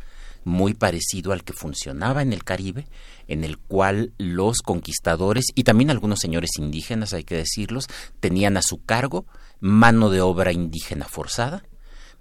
[0.45, 2.87] muy parecido al que funcionaba en el Caribe,
[3.29, 7.89] en el cual los conquistadores y también algunos señores indígenas, hay que decirlos,
[8.21, 9.25] tenían a su cargo
[9.61, 11.65] mano de obra indígena forzada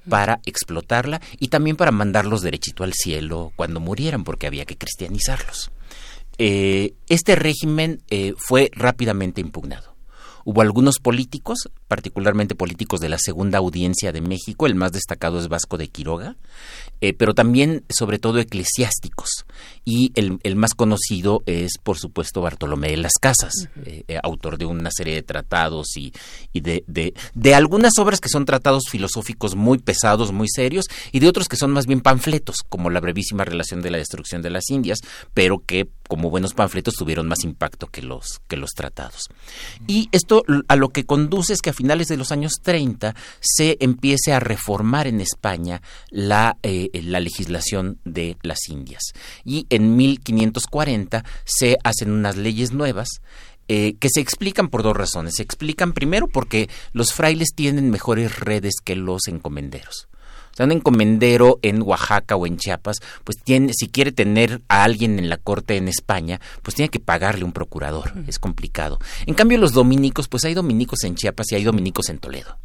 [0.09, 5.71] para explotarla y también para mandarlos derechito al cielo cuando murieran, porque había que cristianizarlos.
[6.37, 9.95] Eh, este régimen eh, fue rápidamente impugnado.
[10.45, 15.47] Hubo algunos políticos, particularmente políticos de la segunda audiencia de México, el más destacado es
[15.47, 16.37] Vasco de Quiroga,
[17.01, 19.45] eh, pero también, sobre todo, eclesiásticos.
[19.85, 24.57] Y el, el más conocido es, por supuesto, Bartolomé de las Casas, eh, eh, autor
[24.57, 26.13] de una serie de tratados y,
[26.51, 31.19] y de, de, de algunas obras que son tratados filosóficos muy pesados, muy serios, y
[31.19, 34.49] de otros que son más bien panfletos, como la brevísima relación de la destrucción de
[34.49, 34.97] las Indias,
[35.35, 39.29] pero que, como buenos panfletos, tuvieron más impacto que los, que los tratados.
[39.85, 43.75] Y esto a lo que conduce es que a finales de los años 30 se
[43.81, 49.11] empiece a reformar en España la, eh, la legislación de las Indias.
[49.43, 53.09] Y en 1540 se hacen unas leyes nuevas
[53.67, 55.35] eh, que se explican por dos razones.
[55.35, 60.07] Se explican primero porque los frailes tienen mejores redes que los encomenderos.
[60.53, 64.83] O sea, un encomendero en Oaxaca o en Chiapas, pues tiene, si quiere tener a
[64.83, 68.13] alguien en la corte en España, pues tiene que pagarle un procurador.
[68.27, 68.99] Es complicado.
[69.25, 72.57] En cambio, los dominicos, pues hay dominicos en Chiapas y hay dominicos en Toledo.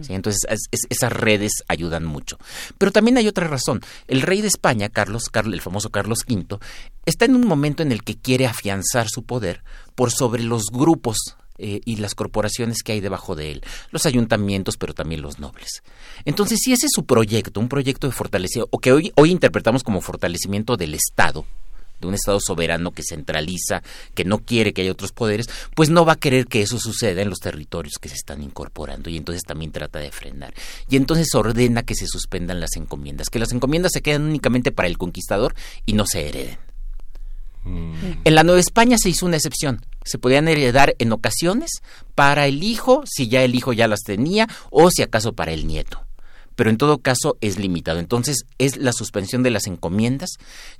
[0.00, 0.12] ¿sí?
[0.14, 2.36] Entonces, es- es- esas redes ayudan mucho.
[2.78, 3.80] Pero también hay otra razón.
[4.08, 6.58] El rey de España, Carlos, Carlos, el famoso Carlos V,
[7.06, 9.62] está en un momento en el que quiere afianzar su poder
[9.94, 14.76] por sobre los grupos eh, y las corporaciones que hay debajo de él, los ayuntamientos,
[14.76, 15.82] pero también los nobles.
[16.24, 19.84] Entonces, si ese es su proyecto, un proyecto de fortalecimiento, o que hoy, hoy interpretamos
[19.84, 21.44] como fortalecimiento del Estado,
[22.00, 23.82] de un Estado soberano que centraliza,
[24.14, 27.22] que no quiere que haya otros poderes, pues no va a querer que eso suceda
[27.22, 30.54] en los territorios que se están incorporando y entonces también trata de frenar.
[30.88, 34.88] Y entonces ordena que se suspendan las encomiendas, que las encomiendas se quedan únicamente para
[34.88, 35.54] el conquistador
[35.86, 36.73] y no se hereden.
[37.64, 39.84] En la Nueva España se hizo una excepción.
[40.04, 41.70] Se podían heredar en ocasiones
[42.14, 45.66] para el hijo, si ya el hijo ya las tenía, o si acaso para el
[45.66, 46.00] nieto.
[46.56, 47.98] Pero en todo caso es limitado.
[47.98, 50.30] Entonces es la suspensión de las encomiendas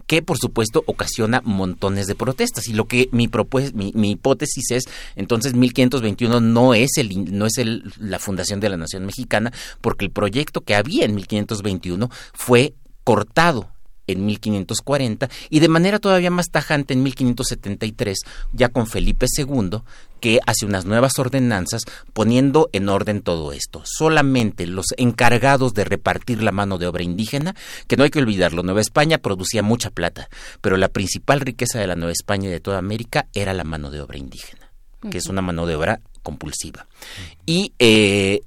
[0.07, 2.69] que por supuesto ocasiona montones de protestas.
[2.69, 3.29] Y lo que mi,
[3.75, 4.85] mi, mi hipótesis es,
[5.17, 10.05] entonces 1521 no es, el, no es el- la fundación de la nación mexicana, porque
[10.05, 13.69] el proyecto que había en 1521 fue cortado
[14.07, 18.19] en 1540 y de manera todavía más tajante en 1573,
[18.53, 19.81] ya con Felipe II,
[20.21, 21.83] que hace unas nuevas ordenanzas
[22.13, 23.83] poniendo en orden todo esto.
[23.85, 27.55] Solamente los encargados de repartir la mano de obra indígena,
[27.87, 30.29] que no hay que olvidarlo, Nueva España producía mucha plata,
[30.61, 33.91] pero la principal riqueza de la Nueva España y de toda América era la mano
[33.91, 34.71] de obra indígena,
[35.11, 36.87] que es una mano de obra compulsiva.
[37.45, 38.41] Y eh,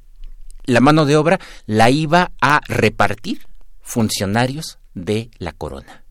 [0.65, 3.47] la mano de obra la iba a repartir
[3.81, 6.03] funcionarios de la corona,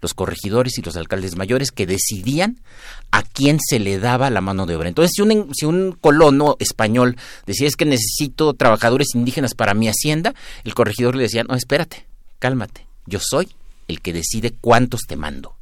[0.00, 2.60] los corregidores y los alcaldes mayores que decidían
[3.12, 4.88] a quién se le daba la mano de obra.
[4.88, 7.16] Entonces, si un, si un colono español
[7.46, 10.34] decía es que necesito trabajadores indígenas para mi hacienda,
[10.64, 12.06] el corregidor le decía, no, espérate,
[12.38, 13.48] cálmate, yo soy
[13.88, 15.56] el que decide cuántos te mando.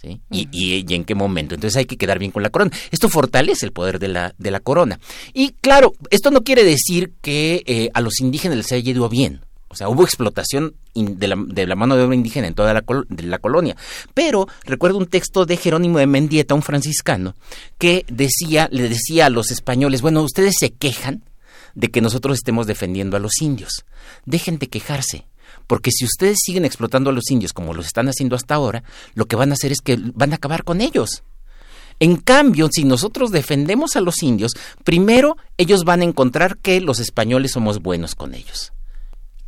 [0.00, 0.20] ¿sí?
[0.30, 1.54] Y, y- y en qué momento.
[1.54, 2.70] Entonces hay que quedar bien con la corona.
[2.90, 4.98] Esto fortalece el poder de la, de la corona.
[5.32, 9.42] Y claro, esto no quiere decir que eh, a los indígenas les haya ido bien.
[9.72, 11.26] O sea, hubo explotación de
[11.66, 13.74] la, mano de obra indígena en toda la, la colonia.
[14.12, 17.36] Pero recuerdo un texto de Jerónimo de Mendieta, un franciscano,
[17.78, 21.24] que decía, le decía a los españoles, bueno, ustedes se quejan
[21.74, 23.86] de que nosotros estemos defendiendo a los indios.
[24.26, 25.26] Dejen de quejarse.
[25.66, 29.24] Porque si ustedes siguen explotando a los indios como lo están haciendo hasta ahora, lo
[29.24, 31.22] que van a hacer es que van a acabar con ellos.
[31.98, 34.52] En cambio, si nosotros defendemos a los indios,
[34.84, 38.72] primero ellos van a encontrar que los españoles somos buenos con ellos,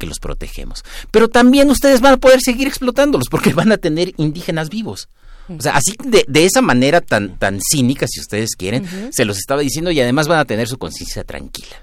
[0.05, 0.84] que los protegemos.
[1.11, 5.09] Pero también ustedes van a poder seguir explotándolos porque van a tener indígenas vivos.
[5.48, 9.38] O sea, así de, de esa manera tan, tan cínica, si ustedes quieren, se los
[9.38, 11.76] estaba diciendo y además van a tener su conciencia tranquila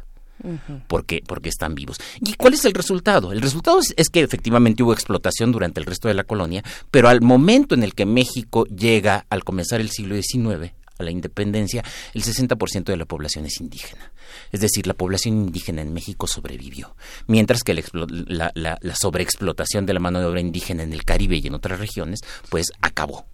[0.88, 1.98] porque, porque están vivos.
[2.20, 3.32] ¿Y cuál es el resultado?
[3.32, 7.10] El resultado es, es que efectivamente hubo explotación durante el resto de la colonia, pero
[7.10, 11.84] al momento en el que México llega al comenzar el siglo XIX, a la independencia,
[12.14, 14.11] el 60% de la población es indígena.
[14.52, 16.96] Es decir, la población indígena en México sobrevivió,
[17.28, 20.94] mientras que la, explo- la- la- la sobreexplotación de la mano de obra indígena en
[20.94, 22.20] el Caribe y en otras regiones,
[22.50, 23.26] pues acabó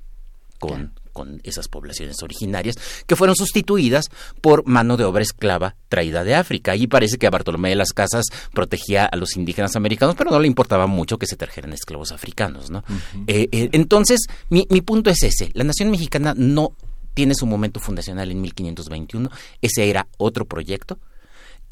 [0.60, 2.76] con, con esas poblaciones originarias
[3.06, 4.06] que fueron sustituidas
[4.42, 6.72] por mano de obra esclava traída de África.
[6.72, 10.40] Allí parece que a Bartolomé de las Casas protegía a los indígenas americanos, pero no
[10.40, 12.84] le importaba mucho que se trajeran esclavos africanos, ¿no?
[13.28, 15.52] Eh, eh, entonces, mi, mi punto es ese.
[15.54, 16.72] La nación mexicana no
[17.18, 19.32] tiene su momento fundacional en 1521.
[19.64, 21.00] Ese era otro proyecto.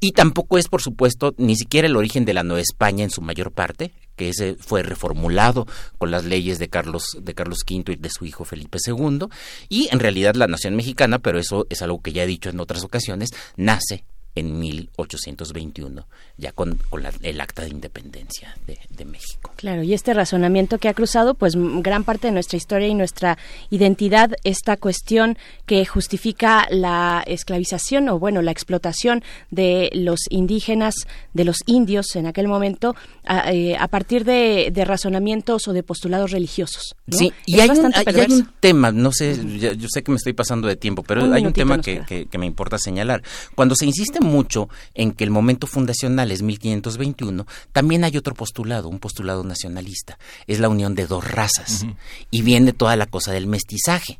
[0.02, 3.22] Y tampoco es, por supuesto, ni siquiera el origen de la Nueva España en su
[3.22, 5.68] mayor parte, que ese fue reformulado
[6.00, 9.28] con las leyes de Carlos, de Carlos V y de su hijo Felipe II.
[9.70, 12.60] Y en realidad la nación mexicana, pero eso es algo que ya he dicho en
[12.60, 14.04] otras ocasiones, nace
[14.36, 16.05] en 1821,
[16.38, 19.51] ya con, con la- el acta de independencia de, de México.
[19.55, 23.38] Claro, y este razonamiento que ha cruzado, pues gran parte de nuestra historia y nuestra
[23.69, 30.95] identidad, esta cuestión que justifica la esclavización o bueno, la explotación de los indígenas,
[31.33, 35.83] de los indios en aquel momento, a, eh, a partir de, de razonamientos o de
[35.83, 36.95] postulados religiosos.
[37.07, 37.17] ¿no?
[37.17, 39.38] Sí, y hay un, hay- un tema, no sé,
[39.77, 42.38] yo sé que me estoy pasando de tiempo, pero Un hay un tema que- que
[42.38, 43.23] me importa señalar.
[43.55, 48.89] Cuando se insiste mucho en que el momento fundacional es 1521, también hay otro postulado,
[48.89, 50.17] un postulado nacionalista,
[50.47, 51.86] es la unión de dos razas,
[52.32, 54.19] y viene toda la cosa del mestizaje.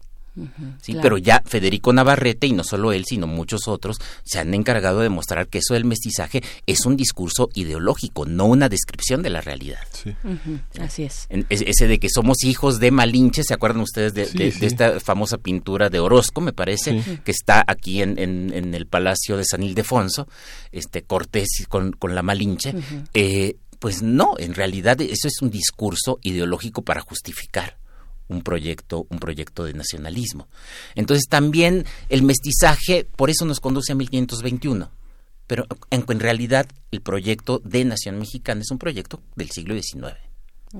[0.82, 1.02] Sí, claro.
[1.02, 5.04] pero ya Federico Navarrete, y no solo él, sino muchos otros, se han encargado de
[5.04, 9.80] demostrar que eso del mestizaje es un discurso ideológico, no una descripción de la realidad.
[10.24, 11.28] Ujú, Así es.
[11.50, 14.60] Ese de que somos hijos de Malinche, ¿se acuerdan ustedes de, Sí, de- sí.
[14.60, 17.20] de esta famosa pintura de Orozco, me parece, Sí.
[17.24, 20.28] que está aquí en, en- en el Palacio de San Ildefonso,
[20.72, 22.74] este Cortés con, con la Malinche?
[23.14, 27.78] Eh, pues no, en realidad eso es un discurso ideológico para justificar
[28.28, 30.48] un proyecto, un proyecto de nacionalismo.
[30.96, 34.92] Entonces también el mestizaje, por eso nos conduce a 1521.
[35.48, 40.16] Pero en, en realidad el proyecto de nación mexicana es un proyecto del siglo XIX,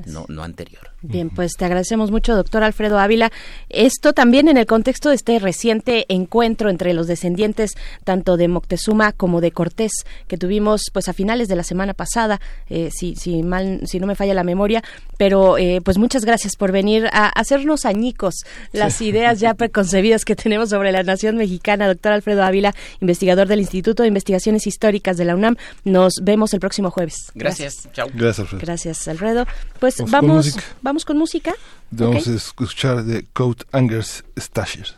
[0.06, 0.92] no, no anterior.
[1.02, 3.32] Bien, pues te agradecemos mucho, doctor Alfredo Ávila.
[3.70, 7.72] Esto también en el contexto de este reciente encuentro entre los descendientes
[8.04, 9.92] tanto de Moctezuma como de Cortés
[10.28, 12.40] que tuvimos pues a finales de la semana pasada,
[12.70, 14.84] eh, si, si mal, si no me falla la memoria,
[15.18, 18.36] pero eh, pues muchas gracias por venir a hacernos añicos
[18.72, 21.88] las ideas ya preconcebidas que tenemos sobre la nación mexicana.
[21.88, 25.56] Doctor Alfredo Ávila, investigador del Instituto de Investigaciones Históricas de la UNAM.
[25.84, 27.32] Nos vemos el próximo jueves.
[27.36, 27.88] Gracias.
[27.94, 28.08] Chao.
[28.14, 28.62] Gracias, Alfredo.
[28.66, 29.46] Gracias, Alfredo.
[29.86, 30.64] Pues Vamos con vamos, música.
[30.82, 31.54] vamos con música.
[31.92, 32.34] Vamos Ok.
[32.34, 34.96] a escuchar de Coat Angers Stasher.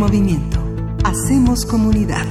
[0.00, 0.58] Movimiento.
[1.04, 2.24] Hacemos comunidad.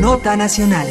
[0.00, 0.86] Nota nacional.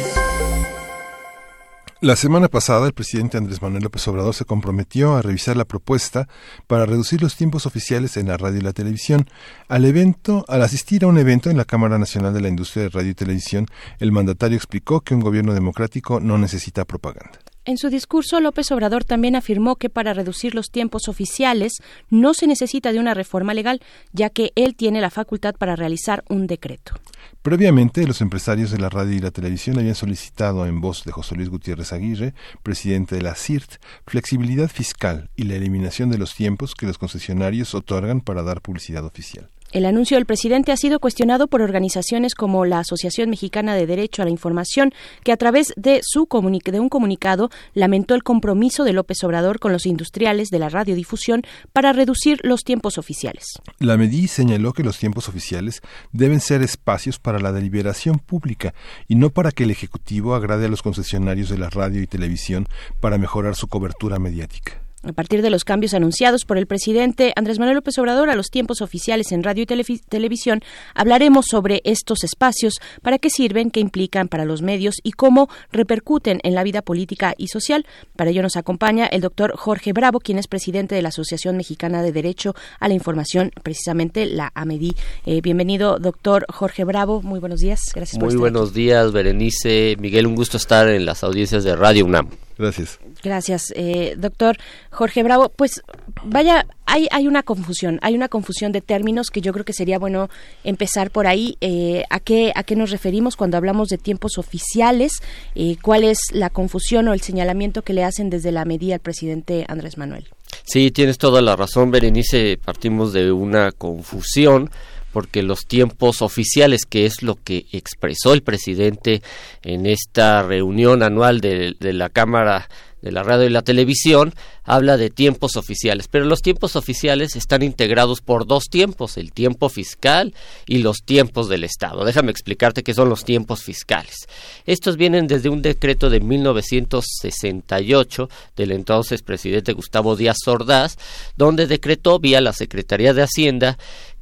[2.02, 6.28] La semana pasada, el presidente Andrés Manuel López Obrador se comprometió a revisar la propuesta
[6.66, 9.26] para reducir los tiempos oficiales en la radio y la televisión.
[9.68, 12.88] Al evento, al asistir a un evento en la Cámara Nacional de la Industria de
[12.90, 13.68] Radio y Televisión,
[14.00, 17.38] el mandatario explicó que un gobierno democrático no necesita propaganda.
[17.66, 21.72] En su discurso, López Obrador también afirmó que para reducir los tiempos oficiales
[22.10, 23.80] no se necesita de una reforma legal,
[24.12, 26.92] ya que él tiene la facultad para realizar un decreto.
[27.40, 31.36] Previamente, los empresarios de la radio y la televisión habían solicitado en voz de José
[31.36, 36.74] Luis Gutiérrez Aguirre, presidente de la CIRT, flexibilidad fiscal y la eliminación de los tiempos
[36.74, 39.48] que los concesionarios otorgan para dar publicidad oficial.
[39.74, 44.22] El anuncio del presidente ha sido cuestionado por organizaciones como la Asociación Mexicana de Derecho
[44.22, 44.92] a la Información,
[45.24, 49.86] que a través de, su un comunicado lamentó el compromiso de López Obrador con los
[49.86, 51.42] industriales de la radiodifusión
[51.72, 53.46] para reducir los tiempos oficiales.
[53.80, 55.80] La MEDI señaló que los tiempos oficiales
[56.12, 58.74] deben ser espacios para la deliberación pública
[59.08, 62.68] y no para que el Ejecutivo agrade a los concesionarios de la radio y televisión
[63.00, 64.83] para mejorar su cobertura mediática.
[65.06, 68.46] A partir de los cambios anunciados por el presidente Andrés Manuel López Obrador a los
[68.46, 70.62] tiempos oficiales en radio y televisión,
[70.94, 76.40] hablaremos sobre estos espacios, para qué sirven, qué implican para los medios y cómo repercuten
[76.42, 77.84] en la vida política y social.
[78.16, 82.02] Para ello nos acompaña el doctor Jorge Bravo, quien es presidente de la Asociación Mexicana
[82.02, 84.94] de Derecho a la Información, precisamente la AMEDI.
[85.26, 87.20] Eh, bienvenido, doctor Jorge Bravo.
[87.20, 87.92] Muy buenos días.
[87.94, 89.96] Gracias por Muy estar buenos días, Berenice.
[89.98, 92.43] Miguel, un gusto estar en las audiencias de Radio UNAM.
[92.56, 92.98] Gracias.
[93.22, 94.56] Gracias, eh, doctor
[94.90, 95.48] Jorge Bravo.
[95.48, 95.82] Pues
[96.24, 99.98] vaya, hay, hay una confusión, hay una confusión de términos que yo creo que sería
[99.98, 100.28] bueno
[100.62, 101.56] empezar por ahí.
[101.60, 105.22] Eh, ¿a, qué, ¿A qué nos referimos cuando hablamos de tiempos oficiales?
[105.54, 109.00] Eh, ¿Cuál es la confusión o el señalamiento que le hacen desde la medida al
[109.00, 110.28] presidente Andrés Manuel?
[110.62, 112.58] Sí, tienes toda la razón, Berenice.
[112.64, 114.70] Partimos de una confusión
[115.14, 119.22] porque los tiempos oficiales, que es lo que expresó el presidente
[119.62, 122.68] en esta reunión anual de, de la Cámara
[123.04, 124.34] de la Radio y la Televisión,
[124.64, 129.68] habla de tiempos oficiales, pero los tiempos oficiales están integrados por dos tiempos, el tiempo
[129.68, 130.32] fiscal
[130.66, 132.06] y los tiempos del Estado.
[132.06, 134.26] Déjame explicarte qué son los tiempos fiscales.
[134.64, 140.96] Estos vienen desde un decreto de 1968 del entonces presidente Gustavo Díaz Ordaz,
[141.36, 143.76] donde decretó vía la Secretaría de Hacienda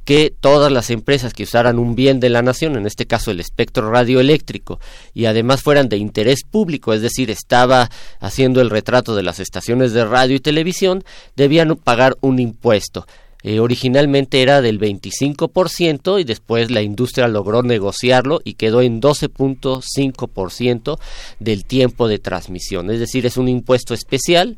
[0.05, 3.39] que todas las empresas que usaran un bien de la nación, en este caso el
[3.39, 4.79] espectro radioeléctrico,
[5.13, 7.89] y además fueran de interés público, es decir, estaba
[8.19, 11.03] haciendo el retrato de las estaciones de radio y televisión,
[11.35, 13.05] debían pagar un impuesto.
[13.45, 20.97] Eh, originalmente era del 25% y después la industria logró negociarlo y quedó en 12.5%
[21.39, 22.89] del tiempo de transmisión.
[22.89, 24.57] Es decir, es un impuesto especial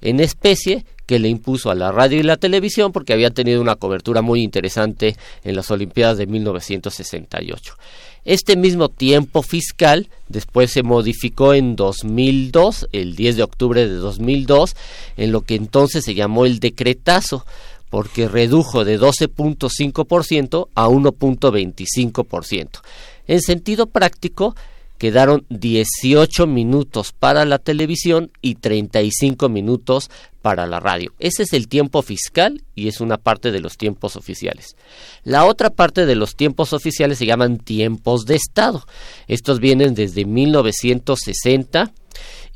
[0.00, 3.76] en especie que le impuso a la radio y la televisión porque había tenido una
[3.76, 7.76] cobertura muy interesante en las Olimpiadas de 1968.
[8.24, 14.76] Este mismo tiempo fiscal después se modificó en 2002, el 10 de octubre de 2002,
[15.18, 17.44] en lo que entonces se llamó el decretazo,
[17.90, 22.68] porque redujo de 12.5% a 1.25%.
[23.26, 24.56] En sentido práctico,
[25.04, 30.10] quedaron 18 minutos para la televisión y 35 minutos
[30.40, 31.12] para la radio.
[31.18, 34.76] Ese es el tiempo fiscal y es una parte de los tiempos oficiales.
[35.22, 38.82] La otra parte de los tiempos oficiales se llaman tiempos de Estado.
[39.28, 41.92] Estos vienen desde 1960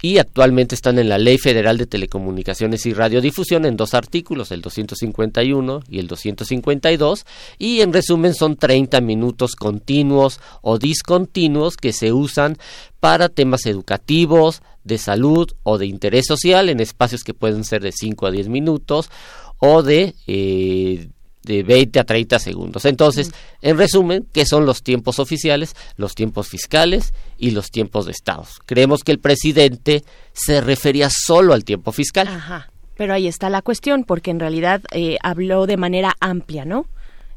[0.00, 4.60] y actualmente están en la Ley Federal de Telecomunicaciones y Radiodifusión en dos artículos, el
[4.60, 7.26] 251 y el 252,
[7.58, 12.56] y en resumen son 30 minutos continuos o discontinuos que se usan
[13.00, 17.92] para temas educativos, de salud o de interés social en espacios que pueden ser de
[17.92, 19.10] 5 a 10 minutos
[19.58, 21.10] o de eh,
[21.42, 22.84] de 20 a 30 segundos.
[22.84, 23.32] Entonces,
[23.62, 28.58] en resumen, ¿qué son los tiempos oficiales, los tiempos fiscales y los tiempos de estados?
[28.66, 32.28] Creemos que el presidente se refería solo al tiempo fiscal.
[32.28, 32.70] Ajá.
[32.96, 36.86] Pero ahí está la cuestión, porque en realidad eh, habló de manera amplia, ¿no?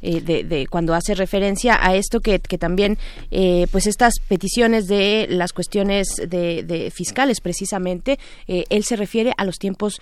[0.03, 2.97] Eh, de, de cuando hace referencia a esto que, que también
[3.29, 8.17] eh, pues estas peticiones de las cuestiones de, de fiscales precisamente
[8.47, 10.01] eh, él se refiere a los tiempos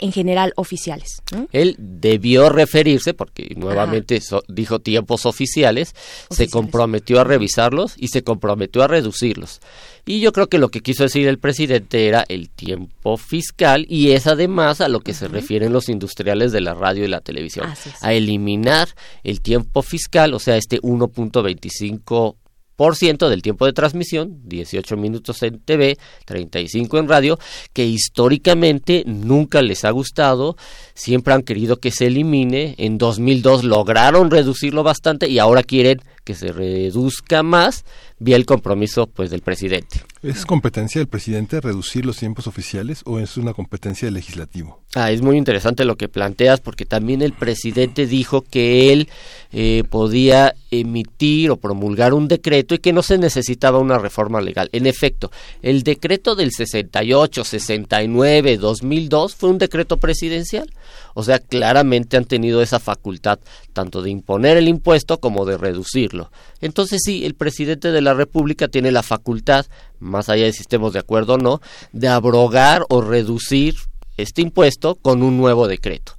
[0.00, 1.48] en general oficiales ¿no?
[1.52, 5.94] Él debió referirse, porque nuevamente so- dijo tiempos oficiales,
[6.30, 9.60] se comprometió a revisarlos y se comprometió a reducirlos.
[10.06, 14.12] Y yo creo que lo que quiso decir el presidente era el tiempo fiscal y
[14.12, 17.66] es además a lo que se refieren los industriales de la radio y la televisión,
[18.00, 18.88] a eliminar
[19.22, 22.36] el tiempo fiscal, o sea, este 1.25
[22.80, 27.38] por ciento del tiempo de transmisión, 18 minutos en TV, 35 en radio,
[27.74, 30.56] que históricamente nunca les ha gustado,
[30.94, 36.00] siempre han querido que se elimine, en 2002 lograron reducirlo bastante y ahora quieren
[36.30, 37.84] que se reduzca más
[38.20, 40.02] vía el compromiso pues del presidente.
[40.22, 44.80] ¿Es competencia del presidente reducir los tiempos oficiales o es una competencia del legislativo?
[44.94, 49.08] Ah, es muy interesante lo que planteas porque también el presidente dijo que él
[49.50, 54.68] eh, podía emitir o promulgar un decreto y que no se necesitaba una reforma legal.
[54.72, 55.32] En efecto,
[55.62, 60.70] el decreto del 68, 69, 2002 fue un decreto presidencial.
[61.14, 63.38] O sea, claramente han tenido esa facultad
[63.72, 66.30] tanto de imponer el impuesto como de reducirlo.
[66.60, 69.66] Entonces sí, el presidente de la República tiene la facultad,
[69.98, 71.60] más allá de si estemos de acuerdo o no,
[71.92, 73.74] de abrogar o reducir
[74.16, 76.16] este impuesto con un nuevo decreto.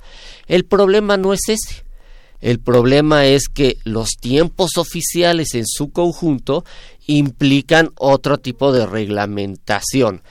[0.47, 1.85] El problema no es ese.
[2.41, 6.65] El problema es que los tiempos oficiales en su conjunto
[7.05, 10.23] implican otro tipo de reglamentación.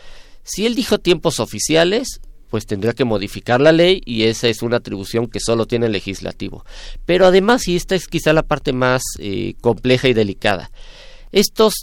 [0.43, 2.21] Si él dijo tiempos oficiales,
[2.51, 5.93] pues tendría que modificar la ley y esa es una atribución que solo tiene el
[5.93, 6.65] legislativo.
[7.07, 10.71] Pero además, y esta es quizá la parte más eh, compleja y delicada,
[11.33, 11.75] estos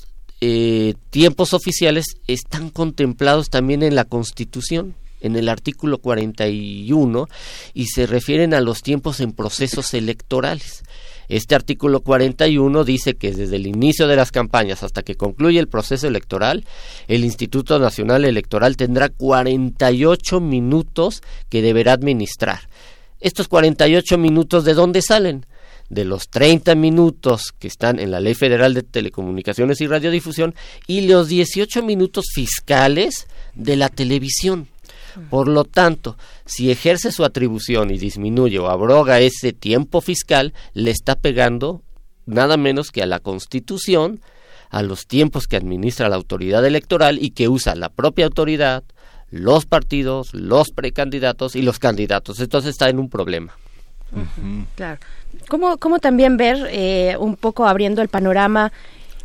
[0.42, 7.28] eh, tiempos oficiales están contemplados también en la Constitución, en el artículo 41,
[7.74, 10.84] y se refieren a los tiempos en procesos electorales.
[11.30, 15.68] Este artículo 41 dice que desde el inicio de las campañas hasta que concluye el
[15.68, 16.66] proceso electoral,
[17.08, 22.70] el Instituto Nacional Electoral tendrá 48 minutos que deberá administrar.
[23.20, 25.46] Estos 48 minutos, ¿de dónde salen?
[25.90, 30.54] de los 30 minutos que están en la Ley Federal de Telecomunicaciones y Radiodifusión
[30.86, 34.68] y los 18 minutos fiscales de la televisión.
[35.30, 40.92] Por lo tanto, si ejerce su atribución y disminuye o abroga ese tiempo fiscal, le
[40.92, 41.82] está pegando
[42.26, 44.22] nada menos que a la Constitución,
[44.70, 48.84] a los tiempos que administra la autoridad electoral y que usa la propia autoridad,
[49.30, 52.40] los partidos, los precandidatos y los candidatos.
[52.40, 53.54] Entonces está en un problema.
[54.76, 55.00] Claro.
[55.50, 58.72] ¿Cómo, cómo también ver, eh, un poco abriendo el panorama,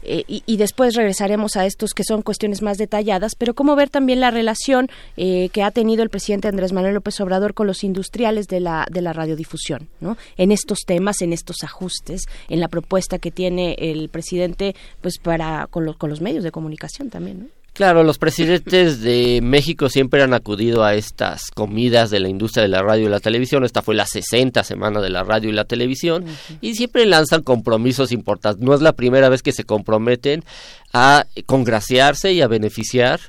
[0.03, 4.21] eh, y, después regresaremos a estos que son cuestiones más detalladas, pero cómo ver también
[4.21, 8.47] la relación eh, que ha tenido el presidente Andrés Manuel López Obrador con los industriales
[8.49, 10.17] de la, de la radiodifusión, ¿no?
[10.37, 15.67] En estos temas, en estos ajustes, en la propuesta que tiene el presidente, pues para
[15.69, 17.62] con, lo- con los medios de comunicación también, ¿no?
[17.73, 22.69] Claro, los presidentes de México siempre han acudido a estas comidas de la industria de
[22.69, 23.65] la radio y la televisión.
[23.65, 26.27] Esta fue la 60 semana de la radio y la televisión.
[26.61, 28.63] Y siempre lanzan compromisos importantes.
[28.63, 30.45] No es la primera vez que se comprometen
[30.93, 33.21] a congraciarse y a beneficiar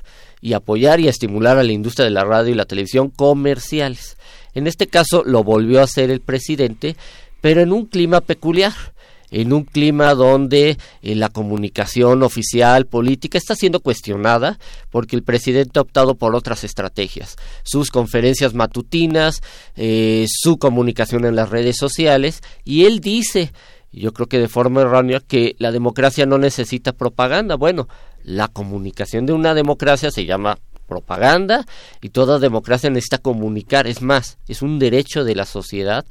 [0.42, 4.18] y apoyar y a estimular a la industria de la radio y la televisión comerciales.
[4.52, 6.96] En este caso lo volvió a hacer el presidente,
[7.40, 8.74] pero en un clima peculiar
[9.34, 15.80] en un clima donde eh, la comunicación oficial política está siendo cuestionada porque el presidente
[15.80, 17.34] ha optado por otras estrategias.
[17.64, 19.42] Sus conferencias matutinas,
[19.74, 23.52] eh, su comunicación en las redes sociales y él dice,
[23.90, 27.56] yo creo que de forma errónea, que la democracia no necesita propaganda.
[27.56, 27.88] Bueno,
[28.22, 31.66] la comunicación de una democracia se llama propaganda
[32.00, 33.86] y toda democracia necesita comunicar.
[33.86, 36.04] Es más, es un derecho de la sociedad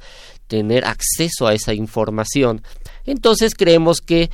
[0.46, 2.62] tener acceso a esa información.
[3.06, 4.30] Entonces creemos que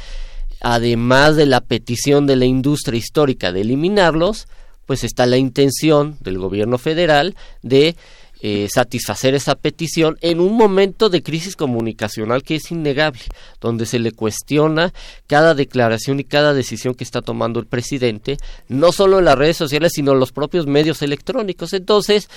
[0.61, 4.47] además de la petición de la industria histórica de eliminarlos,
[4.87, 7.97] pues está la intención del gobierno federal de
[8.43, 13.21] eh, satisfacer esa petición en un momento de crisis comunicacional que es innegable,
[13.61, 14.95] donde se le cuestiona
[15.27, 19.59] cada declaración y cada decisión que está tomando el presidente, no solo en las redes
[19.59, 21.75] sociales, sino en los propios medios electrónicos.
[21.75, 22.31] Entonces,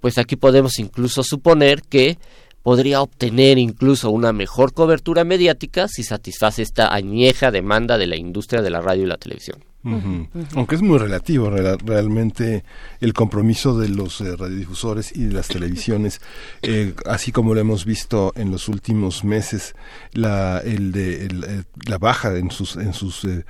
[0.00, 2.16] pues aquí podemos incluso suponer que
[2.62, 8.62] podría obtener incluso una mejor cobertura mediática si satisface esta añeja demanda de la industria
[8.62, 9.64] de la radio y la televisión.
[10.56, 12.64] Aunque es muy relativo, rela- realmente
[13.00, 16.20] el compromiso de los eh, radiodifusores y de las televisiones,
[16.62, 19.74] eh, así como lo hemos visto en los últimos meses,
[20.12, 23.46] la, el de, el, eh, la baja en sus, en sus eh,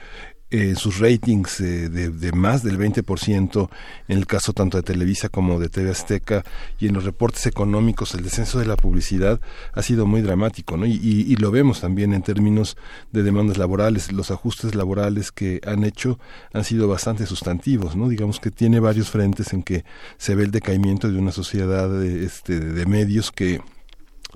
[0.52, 3.68] eh, sus ratings eh, de, de más del 20%
[4.08, 6.44] en el caso tanto de Televisa como de TV Azteca
[6.78, 9.40] y en los reportes económicos el descenso de la publicidad
[9.72, 10.86] ha sido muy dramático ¿no?
[10.86, 12.76] y, lo vemos también en términos
[13.12, 16.18] de demandas laborales los ajustes laborales que han hecho
[16.52, 18.08] han sido bastante sustantivos ¿no?
[18.08, 19.84] digamos que tiene varios frentes en que
[20.18, 23.60] se ve el decaimiento de una sociedad de, este, de medios que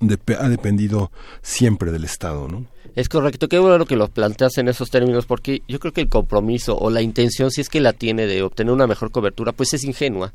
[0.00, 1.10] dep- ha dependido
[1.42, 2.66] siempre del Estado ¿no?
[2.94, 6.08] Es correcto, qué bueno que lo planteas en esos términos, porque yo creo que el
[6.08, 9.74] compromiso o la intención, si es que la tiene de obtener una mejor cobertura, pues
[9.74, 10.32] es ingenua.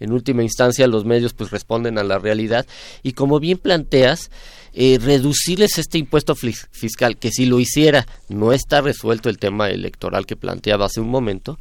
[0.00, 2.66] En última instancia, los medios pues responden a la realidad
[3.04, 4.32] y como bien planteas,
[4.72, 10.26] eh, reducirles este impuesto fiscal, que si lo hiciera no está resuelto el tema electoral
[10.26, 11.60] que planteaba hace un momento,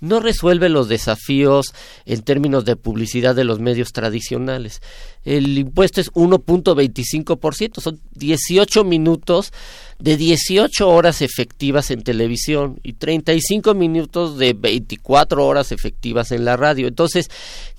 [0.00, 1.74] no resuelve los desafíos
[2.06, 4.80] en términos de publicidad de los medios tradicionales.
[5.24, 9.52] El impuesto es 1.25%, son 18 minutos
[9.98, 16.56] de 18 horas efectivas en televisión y 35 minutos de 24 horas efectivas en la
[16.56, 16.88] radio.
[16.88, 17.30] Entonces,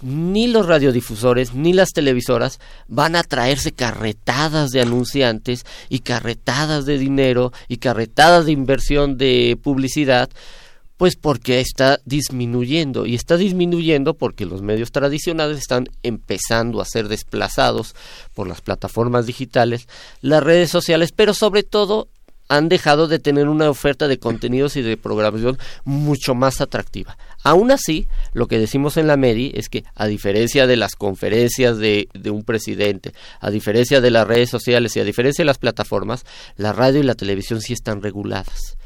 [0.02, 6.99] ni los radiodifusores ni las televisoras van a traerse carretadas de anunciantes y carretadas de
[6.99, 10.30] dinero y carretadas de inversión de publicidad
[11.02, 17.07] pues porque está disminuyendo y está disminuyendo porque los medios tradicionales están empezando a ser
[17.07, 17.95] desplazados
[18.36, 19.88] por las plataformas digitales,
[20.22, 22.07] las redes sociales, pero sobre todo
[22.49, 27.18] han dejado de tener una oferta de contenidos y de programación mucho más atractiva.
[27.44, 31.80] Aún así, lo que decimos en la MEDI es que, a diferencia de las conferencias
[31.80, 35.57] de, de un presidente, a diferencia de las redes sociales y a diferencia de las
[35.57, 38.78] plataformas, la radio y la televisión sí están reguladas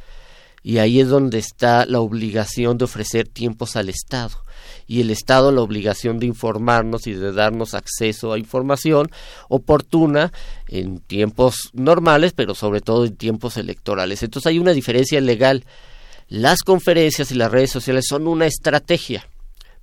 [0.65, 4.43] y ahí es donde está la obligación de ofrecer tiempos al Estado
[4.87, 9.11] y el Estado la obligación de informarnos y de darnos acceso a información
[9.47, 10.33] oportuna
[10.67, 14.23] en tiempos normales, pero sobre todo en tiempos electorales.
[14.23, 15.65] Entonces hay una diferencia legal.
[16.29, 19.29] Las conferencias y las redes sociales son una estrategia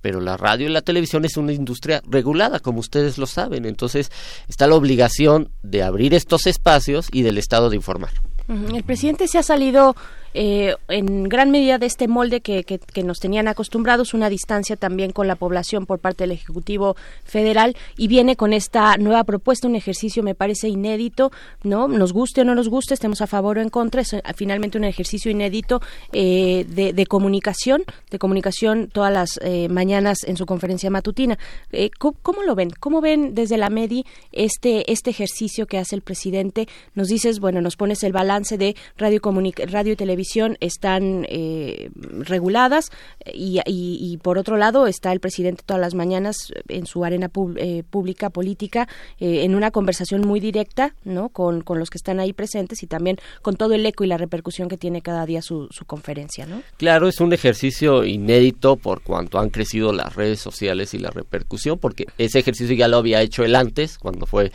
[0.01, 3.63] pero la radio y la televisión es una industria regulada, como ustedes lo saben.
[3.63, 4.11] Entonces
[4.49, 8.11] está la obligación de abrir estos espacios y del Estado de informar.
[8.49, 9.95] El presidente se ha salido
[10.33, 15.11] eh, en gran medida de este molde que, que- nos tenían acostumbrados, una distancia también
[15.11, 16.95] con la población por parte del Ejecutivo
[17.25, 21.31] Federal y viene con esta nueva propuesta, un ejercicio me parece inédito,
[21.63, 21.87] ¿no?
[21.87, 24.77] Nos guste o no nos guste, estemos a favor o en contra, es eh, finalmente
[24.77, 25.81] un ejercicio inédito
[26.13, 31.37] eh, de, de comunicación, de comunicación todas las eh, mañanas en su conferencia matutina.
[31.71, 32.69] Eh, ¿cómo, lo ven?
[32.79, 36.67] ¿Cómo ven desde la MEDI este, este ejercicio que hace el presidente?
[36.95, 39.19] Nos dices, bueno, nos pones el balance de radio,
[39.67, 40.22] radio y televisión
[40.59, 41.89] están eh,
[42.19, 42.89] reguladas
[43.33, 46.35] y, y- y por otro lado está el presidente todas las mañanas
[46.67, 48.87] en su arena pub- eh, pública política
[49.19, 52.87] eh, en una conversación muy directa no con, con los que están ahí presentes y
[52.87, 56.45] también con todo el eco y la repercusión que tiene cada día su, su conferencia
[56.45, 61.09] no Claro, es un ejercicio inédito por cuanto han crecido las redes sociales y la
[61.11, 64.51] repercusión, porque ese ejercicio ya lo había hecho él antes, cuando fue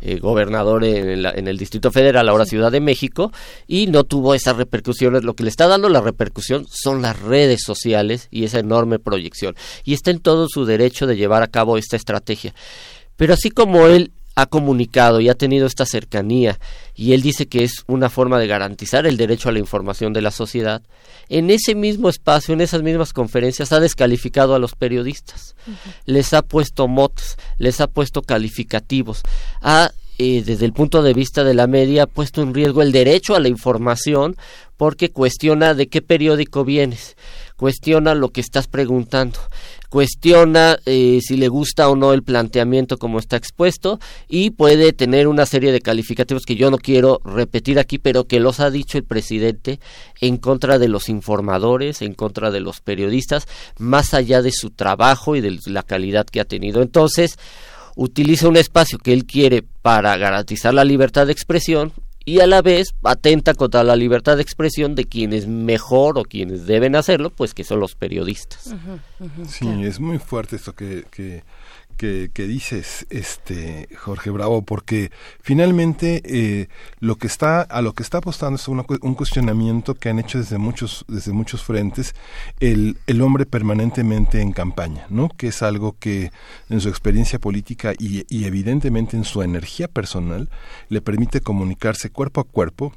[0.00, 3.32] eh, gobernador en el, en el Distrito Federal, ahora Ciudad de México,
[3.66, 4.56] y no tuvo esas
[5.20, 9.54] Lo que le está dando la repercusión son las redes sociales y esa enorme proyección.
[9.84, 12.54] Y está en todo su derecho de llevar a cabo esta estrategia.
[13.16, 16.58] Pero así como él ha comunicado y ha tenido esta cercanía
[16.94, 20.22] y él dice que es una forma de garantizar el derecho a la información de
[20.22, 20.82] la sociedad,
[21.28, 25.54] en ese mismo espacio, en esas mismas conferencias, ha descalificado a los periodistas,
[26.06, 29.22] les ha puesto motes, les ha puesto calificativos,
[29.60, 32.92] ha eh, desde el punto de vista de la media, ha puesto en riesgo el
[32.92, 34.36] derecho a la información
[34.76, 37.16] porque cuestiona de qué periódico vienes,
[37.56, 39.38] cuestiona lo que estás preguntando,
[39.88, 45.28] cuestiona eh, si le gusta o no el planteamiento como está expuesto y puede tener
[45.28, 48.98] una serie de calificativos que yo no quiero repetir aquí, pero que los ha dicho
[48.98, 49.78] el presidente
[50.20, 53.46] en contra de los informadores, en contra de los periodistas,
[53.78, 56.82] más allá de su trabajo y de la calidad que ha tenido.
[56.82, 57.38] Entonces,
[57.96, 61.92] utiliza un espacio que él quiere para garantizar la libertad de expresión
[62.24, 66.66] y a la vez atenta contra la libertad de expresión de quienes mejor o quienes
[66.66, 68.74] deben hacerlo, pues que son los periodistas.
[69.48, 71.42] Sí, es muy fuerte esto que, que,
[72.02, 76.68] que, dices, este Jorge Bravo, porque finalmente eh,
[76.98, 80.38] lo que está a lo que está apostando es una un cuestionamiento que han hecho
[80.38, 82.14] desde muchos desde muchos frentes
[82.58, 85.28] el, el hombre permanentemente en campaña, ¿no?
[85.28, 86.32] Que es algo que
[86.68, 90.50] en su experiencia política y, y evidentemente en su energía personal
[90.88, 92.92] le permite comunicarse cuerpo a cuerpo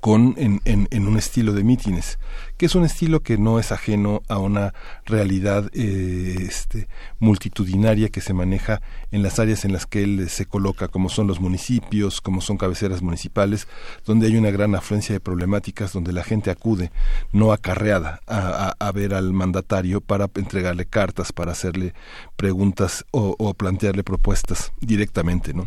[0.00, 2.18] con en, en, en un estilo de mítines,
[2.56, 6.88] que es un estilo que no es ajeno a una realidad eh, este,
[7.18, 8.80] multitudinaria que se maneja
[9.12, 12.56] en las áreas en las que él se coloca, como son los municipios, como son
[12.56, 13.68] cabeceras municipales,
[14.04, 16.90] donde hay una gran afluencia de problemáticas, donde la gente acude
[17.32, 21.94] no acarreada a, a- a ver al mandatario para entregarle cartas, para hacerle
[22.36, 25.66] preguntas o, o plantearle propuestas directamente, ¿no?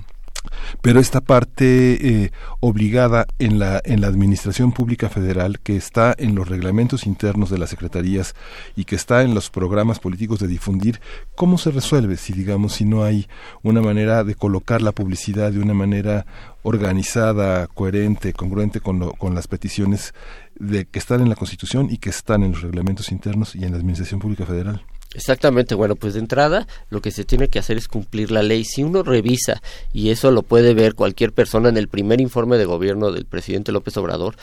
[0.82, 6.36] Pero esta parte eh, obligada en la en la administración pública federal que está en
[6.36, 8.36] los reglamentos internos de las secretarías
[8.76, 11.02] y que está en los programas políticos de difundir
[11.36, 13.28] cómo se resuelve si digamos si no hay
[13.64, 16.26] una manera de colocar la publicidad de una manera
[16.64, 20.14] organizada coherente congruente con lo- con las peticiones
[20.60, 23.72] de que están en la Constitución y que están en los reglamentos internos y en
[23.72, 24.84] la administración pública federal
[25.15, 28.64] Exactamente, bueno, pues de entrada lo que se tiene que hacer es cumplir la ley.
[28.64, 29.60] Si uno revisa,
[29.91, 33.72] y eso lo puede ver cualquier persona en el primer informe de gobierno del presidente
[33.72, 34.36] López Obrador,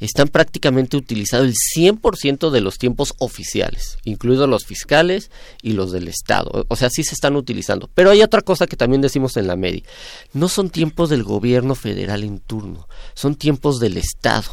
[0.00, 5.30] están prácticamente utilizados el 100% de los tiempos oficiales, incluidos los fiscales
[5.60, 6.64] y los del Estado.
[6.68, 7.90] O sea, sí se están utilizando.
[7.94, 9.84] Pero hay otra cosa que también decimos en la MEDI.
[10.32, 14.50] No son tiempos del gobierno federal en turno, son tiempos del Estado.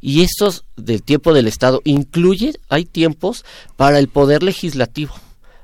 [0.00, 3.44] Y estos del tiempo del Estado incluye, hay tiempos
[3.76, 5.07] para el poder legislativo,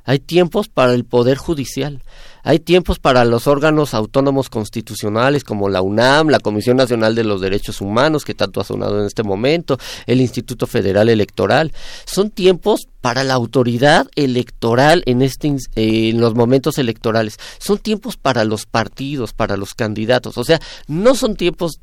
[0.05, 2.03] hay tiempos para el poder judicial,
[2.43, 7.41] hay tiempos para los órganos autónomos constitucionales como la UNAM, la Comisión Nacional de los
[7.41, 11.73] Derechos Humanos, que tanto ha sonado en este momento, el Instituto Federal Electoral.
[12.05, 17.39] Son tiempos para la autoridad electoral en, este, eh, en los momentos electorales.
[17.59, 20.37] Son tiempos para los partidos, para los candidatos.
[20.37, 21.81] O sea, no son tiempos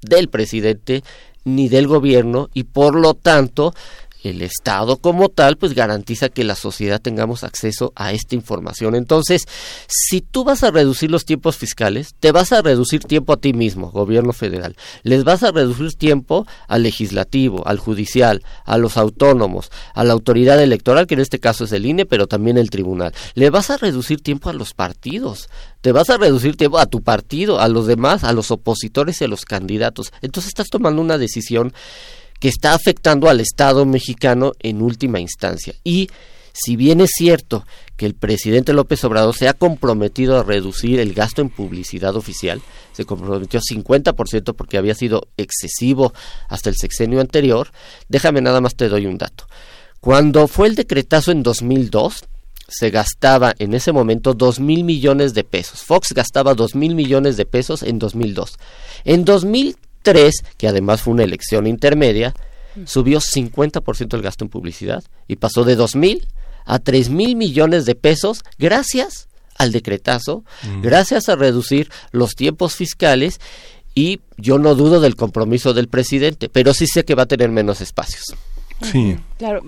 [0.00, 1.04] del presidente
[1.44, 3.74] ni del gobierno y por lo tanto
[4.22, 8.94] el Estado como tal pues garantiza que la sociedad tengamos acceso a esta información.
[8.94, 9.46] Entonces,
[9.88, 13.52] si tú vas a reducir los tiempos fiscales, te vas a reducir tiempo a ti
[13.52, 14.76] mismo, gobierno federal.
[15.02, 20.62] Les vas a reducir tiempo al legislativo, al judicial, a los autónomos, a la autoridad
[20.62, 23.12] electoral, que en este caso es el INE, pero también el tribunal.
[23.34, 25.48] Le vas a reducir tiempo a los partidos.
[25.80, 29.24] Te vas a reducir tiempo a tu partido, a los demás, a los opositores y
[29.24, 30.12] a los candidatos.
[30.22, 31.72] Entonces estás tomando una decisión
[32.42, 35.74] que está afectando al Estado mexicano en última instancia.
[35.84, 36.08] Y
[36.52, 37.64] si bien es cierto
[37.96, 42.60] que el presidente López Obrador se ha comprometido a reducir el gasto en publicidad oficial,
[42.90, 46.12] se comprometió 50% porque había sido excesivo
[46.48, 47.70] hasta el sexenio anterior,
[48.08, 49.46] déjame nada más te doy un dato.
[50.00, 52.24] Cuando fue el decretazo en 2002,
[52.66, 55.82] se gastaba en ese momento dos mil millones de pesos.
[55.82, 58.58] Fox gastaba dos mil millones de pesos en 2002.
[59.04, 59.24] En
[60.02, 62.34] 2003, que además fue una elección intermedia,
[62.86, 66.26] subió 50% el gasto en publicidad y pasó de dos mil
[66.64, 70.44] a tres mil millones de pesos gracias al decretazo,
[70.80, 73.40] gracias a reducir los tiempos fiscales
[73.94, 77.50] y yo no dudo del compromiso del presidente, pero sí sé que va a tener
[77.50, 78.34] menos espacios.
[78.80, 79.18] Sí.
[79.42, 79.60] Claro,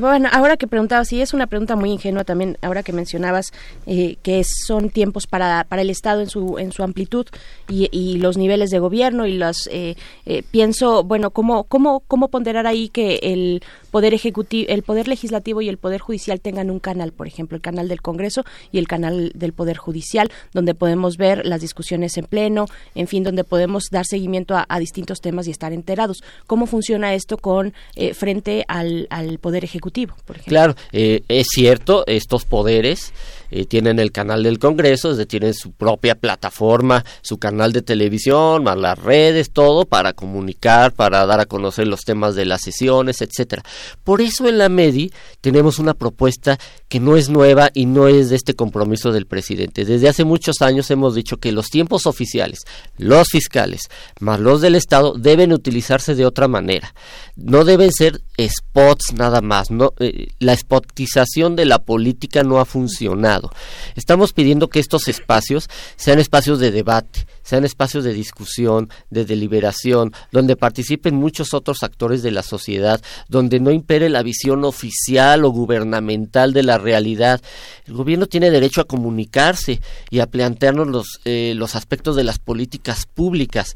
[0.00, 3.52] bueno, ahora que preguntabas, y es una pregunta muy ingenua también, ahora que mencionabas
[3.84, 7.26] eh, que son tiempos para, para el Estado en su, en su amplitud
[7.68, 12.66] y, los niveles de gobierno y los, eh, eh, pienso, bueno, ¿cómo, cómo, ¿cómo ponderar
[12.66, 17.12] ahí que el Poder Ejecutivo, el Poder Legislativo y el Poder Judicial tengan un canal,
[17.12, 21.44] por ejemplo, el canal del Congreso y el canal del Poder Judicial, donde podemos ver
[21.44, 22.64] las discusiones en pleno,
[22.94, 26.22] en fin, donde podemos dar seguimiento a, distintos temas y estar enterados?
[26.46, 29.06] ¿Cómo funciona esto con eh, frente al
[29.40, 30.14] Poder Ejecutivo?
[30.46, 33.12] Claro, eh, es cierto, estos poderes
[33.50, 37.82] eh, tienen el canal del Congreso, es decir, tienen su propia plataforma, su canal de
[37.82, 42.62] televisión, más las redes, todo para comunicar, para dar a conocer los temas de las
[42.62, 43.62] sesiones, etcétera.
[44.04, 46.58] Por eso en la MEDI tenemos una propuesta
[46.88, 49.84] que no es nueva y no es de este compromiso del presidente.
[49.84, 52.60] Desde hace muchos años hemos dicho que los tiempos oficiales,
[52.96, 53.82] los fiscales,
[54.20, 56.94] más los del Estado, deben utilizarse de otra manera.
[57.36, 59.70] No deben ser spots nada más.
[59.70, 63.50] No, eh, la spotización de la política no ha funcionado.
[63.96, 70.12] Estamos pidiendo que estos espacios sean espacios de debate, sean espacios de discusión, de deliberación,
[70.32, 75.50] donde participen muchos otros actores de la sociedad, donde no impere la visión oficial o
[75.50, 77.40] gubernamental de la realidad.
[77.86, 79.80] El gobierno tiene derecho a comunicarse
[80.10, 83.74] y a plantearnos los, eh, los aspectos de las políticas públicas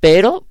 [0.00, 0.46] pero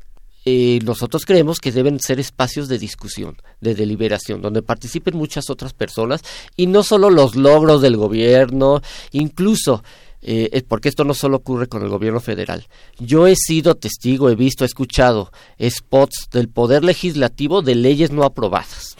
[0.46, 5.74] eh, nosotros creemos que deben ser espacios de discusión, de deliberación, donde participen muchas otras
[5.74, 6.22] personas
[6.56, 8.82] y no solo los logros del gobierno,
[9.12, 9.84] incluso
[10.22, 12.68] eh, porque esto no solo ocurre con el gobierno federal.
[13.00, 18.24] Yo he sido testigo, he visto, he escuchado spots del poder legislativo de leyes no
[18.24, 18.98] aprobadas.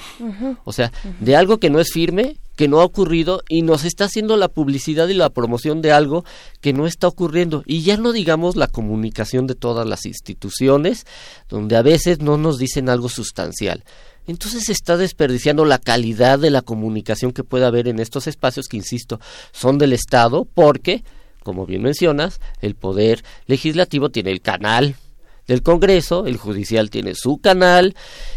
[0.64, 4.06] O sea, de algo que no es firme, que no ha ocurrido y nos está
[4.06, 6.26] haciendo la publicidad y la promoción de algo
[6.62, 7.64] que no está ocurriendo.
[7.66, 11.06] Y ya no digamos la comunicación de todas las instituciones,
[11.50, 13.84] donde a veces no nos dicen algo sustancial.
[14.28, 18.68] Entonces se está desperdiciando la calidad de la comunicación que puede haber en estos espacios
[18.68, 19.20] que, insisto,
[19.52, 21.04] son del Estado porque,
[21.44, 24.96] como bien mencionas, el poder legislativo tiene el canal
[25.48, 27.96] del Congreso, el judicial tiene su canal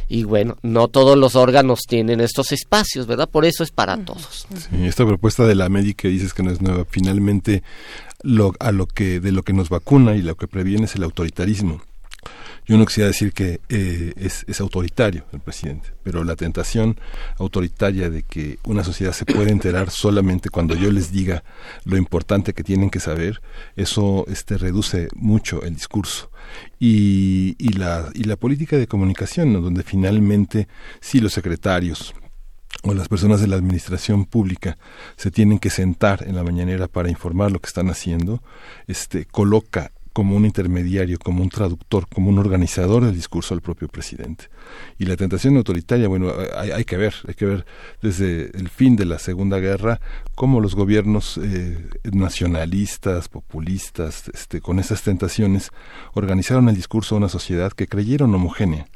[0.09, 3.29] y bueno, no todos los órganos tienen estos espacios, ¿verdad?
[3.29, 4.47] Por eso es para todos.
[4.57, 7.63] Sí, esta propuesta de la médica que dices que no es nueva, finalmente
[8.23, 11.03] lo, a lo que de lo que nos vacuna y lo que previene es el
[11.03, 11.83] autoritarismo.
[12.67, 17.01] Yo no quisiera decir que eh, es, es autoritario el presidente, pero la tentación
[17.39, 21.45] autoritaria de que una sociedad se puede enterar solamente cuando yo les diga
[21.85, 23.41] lo importante que tienen que saber,
[23.75, 26.31] eso este, reduce mucho el discurso.
[26.79, 30.69] Y, y, la, y la política de comunicación, donde finalmente
[31.01, 32.15] sí los secretarios,
[32.83, 34.79] o las personas de la administración pública
[35.17, 38.43] se tienen que sentar en la mañanera para informar lo que están haciendo,
[38.87, 43.87] este coloca como un intermediario, como un traductor, como un organizador del discurso al propio
[43.87, 44.47] presidente.
[44.99, 47.65] Y la tentación autoritaria, bueno, hay, que ver, hay que ver
[48.03, 50.01] desde el fin de la Segunda Guerra
[50.35, 55.71] cómo los gobiernos eh, nacionalistas, populistas, este, con esas tentaciones,
[56.15, 58.89] organizaron el discurso de una sociedad que creyeron homogénea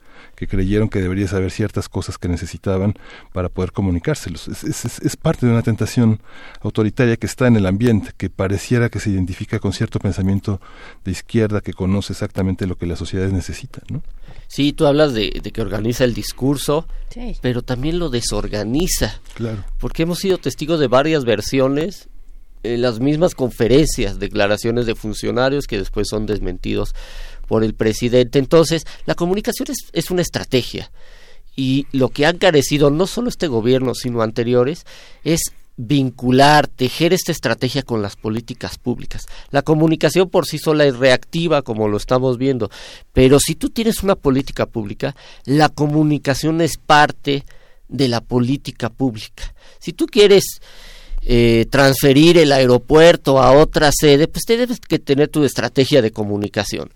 [0.42, 2.94] que creyeron que debería saber ciertas cosas que necesitaban
[3.32, 4.48] para poder comunicárselos.
[4.48, 6.20] Es, es, es, parte de una tentación
[6.62, 10.60] autoritaria que está en el ambiente, que pareciera que se identifica con cierto pensamiento
[11.04, 13.84] de izquierda que conoce exactamente lo que las sociedades necesitan.
[13.88, 14.02] ¿no?
[14.48, 17.36] Sí, tú hablas de, de que organiza el discurso, sí.
[17.40, 19.20] pero también lo desorganiza.
[19.34, 19.64] Claro.
[19.78, 22.08] Porque hemos sido testigos de varias versiones
[22.64, 26.94] en las mismas conferencias, declaraciones de funcionarios que después son desmentidos
[27.52, 28.38] por el presidente.
[28.38, 30.90] Entonces, la comunicación es, es, una estrategia
[31.54, 34.86] y lo que han carecido no solo este gobierno, sino anteriores,
[35.22, 39.26] es vincular, tejer esta estrategia con las políticas públicas.
[39.50, 42.70] La comunicación por sí sola es reactiva, como lo estamos viendo,
[43.12, 45.14] pero si tú tienes una política pública,
[45.44, 47.44] la comunicación es parte
[47.86, 49.54] de la política pública.
[49.78, 50.62] Si tú quieres
[51.24, 56.90] eh, transferir el aeropuerto a otra sede, pues tienes que tener tu estrategia de comunicación.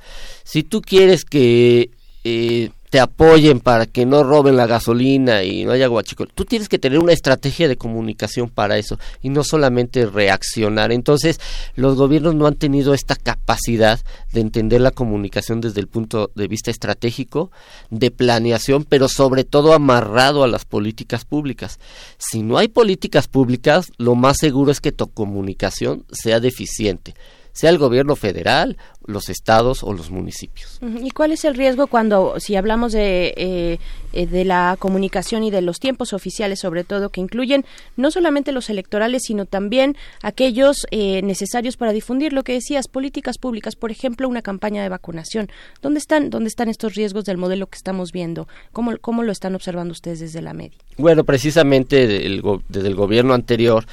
[0.45, 1.91] Si tú quieres que
[2.25, 6.69] eh, te apoyen para que no roben la gasolina y no haya guachicol, tú tienes
[6.69, 10.93] que tener una estrategia de comunicación para eso y no solamente reaccionar.
[10.93, 11.41] Entonces,
[11.75, 14.01] los gobiernos no han tenido esta capacidad
[14.33, 17.51] de entender la comunicación desde el punto de vista estratégico,
[17.91, 21.79] de planeación, pero sobre todo amarrado a las políticas públicas.
[22.19, 27.15] Si no hay políticas públicas, lo más seguro es que tu comunicación sea deficiente
[27.57, 28.77] sea el gobierno federal,
[29.07, 30.79] los estados o los municipios.
[30.83, 33.79] ¿Y cuál es el riesgo cuando, si hablamos de,
[34.13, 37.65] eh, de la comunicación y de los tiempos oficiales, sobre todo, que incluyen
[37.97, 43.39] no solamente los electorales, sino también aquellos eh, necesarios para difundir lo que decías, políticas
[43.39, 45.49] públicas, por ejemplo, una campaña de vacunación?
[45.81, 48.49] ¿Dónde están, dónde están estos riesgos del modelo que estamos viendo?
[48.75, 50.77] ¿Cómo, cómo lo están observando ustedes desde la media?
[50.99, 53.87] Bueno, precisamente del, desde el gobierno anterior,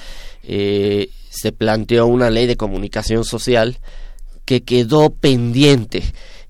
[0.43, 3.79] eh, se planteó una ley de comunicación social
[4.45, 6.03] que quedó pendiente.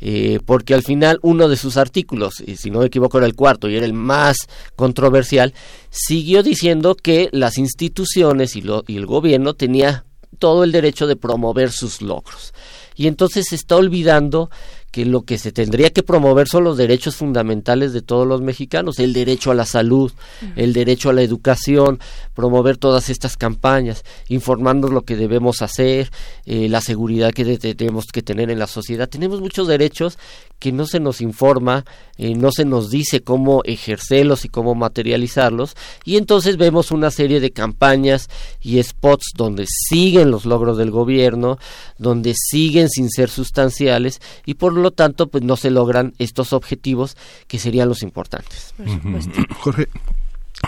[0.05, 3.35] Eh, porque al final uno de sus artículos, y si no me equivoco era el
[3.35, 4.35] cuarto y era el más
[4.75, 5.53] controversial,
[5.91, 10.03] siguió diciendo que las instituciones y, lo, y el gobierno tenía
[10.39, 12.53] todo el derecho de promover sus logros.
[12.95, 14.49] Y entonces se está olvidando
[14.93, 18.99] que lo que se tendría que promover son los derechos fundamentales de todos los mexicanos,
[18.99, 20.11] el derecho a la salud,
[20.55, 21.99] el derecho a la educación,
[22.35, 26.11] promover todas estas campañas, informarnos lo que debemos hacer,
[26.45, 29.09] eh, la seguridad que tenemos que tener en la sociedad.
[29.09, 30.19] Tenemos muchos derechos
[30.63, 31.83] que no se nos informa,
[32.15, 35.75] eh, no se nos dice cómo ejercerlos y cómo materializarlos,
[36.05, 38.29] y entonces vemos una serie de campañas
[38.61, 41.57] y spots donde siguen los logros del gobierno,
[41.97, 47.17] donde siguen sin ser sustanciales, y por lo tanto pues no se logran estos objetivos
[47.47, 48.73] que serían los importantes.
[49.59, 49.89] Jorge,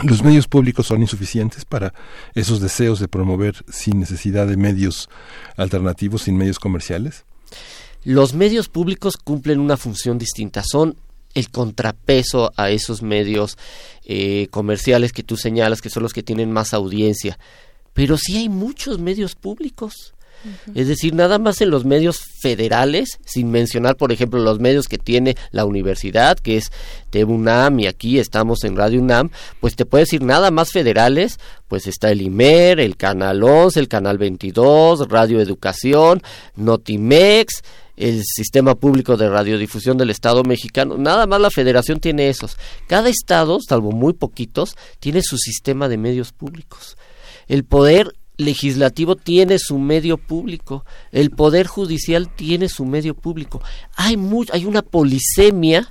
[0.03, 1.93] los medios públicos son insuficientes para
[2.33, 5.07] esos deseos de promover sin necesidad de medios
[5.55, 7.23] alternativos, sin medios comerciales.
[8.05, 10.95] Los medios públicos cumplen una función distinta, son
[11.33, 13.57] el contrapeso a esos medios
[14.05, 17.39] eh, comerciales que tú señalas, que son los que tienen más audiencia.
[17.93, 20.13] Pero sí hay muchos medios públicos.
[20.75, 24.99] Es decir, nada más en los medios federales, sin mencionar, por ejemplo, los medios que
[24.99, 26.71] tiene la universidad, que es
[27.09, 31.39] TV UNAM y aquí estamos en Radio UNAM, pues te puedo decir nada más federales,
[31.67, 36.21] pues está el IMER, el Canal 11, el Canal 22, Radio Educación,
[36.55, 37.63] Notimex,
[37.97, 42.57] el Sistema Público de Radiodifusión del Estado mexicano, nada más la federación tiene esos.
[42.87, 46.97] Cada estado, salvo muy poquitos, tiene su sistema de medios públicos.
[47.47, 53.61] El poder legislativo tiene su medio público, el poder judicial tiene su medio público.
[53.95, 54.17] Hay
[54.51, 55.89] hay una polisemia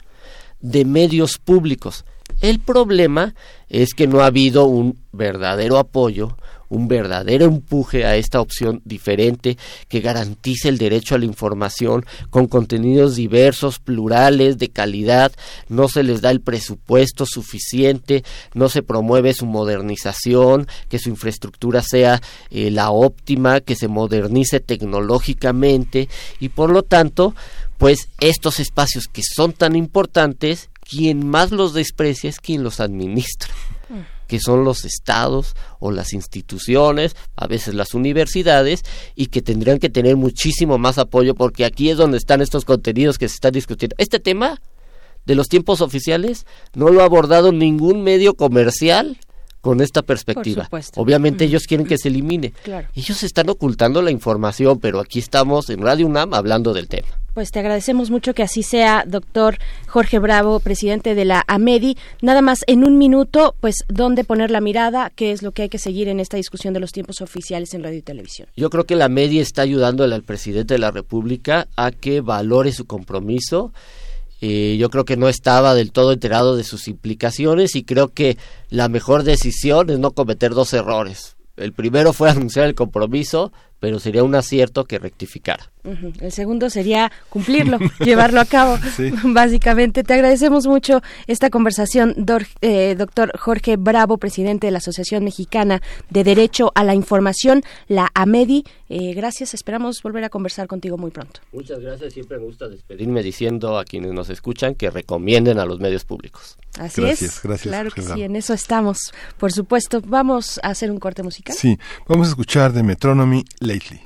[0.61, 2.05] de medios públicos.
[2.41, 3.35] El problema
[3.69, 6.37] es que no ha habido un verdadero apoyo,
[6.75, 9.57] un verdadero empuje a esta opción diferente
[9.89, 15.33] que garantice el derecho a la información con contenidos diversos, plurales, de calidad,
[15.69, 18.25] no se les da el presupuesto suficiente,
[18.55, 22.21] no se promueve su modernización, que su infraestructura sea
[22.51, 26.09] eh, la óptima, que se modernice tecnológicamente.
[26.41, 27.35] Y por lo tanto,
[27.79, 33.53] pues estos espacios que son tan importantes, quien más los desprecia es quien los administra
[34.27, 38.83] que son los estados o las instituciones, a veces las universidades,
[39.15, 43.19] y que tendrían que tener muchísimo más apoyo porque aquí es donde están estos contenidos
[43.19, 43.95] que se están discutiendo.
[43.99, 44.61] Este tema
[45.27, 49.19] de los tiempos oficiales no lo ha abordado ningún medio comercial
[49.65, 50.69] con esta perspectiva.
[50.97, 52.53] Obviamente ellos quieren que se elimine.
[52.62, 52.86] Claro.
[52.95, 57.09] Ellos están ocultando la información, pero aquí estamos en Radio UNAM hablando del tema.
[57.32, 59.57] Pues te agradecemos mucho que así sea, doctor
[59.89, 61.97] Jorge Bravo, presidente de la AMEDI.
[62.20, 65.11] Nada más en un minuto, pues, ¿dónde poner la mirada?
[65.16, 67.82] ¿Qué es lo que hay que seguir en esta discusión de los tiempos oficiales en
[67.82, 68.49] radio y televisión?
[68.59, 72.70] Yo creo que la media está ayudándole al presidente de la República a que valore
[72.70, 73.73] su compromiso.
[74.40, 78.36] Eh, yo creo que no estaba del todo enterado de sus implicaciones y creo que
[78.69, 81.36] la mejor decisión es no cometer dos errores.
[81.56, 83.52] El primero fue anunciar el compromiso,
[83.85, 85.70] pero sería un acierto que rectificara.
[86.23, 88.78] El segundo sería cumplirlo, llevarlo a cabo.
[88.97, 89.12] Sí.
[89.24, 95.23] Básicamente, te agradecemos mucho esta conversación, dor- eh, doctor Jorge Bravo, presidente de la Asociación
[95.23, 98.65] Mexicana de Derecho a la Información, la AMEDI.
[98.89, 101.40] Eh, gracias, esperamos volver a conversar contigo muy pronto.
[101.52, 105.78] Muchas gracias, siempre me gusta despedirme diciendo a quienes nos escuchan que recomienden a los
[105.78, 106.56] medios públicos.
[106.78, 107.43] Así Gracias, es.
[107.43, 109.12] gracias, Claro que sí, en eso estamos.
[109.39, 111.55] Por supuesto, vamos a hacer un corte musical.
[111.55, 111.78] Sí,
[112.09, 113.44] vamos a escuchar de Metronomy
[113.75, 114.01] Lately.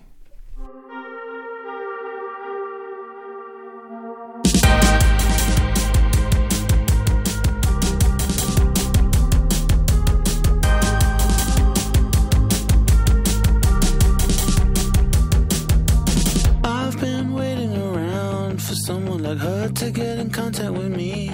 [16.65, 21.29] I've been waiting around for someone like her to get in contact with me.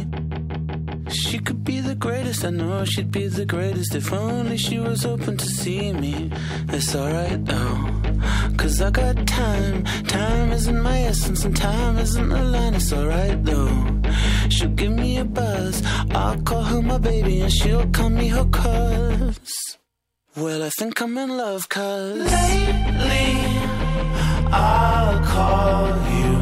[1.14, 5.06] She could be the greatest, I know she'd be the greatest if only she was
[5.06, 6.30] open to see me.
[6.68, 7.76] It's alright though,
[8.56, 9.84] cause I got time.
[10.06, 12.74] Time isn't my essence, and time isn't a line.
[12.74, 14.02] It's alright though.
[14.48, 18.44] She'll give me a buzz, I'll call her my baby, and she'll call me her
[18.46, 19.78] cuz.
[20.36, 23.36] Well, I think I'm in love, cuz lately.
[24.52, 25.88] I'll call
[26.18, 26.34] you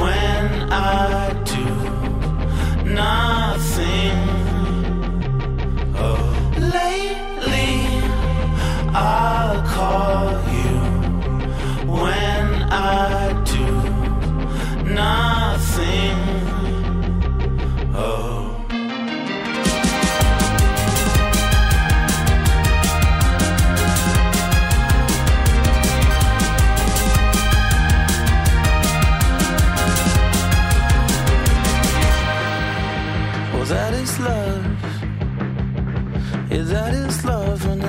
[0.00, 1.55] when I do
[2.86, 4.18] nothing.
[5.96, 6.22] Oh,
[6.58, 7.74] lately
[8.94, 10.78] I'll call you
[11.90, 13.66] when I do
[14.94, 16.18] nothing.
[17.94, 18.25] Oh.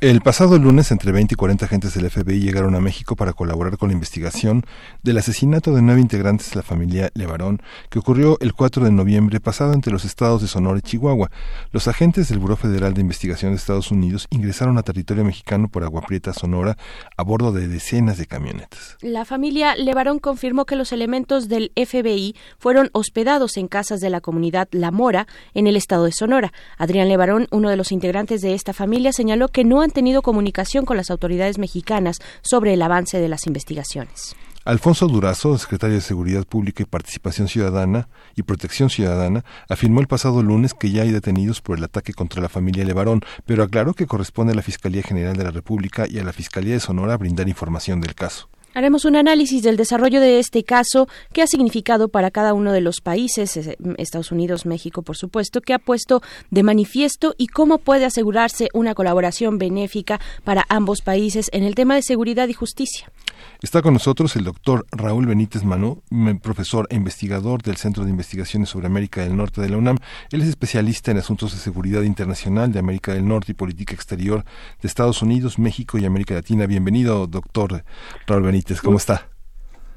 [0.00, 3.78] El pasado lunes, entre 20 y 40 agentes del FBI llegaron a México para colaborar
[3.78, 4.64] con la investigación
[5.02, 7.60] del asesinato de nueve integrantes de la familia Levarón,
[7.90, 11.32] que ocurrió el 4 de noviembre pasado entre los estados de Sonora y Chihuahua.
[11.72, 15.82] Los agentes del Buró Federal de Investigación de Estados Unidos ingresaron a territorio mexicano por
[15.82, 16.78] Agua Prieta, Sonora,
[17.16, 18.98] a bordo de decenas de camionetas.
[19.00, 24.20] La familia Levarón confirmó que los elementos del FBI fueron hospedados en casas de la
[24.20, 26.52] comunidad La Mora, en el estado de Sonora.
[26.76, 30.84] Adrián Levarón, uno de los integrantes de esta familia, señaló que no han tenido comunicación
[30.84, 34.36] con las autoridades mexicanas sobre el avance de las investigaciones.
[34.66, 40.42] Alfonso Durazo, secretario de Seguridad Pública y Participación Ciudadana y Protección Ciudadana, afirmó el pasado
[40.42, 44.06] lunes que ya hay detenidos por el ataque contra la familia Levarón, pero aclaró que
[44.06, 47.48] corresponde a la Fiscalía General de la República y a la Fiscalía de Sonora brindar
[47.48, 48.50] información del caso.
[48.78, 52.80] Haremos un análisis del desarrollo de este caso, qué ha significado para cada uno de
[52.80, 56.22] los países, eh, Estados Unidos, México, por supuesto, qué ha puesto
[56.52, 61.96] de manifiesto y cómo puede asegurarse una colaboración benéfica para ambos países en el tema
[61.96, 63.10] de seguridad y justicia.
[63.60, 66.00] Está con nosotros el doctor Raúl Benítez Manú,
[66.40, 69.96] profesor e investigador del Centro de Investigaciones sobre América del Norte de la UNAM.
[70.30, 74.44] Él es especialista en asuntos de seguridad internacional de América del Norte y política exterior
[74.80, 76.66] de Estados Unidos, México y América Latina.
[76.66, 77.82] Bienvenido, doctor
[78.28, 78.80] Raúl Benítez.
[78.80, 79.26] ¿Cómo está?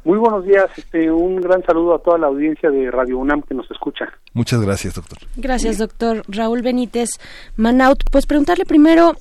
[0.05, 3.53] Muy buenos días, este, un gran saludo a toda la audiencia de Radio UNAM que
[3.53, 4.05] nos escucha.
[4.33, 5.19] Muchas gracias, doctor.
[5.37, 7.11] Gracias, doctor Raúl Benítez
[7.57, 8.03] Manaut.
[8.11, 9.13] Pues preguntarle primero,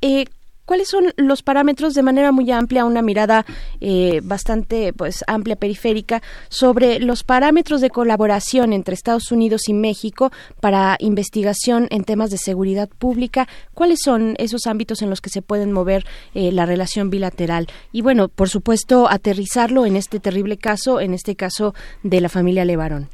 [0.00, 0.26] eh,
[0.68, 3.46] ¿cuáles son los parámetros de manera muy amplia, una mirada
[3.80, 6.20] eh, bastante pues amplia, periférica,
[6.50, 10.30] sobre los parámetros de colaboración entre Estados Unidos y México
[10.60, 13.46] para investigación en temas de seguridad pública?
[13.72, 16.04] ¿Cuáles son esos ámbitos en los que se pueden mover
[16.34, 17.66] eh, la relación bilateral?
[17.90, 21.72] Y bueno, por supuesto, aterrizarlo en este terrible caso, en este caso
[22.02, 23.08] de la familia Levarón.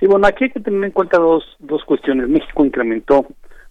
[0.00, 2.28] Sí, bueno, aquí hay que tener en cuenta dos, dos cuestiones.
[2.28, 3.28] México incrementó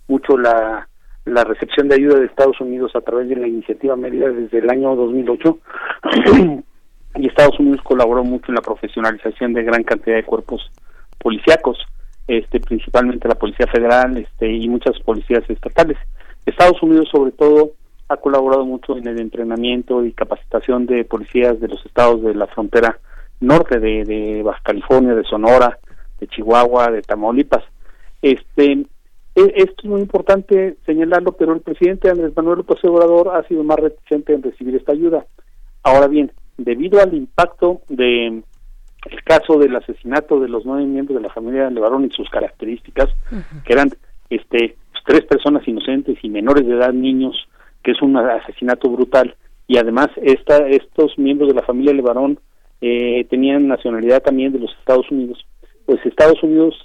[0.08, 0.88] mucho la,
[1.26, 4.70] la recepción de ayuda de Estados Unidos a través de la iniciativa Mérida desde el
[4.70, 5.60] año 2008
[7.16, 10.72] y Estados Unidos colaboró mucho en la profesionalización de gran cantidad de cuerpos
[11.20, 11.78] policíacos,
[12.28, 15.98] este, principalmente la Policía Federal este, y muchas policías estatales.
[16.46, 17.72] Estados Unidos sobre todo
[18.10, 22.48] ha colaborado mucho en el entrenamiento y capacitación de policías de los estados de la
[22.48, 23.00] frontera
[23.40, 25.78] norte de, de Baja California, de Sonora,
[26.20, 27.64] de Chihuahua, de Tamaulipas.
[28.22, 28.86] Este,
[29.36, 33.80] esto es muy importante señalarlo, pero el presidente Andrés Manuel López Obrador ha sido más
[33.80, 35.26] reticente en recibir esta ayuda.
[35.84, 38.44] Ahora bien, debido al impacto de
[39.10, 43.10] el caso del asesinato de los nueve miembros de la familia Levarón y sus características,
[43.66, 43.90] que eran
[44.30, 44.76] este
[45.06, 47.36] tres personas inocentes y menores de edad, niños,
[47.84, 49.36] que es un asesinato brutal,
[49.68, 52.40] y además esta, estos miembros de la familia Levarón
[52.82, 55.44] eh, tenían nacionalidad también de los Estados Unidos,
[55.86, 56.76] pues Estados Unidos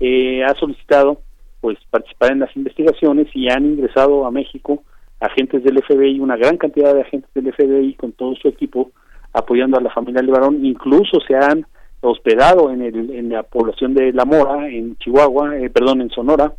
[0.00, 1.20] eh, ha solicitado
[1.66, 4.84] pues participar en las investigaciones y han ingresado a México
[5.18, 8.92] agentes del FBI, una gran cantidad de agentes del FBI con todo su equipo
[9.32, 11.66] apoyando a la familia Levarón, incluso se han
[12.02, 16.52] hospedado en, el, en la población de La Mora, en Chihuahua, eh, perdón, en Sonora,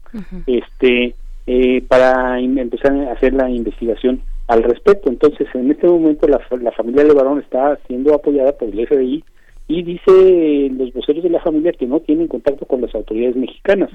[0.45, 1.15] este
[1.45, 5.09] eh, para empezar a hacer la investigación al respecto.
[5.09, 9.23] Entonces, en este momento la, la familia Levarón está siendo apoyada por el FBI
[9.67, 13.89] y dice los voceros de la familia que no tienen contacto con las autoridades mexicanas.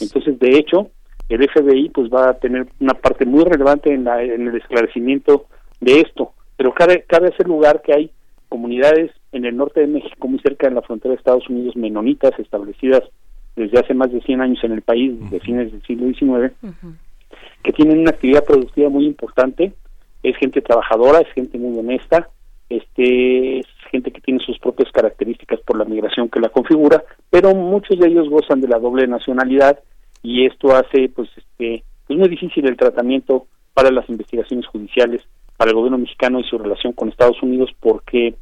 [0.00, 0.90] Entonces, de hecho,
[1.28, 5.46] el FBI pues va a tener una parte muy relevante en, la, en el esclarecimiento
[5.80, 6.32] de esto.
[6.56, 8.10] Pero cabe, cabe hacer lugar que hay
[8.48, 12.32] comunidades en el norte de México, muy cerca de la frontera de Estados Unidos, menonitas
[12.38, 13.02] establecidas
[13.54, 16.54] desde hace más de 100 años en el país, de fines del siglo XIX,
[17.62, 19.72] que tienen una actividad productiva muy importante,
[20.22, 22.30] es gente trabajadora, es gente muy honesta,
[22.68, 27.54] este es gente que tiene sus propias características por la migración que la configura, pero
[27.54, 29.78] muchos de ellos gozan de la doble nacionalidad
[30.22, 35.22] y esto hace pues este pues muy difícil el tratamiento para las investigaciones judiciales
[35.56, 38.34] para el gobierno mexicano y su relación con Estados Unidos porque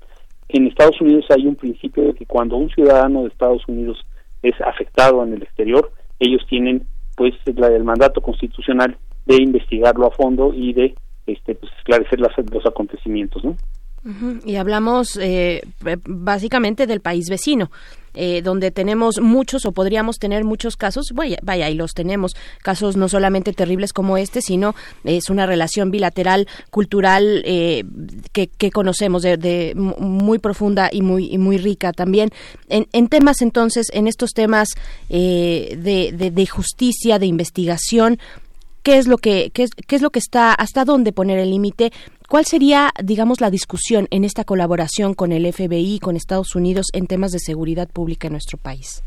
[0.48, 3.98] en Estados Unidos hay un principio de que cuando un ciudadano de Estados Unidos
[4.43, 5.90] es afectado en el exterior,
[6.20, 6.86] ellos tienen
[7.16, 10.94] pues la del mandato constitucional de investigarlo a fondo y de
[11.27, 13.56] este pues esclarecer las, los acontecimientos, ¿no?
[14.45, 15.62] Y hablamos eh,
[16.05, 17.70] básicamente del país vecino,
[18.15, 22.97] eh, donde tenemos muchos o podríamos tener muchos casos, vaya, vaya, y los tenemos, casos
[22.97, 24.74] no solamente terribles como este, sino
[25.05, 27.85] es una relación bilateral, cultural, eh,
[28.33, 32.31] que, conocemos de, de mu- muy profunda y muy, y muy rica también.
[32.69, 34.69] En, temas entonces, en estos temas
[35.11, 38.19] eh, de, de, de justicia, de investigación,
[38.83, 41.93] qué es lo que qué qué es lo que está hasta dónde poner el límite
[42.28, 47.07] cuál sería digamos la discusión en esta colaboración con el FBI con Estados Unidos en
[47.07, 49.03] temas de seguridad pública en nuestro país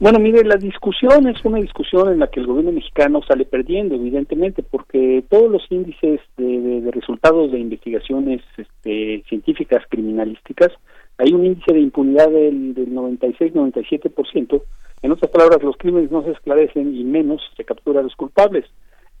[0.00, 3.96] Bueno, mire, la discusión es una discusión en la que el gobierno mexicano sale perdiendo,
[3.96, 10.70] evidentemente, porque todos los índices de, de- de resultados de investigaciones este, científicas criminalísticas,
[11.18, 14.62] hay un índice de impunidad del, del 96-97%.
[15.02, 18.64] En otras palabras, los crímenes no se esclarecen y menos se captura a los culpables.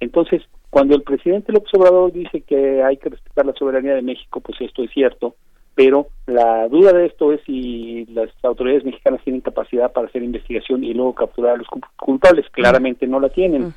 [0.00, 4.40] Entonces, cuando el presidente López Obrador dice que hay que respetar la soberanía de México,
[4.40, 5.34] pues esto es cierto,
[5.74, 10.84] pero la duda de esto es si las autoridades mexicanas tienen capacidad para hacer investigación
[10.84, 12.46] y luego capturar a los cu- culpables.
[12.50, 13.72] Claramente no la tienen.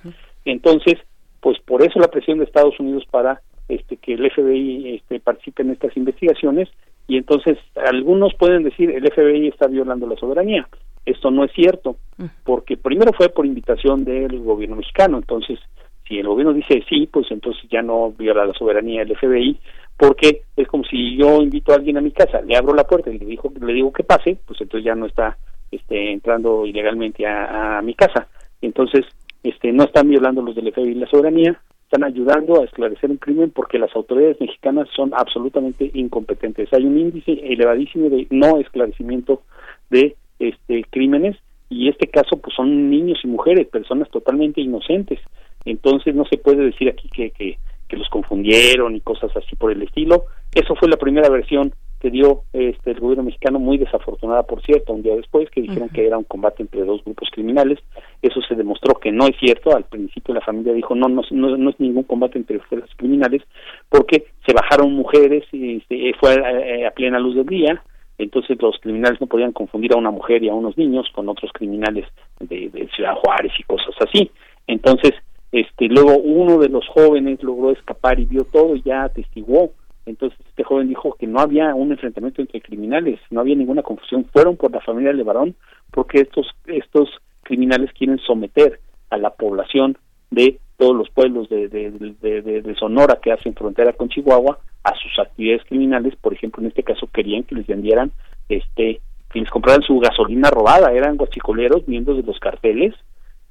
[0.46, 0.96] Entonces,
[1.40, 5.62] pues por eso la presión de Estados Unidos para este que el FBI este, participe
[5.64, 6.70] en estas investigaciones
[7.08, 10.68] y entonces algunos pueden decir el FBI está violando la soberanía.
[11.06, 11.98] Esto no es cierto,
[12.46, 15.60] porque primero fue por invitación del gobierno mexicano, entonces
[16.08, 19.58] si el gobierno dice sí, pues entonces ya no viola la soberanía del FBI,
[19.98, 23.10] porque es como si yo invito a alguien a mi casa, le abro la puerta
[23.10, 25.38] y le digo, le digo que pase, pues entonces ya no está
[25.72, 28.28] este, entrando ilegalmente a, a mi casa.
[28.62, 29.06] Entonces,
[29.44, 33.52] este, no están violando los del FBI la soberanía, están ayudando a esclarecer un crimen
[33.52, 36.72] porque las autoridades mexicanas son absolutamente incompetentes.
[36.74, 39.44] Hay un índice elevadísimo de no esclarecimiento
[39.90, 41.38] de este crímenes
[41.70, 45.20] y este caso pues son niños y mujeres, personas totalmente inocentes.
[45.66, 47.58] Entonces no se puede decir aquí que, que,
[47.88, 50.26] que los confundieron y cosas así por el estilo.
[50.54, 51.74] Eso fue la primera versión
[52.04, 55.88] que dio este el gobierno mexicano muy desafortunada por cierto un día después que dijeron
[55.88, 57.80] que era un combate entre dos grupos criminales.
[58.22, 59.74] Eso se demostró que no es cierto.
[59.74, 63.42] Al principio la familia dijo no no no, no es ningún combate entre fuerzas criminales
[63.88, 67.82] porque se bajaron mujeres y este, fue a, a plena luz del día.
[68.18, 71.52] Entonces los criminales no podían confundir a una mujer y a unos niños con otros
[71.54, 72.06] criminales
[72.42, 74.30] de, de Ciudad Juárez y cosas así.
[74.68, 75.14] Entonces
[75.54, 79.72] este luego uno de los jóvenes logró escapar y vio todo y ya atestiguó.
[80.06, 84.26] Entonces este joven dijo que no había un enfrentamiento entre criminales, no había ninguna confusión,
[84.34, 85.56] fueron por la familia Levarón
[85.92, 87.08] porque estos estos
[87.44, 88.80] criminales quieren someter
[89.12, 89.96] a la población
[90.32, 95.64] de todos los pueblos de, de, Sonora que hacen frontera con Chihuahua a sus actividades
[95.66, 98.12] criminales, por ejemplo en este caso querían que les vendieran
[98.50, 99.02] este
[99.32, 102.96] que les compraran su gasolina robada, eran guachicoleros, miembros de los carteles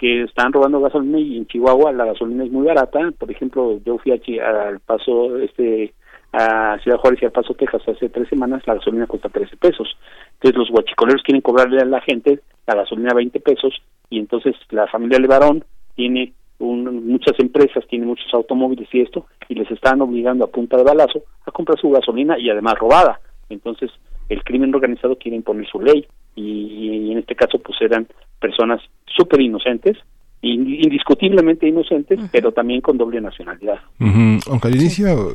[0.02, 3.98] que están robando gasolina y en Chihuahua la gasolina es muy barata, por ejemplo yo
[3.98, 5.94] fui a al paso este
[6.32, 9.86] a Ciudad Juárez y al Paso, Texas hace tres semanas, la gasolina cuesta 13 pesos.
[10.34, 13.74] Entonces los guachicoleros quieren cobrarle a la gente la gasolina 20 pesos
[14.10, 15.62] y entonces la familia Levarón
[15.94, 20.78] tiene un- muchas empresas, tiene muchos automóviles y esto, y les están obligando a punta
[20.78, 23.20] de balazo a comprar su gasolina y además robada.
[23.50, 23.90] Entonces
[24.30, 28.06] el crimen organizado quiere imponer su ley y, y en este caso pues eran
[28.40, 29.96] personas súper inocentes,
[30.40, 33.80] in- indiscutiblemente inocentes, pero también con doble nacionalidad.
[34.00, 34.40] Ujú.
[34.50, 35.34] Aunque al inicio,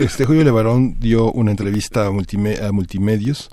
[0.00, 3.50] este Julio Levarón dio una entrevista a, multime- a multimedios,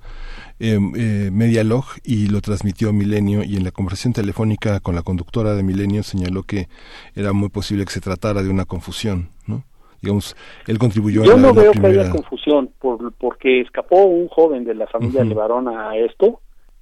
[0.62, 5.04] eh, eh, Medialog, y lo transmitió a Milenio, y en la conversación telefónica con la
[5.04, 6.68] conductora de Milenio señaló que
[7.16, 9.64] era muy posible que se tratara de una confusión, ¿no?
[10.02, 10.36] Digamos,
[10.66, 14.28] él contribuyó Yo a la, no la veo que haya confusión por, porque escapó un
[14.30, 15.30] joven de la familia Ujú.
[15.30, 16.42] Levarón a esto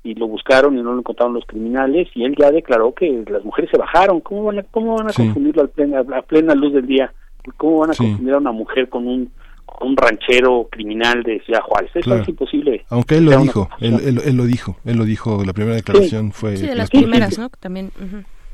[0.10, 3.44] y lo buscaron y no lo encontraron los criminales y él ya declaró que las
[3.44, 4.22] mujeres se bajaron.
[4.22, 5.24] ¿Cómo van a, cómo van a Sí.
[5.24, 7.12] confundirlo al plena, a plena luz del día?
[7.58, 8.04] ¿Cómo van a Sí.
[8.04, 9.32] confundir a una mujer con un,
[9.66, 11.92] con un ranchero criminal de Ciudad Juárez?
[11.96, 12.22] Eso Claro.
[12.22, 12.86] es imposible.
[12.90, 16.32] Aunque él lo dijo, él, él, él lo dijo, él lo dijo, la primera declaración
[16.32, 16.58] fue...
[16.58, 17.50] Sí, de las primeras, ¿no?
[17.50, 17.92] También.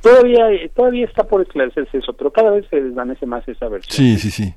[0.02, 3.96] Todavía, todavía está por esclarecerse eso, pero cada vez se desvanece más esa versión.
[3.96, 4.54] Sí, sí, sí.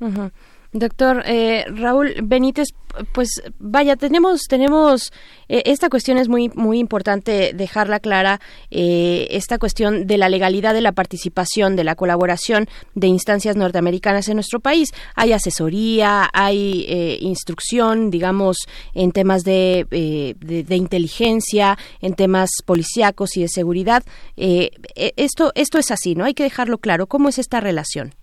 [0.00, 0.30] Ujú.
[0.72, 2.68] Doctor eh, Raúl Benítez,
[3.12, 5.12] pues vaya, tenemos, tenemos,
[5.48, 8.40] eh, esta cuestión es muy, muy importante dejarla clara,
[8.70, 14.28] eh, esta cuestión de la legalidad de la participación, de la colaboración de instancias norteamericanas
[14.28, 14.90] en nuestro país.
[15.14, 18.56] Hay asesoría, hay eh, instrucción, digamos,
[18.94, 24.02] en temas de, eh, de, de inteligencia, en temas policíacos y de seguridad.
[24.36, 24.70] Eh,
[25.16, 26.24] esto, esto es así, ¿no?
[26.24, 27.06] Hay que dejarlo claro.
[27.06, 28.14] ¿Cómo es esta relación?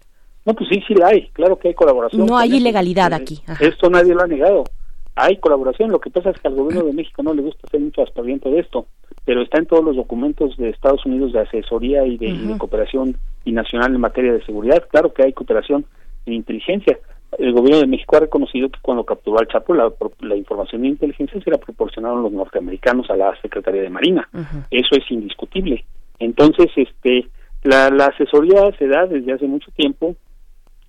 [0.45, 2.25] No, pues sí, sí la hay, claro que hay colaboración.
[2.25, 2.57] No hay eso.
[2.57, 3.41] ilegalidad Eh, aquí.
[3.47, 3.63] Ajá.
[3.63, 4.63] Esto nadie lo ha negado.
[5.15, 7.79] Hay colaboración, lo que pasa es que al gobierno de México no le gusta hacer
[7.79, 8.87] mucho aspaviento de esto,
[9.25, 13.17] pero está en todos los documentos de Estados Unidos de asesoría y de, y cooperación
[13.45, 14.83] binacional en materia de seguridad.
[14.89, 15.85] Claro que hay cooperación
[16.25, 16.97] en inteligencia.
[17.37, 19.91] El gobierno de México ha reconocido que cuando capturó al Chapo la,
[20.21, 24.27] la información de inteligencia se la proporcionaron los norteamericanos a la Secretaría de Marina.
[24.71, 25.85] Eso es indiscutible.
[26.19, 27.27] Entonces, este,
[27.63, 30.15] la, la asesoría se da desde hace mucho tiempo.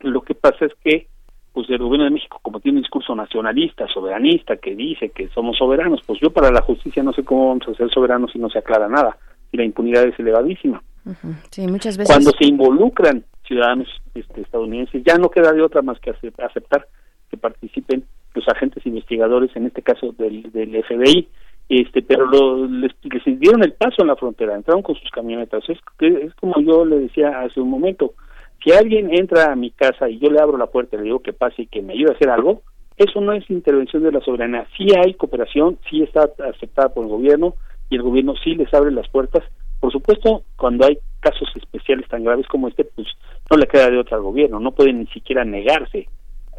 [0.05, 1.09] Lo que pasa es que,
[1.53, 5.57] pues, el gobierno de México, como tiene un discurso nacionalista, soberanista, que dice que somos
[5.59, 8.49] soberanos, pues yo para la justicia no sé cómo vamos a ser soberanos si no
[8.51, 9.17] se aclara nada.
[9.53, 10.83] Y la impunidad es elevadísima.
[11.51, 12.13] Sí, muchas veces.
[12.15, 16.87] Cuando se involucran ciudadanos este, estadounidenses, ya no queda de otra más que ace- aceptar
[17.31, 18.05] que participen
[18.35, 21.29] los agentes investigadores, en este caso del, del FBI,
[21.69, 25.63] este pero lo, les, les dieron el paso en la frontera, entraron con sus camionetas.
[25.69, 28.15] Es, es como yo le decía hace un momento,
[28.65, 31.21] si alguien entra a mi casa y yo le abro la puerta y le digo
[31.21, 32.63] que pase y que me ayude a hacer algo,
[32.97, 34.67] eso no es intervención de la soberanía.
[34.77, 37.55] Sí hay cooperación, sí está aceptada por el gobierno
[37.91, 39.43] y el gobierno sí les abre las puertas.
[39.81, 43.07] Por supuesto, cuando hay casos especiales tan graves como este, pues
[43.51, 46.09] no le queda de otra al gobierno, no puede ni siquiera negarse.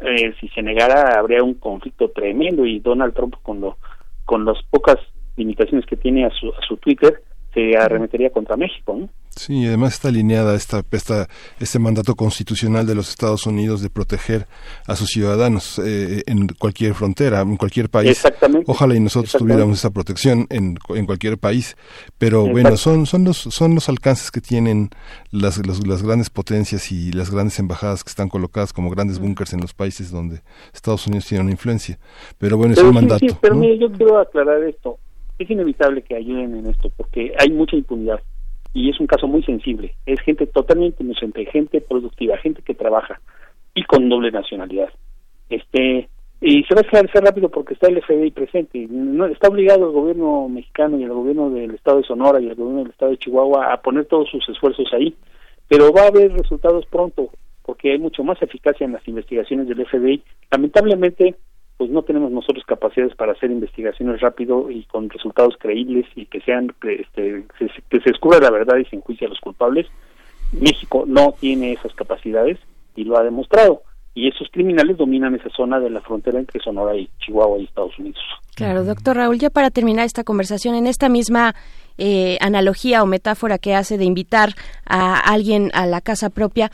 [0.02, 3.78] Eh, si se negara habría un conflicto tremendo y Donald Trump con lo
[4.26, 4.96] con las pocas
[5.36, 7.22] limitaciones que tiene a su, a su Twitter
[7.54, 9.08] se arremetería contra México, ¿no?
[9.36, 11.28] Sí, y además está alineada esta, esta,
[11.60, 14.46] este mandato constitucional de los Estados Unidos de proteger
[14.86, 18.10] a sus ciudadanos eh, en cualquier frontera, en cualquier país.
[18.12, 18.64] Exactamente.
[18.66, 21.76] Ojalá y nosotros tuviéramos esa protección en, en cualquier país.
[22.16, 24.88] Pero bueno, son, son, los, son los alcances que tienen
[25.30, 29.52] las, los- las grandes potencias y las grandes embajadas que están colocadas como grandes búnkers
[29.52, 30.40] en los países donde
[30.72, 31.98] Estados Unidos tiene una influencia.
[32.38, 33.26] Pero bueno, es un sí, mandato.
[33.28, 33.60] sí, pero ¿no?
[33.60, 34.98] mire, yo quiero aclarar esto.
[35.38, 38.18] Es inevitable que ayuden en esto porque hay mucha impunidad
[38.76, 39.94] y es un caso muy sensible.
[40.04, 43.18] Es gente totalmente inocente, gente productiva, gente que trabaja
[43.74, 44.90] y con doble nacionalidad.
[45.48, 46.10] Este
[46.42, 48.86] y se va a esclarecer rápido porque está el FBI presente.
[48.90, 52.54] No, está obligado el gobierno mexicano y el gobierno del estado de Sonora y el
[52.54, 55.16] gobierno del estado de Chihuahua a poner todos sus esfuerzos ahí,
[55.68, 57.30] pero va a haber resultados pronto
[57.62, 60.22] porque hay mucho más eficacia en las investigaciones del FBI.
[60.50, 61.34] Lamentablemente,
[61.76, 66.40] pues no tenemos nosotros capacidades para hacer investigaciones rápido y con resultados creíbles y que
[66.40, 69.86] sean este, que se, que se descubra la verdad y se enjuicie a los culpables.
[70.52, 72.58] México no tiene esas capacidades
[72.94, 73.82] y lo ha demostrado.
[74.14, 77.98] Y esos criminales dominan esa zona de la frontera entre Sonora y Chihuahua y Estados
[77.98, 78.22] Unidos.
[78.54, 81.54] Claro, doctor Raúl, ya para terminar esta conversación, en esta misma
[81.98, 84.54] eh, analogía o metáfora que hace de invitar
[84.86, 86.70] a alguien a la casa propia,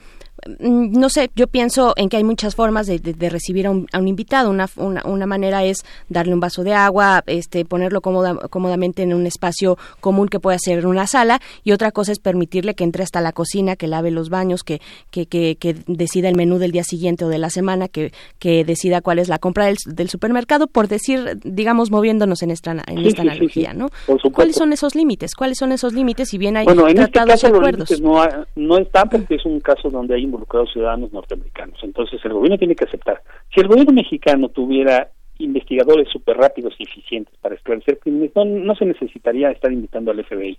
[0.58, 3.86] no sé, yo pienso en que hay muchas formas de, de- de recibir a un,
[3.92, 4.50] a un invitado.
[4.50, 9.14] Una, una, una manera es darle un vaso de agua, este, ponerlo cómoda- cómodamente en
[9.14, 13.02] un espacio común que pueda ser una sala, y otra cosa es permitirle que entre
[13.02, 16.72] hasta la cocina, que lave los baños, que, que, que, que decida el menú del
[16.72, 20.08] día siguiente o de la semana, que, que decida cuál es la compra del, del
[20.08, 23.88] supermercado, por decir, digamos, moviéndonos en esta, en Sí, esta sí, analogía, sí, ¿no?
[24.32, 25.34] ¿Cuáles son esos límites?
[25.34, 26.28] ¿Cuáles son esos límites?
[26.28, 28.00] Si bien hay Bueno, en este tratados caso y los acuerdos.
[28.00, 28.22] no,
[28.56, 31.78] no están porque es un caso donde hay involucrados ciudadanos norteamericanos.
[31.84, 33.20] Entonces el gobierno tiene que aceptar.
[33.54, 38.74] Si el gobierno mexicano tuviera investigadores súper rápidos y eficientes para esclarecer crímenes, no, no
[38.74, 40.58] se necesitaría estar invitando al FBI.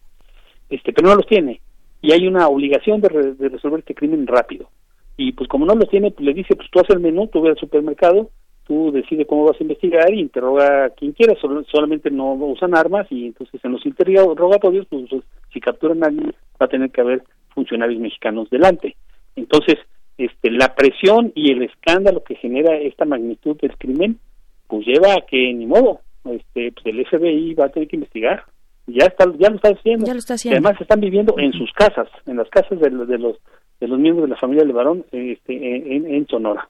[0.69, 1.59] Este, pero no los tiene.
[2.01, 4.69] Y hay una obligación de, re- resolver este crimen rápido.
[5.17, 7.41] Y pues como no los tiene, pues le dice, pues tú haces el menú, tú
[7.41, 8.29] ve al supermercado,
[8.65, 12.75] tú decides cómo vas a investigar y interroga a quien quiera, Sol- solamente no usan
[12.75, 15.23] armas y entonces en los interrogatorios, pues pues,
[15.53, 17.23] si capturan a alguien, va a tener que haber
[17.53, 18.95] funcionarios mexicanos delante.
[19.35, 19.77] Entonces,
[20.17, 24.19] este, la presión y el escándalo que genera esta magnitud del crimen,
[24.67, 28.43] pues lleva a que ni modo, este, pues el FBI va a tener que investigar.
[28.85, 30.05] Ya está, ya lo está haciendo.
[30.05, 30.57] Ya lo está Y haciendo.
[30.67, 33.37] además están viviendo en sus casas, en las casas de, los- de los
[33.79, 36.69] de los miembros de la familia Levarón, este, en, en Sonora.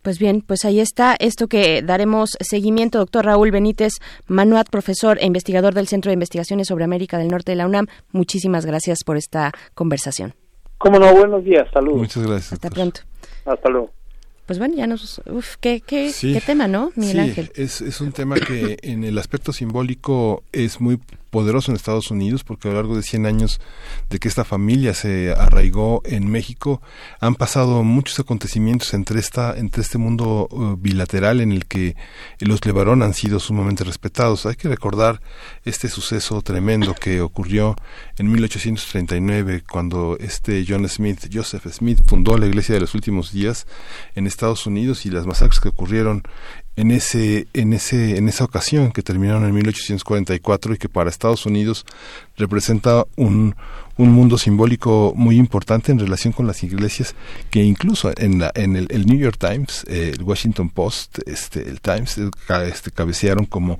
[0.00, 3.92] Pues bien, pues ahí está esto que daremos seguimiento, doctor Raúl Benítez
[4.26, 7.88] Manuat, profesor e investigador del Centro de Investigaciones sobre América del Norte de la UNAM.
[8.12, 10.32] Muchísimas gracias por esta conversación.
[10.78, 11.98] Cómo no, buenos días, saludos.
[11.98, 12.52] Muchas gracias.
[12.54, 13.00] Hasta pronto.
[13.44, 13.90] Hasta luego.
[14.46, 15.20] Pues bueno, ya nos...
[15.26, 16.32] Uf, qué, qué, Sí.
[16.32, 17.52] qué tema, ¿no, Miguel Sí, Ángel?
[17.54, 20.98] Es, es un tema que en el aspecto simbólico es muy
[21.30, 23.60] poderoso en Estados Unidos porque a lo largo de 100 años
[24.10, 26.80] de que esta familia se arraigó en México
[27.20, 31.96] han pasado muchos acontecimientos entre esta entre este mundo eh, bilateral en el que
[32.40, 34.46] los Levarón han sido sumamente respetados.
[34.46, 35.20] Hay que recordar
[35.64, 37.76] este suceso tremendo que ocurrió
[38.16, 43.66] en 1839 cuando este John Smith, Joseph Smith fundó la Iglesia de los Últimos Días
[44.14, 46.22] en Estados Unidos y las masacres que ocurrieron
[46.80, 51.44] en ese en ese en esa ocasión que terminaron en 1844 y que para Estados
[51.46, 51.84] Unidos
[52.36, 53.54] representa un
[53.96, 57.16] un mundo simbólico muy importante en relación con las iglesias
[57.50, 61.80] que incluso en la en el, New York Times eh, el Washington Post este el
[61.80, 62.30] Times eh,
[62.72, 63.78] este cabecearon como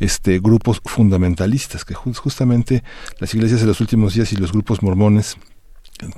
[0.00, 2.82] este grupos fundamentalistas que ju- justamente
[3.20, 5.36] las iglesias de los últimos días y los grupos mormones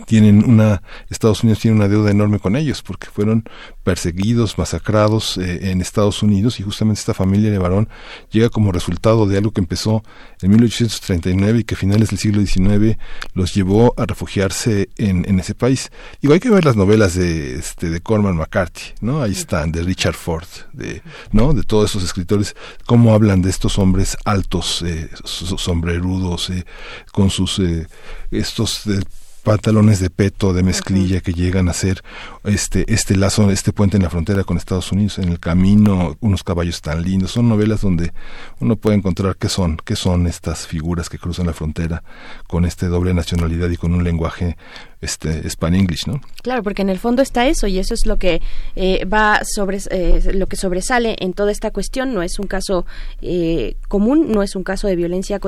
[0.07, 3.45] tienen una Estados Unidos tiene una deuda enorme con ellos porque fueron
[3.85, 7.89] perseguidos masacrados eh, en Estados Unidos y justamente esta familia de varón
[8.31, 10.03] llega como resultado de algo que empezó
[10.41, 12.97] en 1839 y que a finales del siglo XIX
[13.35, 15.91] los llevó a refugiarse en, en ese país.
[16.21, 19.83] Digo hay que ver las novelas de este de Corman McCarthy no ahí están de
[19.83, 21.03] Richard Ford de
[21.33, 22.55] no de todos esos escritores
[22.87, 26.65] cómo hablan de estos hombres altos eh, so- sombrerudos eh,
[27.13, 27.87] con sus eh,
[28.31, 29.01] estos eh,
[29.43, 32.03] pantalones de peto, de mezclilla que llegan a ser
[32.45, 36.45] este, este lazo, este puente en la frontera con Estados Unidos, en el camino, unos
[36.45, 37.33] caballos tan lindos.
[37.33, 38.13] Son novelas donde
[38.61, 42.03] uno puede encontrar qué son, qué son estas figuras que cruzan la frontera
[42.47, 44.57] con este doble nacionalidad y con un lenguaje
[45.01, 46.21] este span English, ¿no?
[46.43, 48.41] Claro, porque en el fondo está eso y eso es lo que
[48.77, 52.15] eh, va sobre eh, lo que sobresale en toda esta cuestión.
[52.15, 52.87] No es un caso
[53.21, 55.41] eh, común, no es un caso de violencia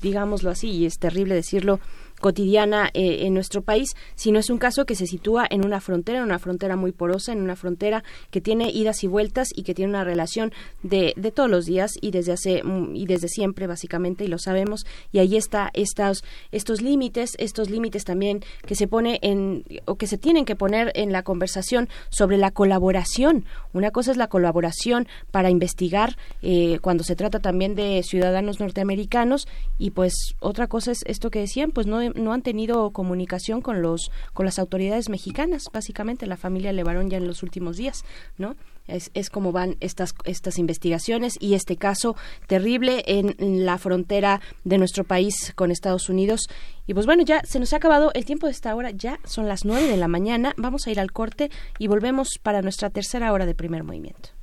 [0.00, 1.80] digámoslo así, y es terrible decirlo
[2.20, 6.18] cotidiana eh, en nuestro país, sino es un caso que se sitúa en una frontera,
[6.18, 9.74] en una frontera muy porosa, en una frontera que tiene idas y vueltas y que
[9.74, 13.66] tiene una relación de, de todos los días y desde hace mm, y desde siempre
[13.66, 18.88] básicamente y lo sabemos y ahí está estos estos límites, estos límites también que se
[18.88, 23.44] pone en o que se tienen que poner en la conversación sobre la colaboración.
[23.72, 29.48] Una cosa es la colaboración para investigar eh, cuando se trata también de ciudadanos norteamericanos
[29.78, 33.82] y pues otra cosa es esto que decían, pues no, no han tenido comunicación con
[33.82, 38.04] los con las autoridades mexicanas, básicamente la familia Levarón ya en los últimos días,
[38.36, 38.56] ¿no?
[38.86, 42.16] Es, es como van estas estas investigaciones y este caso
[42.46, 43.36] terrible en,
[43.66, 46.48] la frontera de nuestro país con Estados Unidos.
[46.86, 49.46] Y pues bueno, ya se nos ha acabado el tiempo de esta hora, ya son
[49.46, 53.32] las nueve de la mañana, vamos a ir al corte y volvemos para nuestra tercera
[53.32, 54.37] hora de primer movimiento.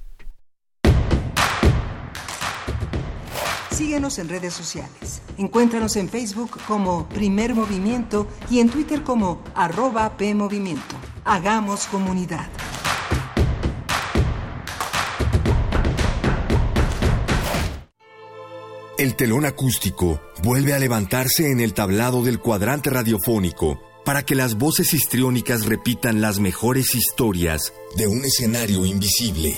[3.76, 5.22] Síguenos en redes sociales.
[5.38, 10.96] Encuéntranos en Facebook como Primer Movimiento y en Twitter como arroba PMovimiento.
[11.26, 12.48] Hagamos comunidad.
[18.98, 24.56] El telón acústico vuelve a levantarse en el tablado del cuadrante radiofónico para que las
[24.56, 29.58] voces histriónicas repitan las mejores historias de un escenario invisible.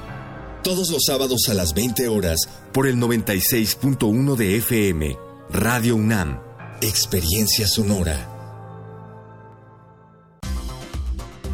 [0.63, 2.37] Todos los sábados a las 20 horas
[2.71, 5.17] por el 96.1 de FM,
[5.49, 6.39] Radio UNAM,
[6.81, 8.29] Experiencia Sonora.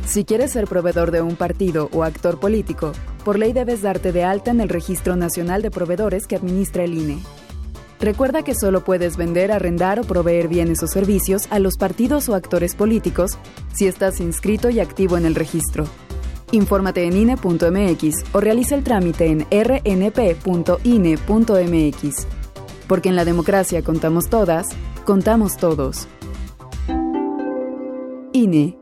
[0.06, 2.92] Si quieres ser proveedor de un partido o actor político,
[3.24, 6.94] por ley debes darte de alta en el Registro Nacional de Proveedores que administra el
[6.96, 7.20] INE.
[8.02, 12.36] Recuerda que solo puedes vender, arrendar o proveer bienes o servicios a los partidos o
[12.36, 13.38] actores políticos
[13.74, 15.86] si estás inscrito y activo en el registro.
[16.52, 20.38] Infórmate en INE.mx o realiza el trámite en rnp.ine.mx.
[22.88, 24.68] Porque en la democracia contamos todas,
[25.06, 26.08] contamos todos.
[28.34, 28.78] INE.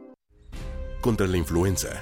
[1.02, 2.02] Contra la influenza,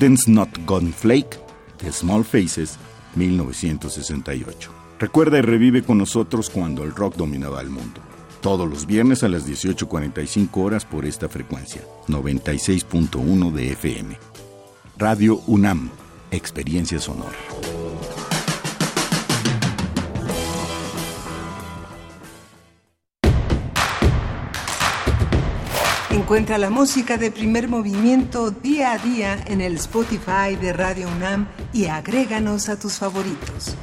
[0.00, 1.38] Not Gone Flake,
[1.76, 2.78] The Small Faces,
[3.16, 4.70] 1968.
[4.98, 8.00] Recuerda y revive con nosotros cuando el rock dominaba el mundo.
[8.40, 14.16] Todos los viernes a las 18.45 horas por esta frecuencia, 96.1 de FM.
[14.96, 15.90] Radio UNAM,
[16.30, 17.36] Experiencia Sonora.
[26.10, 31.46] Encuentra la música de primer movimiento día a día en el Spotify de Radio UNAM
[31.72, 33.76] y agréganos a tus favoritos.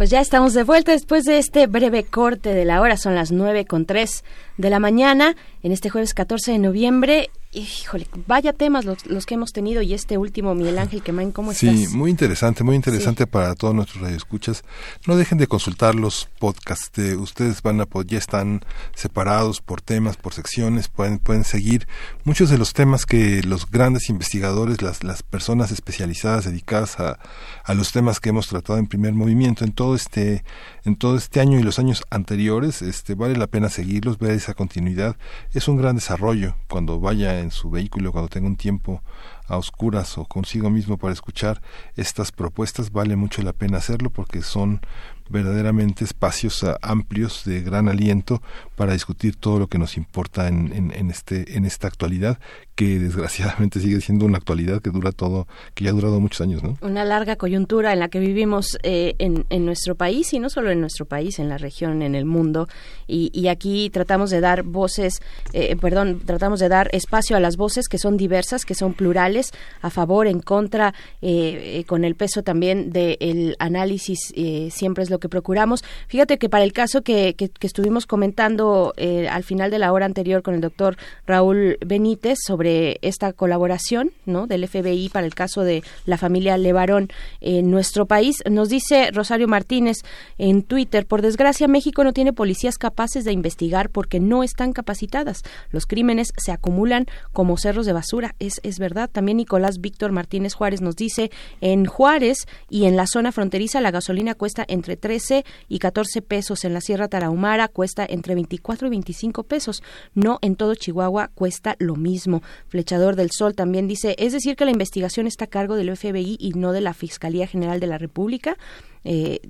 [0.00, 2.96] Pues ya estamos de vuelta después de este breve corte de la hora.
[2.96, 4.24] Son las nueve con tres
[4.56, 7.30] de la mañana en este jueves 14 de noviembre.
[7.52, 11.52] Híjole, vaya temas los, los que hemos tenido y este último, Miguel Ángel Quemain, ¿cómo
[11.52, 11.94] Sí, estás?
[11.94, 14.62] muy interesante, muy interesante para todos nuestros radioescuchas.
[15.08, 16.92] No dejen de consultar los podcasts.
[16.94, 18.60] de- ustedes van a ya están
[18.94, 21.88] separados por temas, por secciones, pueden pueden seguir
[22.24, 27.18] muchos de los temas que los grandes investigadores, las las personas especializadas dedicadas a,
[27.64, 30.44] a los temas que hemos tratado en primer movimiento en todo este
[30.84, 34.54] en todo este año y los años anteriores, este vale la pena seguirlos, ver esa
[34.54, 35.16] continuidad.
[35.52, 39.02] Es un gran desarrollo cuando vaya en su vehículo, cuando tenga un tiempo
[39.46, 41.60] a oscuras o consigo mismo para escuchar
[41.96, 44.80] estas propuestas, vale mucho la pena hacerlo porque son
[45.28, 48.42] verdaderamente espacios ah, amplios de gran aliento
[48.76, 52.38] para discutir todo lo que nos importa en, en, en este en esta actualidad
[52.80, 56.62] que desgraciadamente sigue siendo una actualidad que dura todo que ya ha durado muchos años
[56.62, 60.48] no Una larga coyuntura en la que vivimos eh, en, en nuestro país y no
[60.48, 62.68] solo en nuestro país, en la región, en el mundo.
[63.06, 65.20] Y, aquí tratamos de dar voces,
[65.52, 69.50] eh, perdón, tratamos de dar espacio a las voces que son diversas, que son plurales,
[69.82, 74.32] a favor, en contra, eh, con el peso también del análisis,
[74.70, 75.82] siempre es lo que procuramos.
[76.06, 80.42] Fíjate que para el caso que, que, estuvimos comentando al final de la hora anterior
[80.42, 80.96] con el doctor
[81.26, 82.69] Raúl Benítez sobre
[83.02, 84.46] esta colaboración ¿no?
[84.46, 87.08] del FBI para el caso de la familia Levarón
[87.40, 88.42] en nuestro país.
[88.48, 89.98] Nos dice Rosario Martínez
[90.38, 95.42] en Twitter, por desgracia México no tiene policías capaces de investigar porque no están capacitadas.
[95.70, 98.34] Los crímenes se acumulan como cerros de basura.
[98.38, 99.10] Es, es verdad.
[99.10, 101.30] También Nicolás Víctor Martínez Juárez nos dice,
[101.60, 106.64] en Juárez y en la zona fronteriza la gasolina cuesta entre 13 y 14 pesos.
[106.64, 109.82] En la Sierra Tarahumara cuesta entre 24 y 25 pesos.
[110.14, 112.42] No en todo Chihuahua cuesta lo mismo.
[112.68, 116.36] Flechador del Sol también dice, es decir que la investigación está a cargo del FBI
[116.38, 118.56] y no de la Fiscalía General de la República.
[119.02, 119.40] Eh,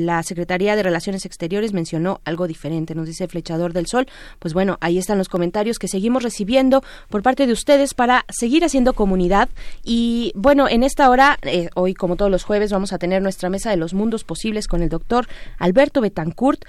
[0.00, 4.06] la Secretaría de Relaciones Exteriores mencionó algo diferente, nos dice Flechador del Sol.
[4.38, 8.64] Pues bueno, ahí están los comentarios que seguimos recibiendo por parte de ustedes para seguir
[8.64, 9.48] haciendo comunidad.
[9.82, 13.48] Y bueno, en esta hora, eh, hoy como todos los jueves, vamos a tener nuestra
[13.48, 15.26] mesa de los mundos posibles con el doctor
[15.58, 16.64] Alberto Betancourt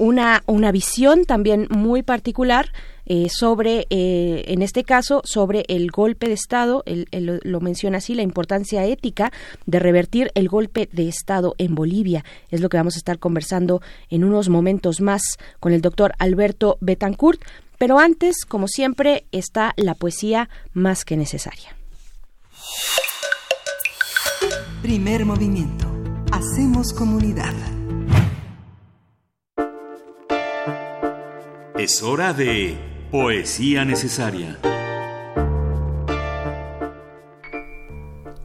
[0.00, 2.72] una, una visión también muy particular
[3.12, 7.08] eh, sobre, eh, en este caso, sobre el golpe de Estado, él
[7.42, 9.32] lo menciona así, la importancia ética
[9.66, 12.24] de revertir el golpe de Estado en Bolivia.
[12.52, 15.22] Es lo que vamos a estar conversando en unos momentos más
[15.58, 17.40] con el doctor Alberto Betancourt.
[17.78, 21.76] Pero antes, como siempre, está la poesía más que necesaria.
[24.82, 25.92] Primer movimiento.
[26.30, 27.54] Hacemos comunidad.
[31.76, 34.56] Es hora de Poesía Necesaria.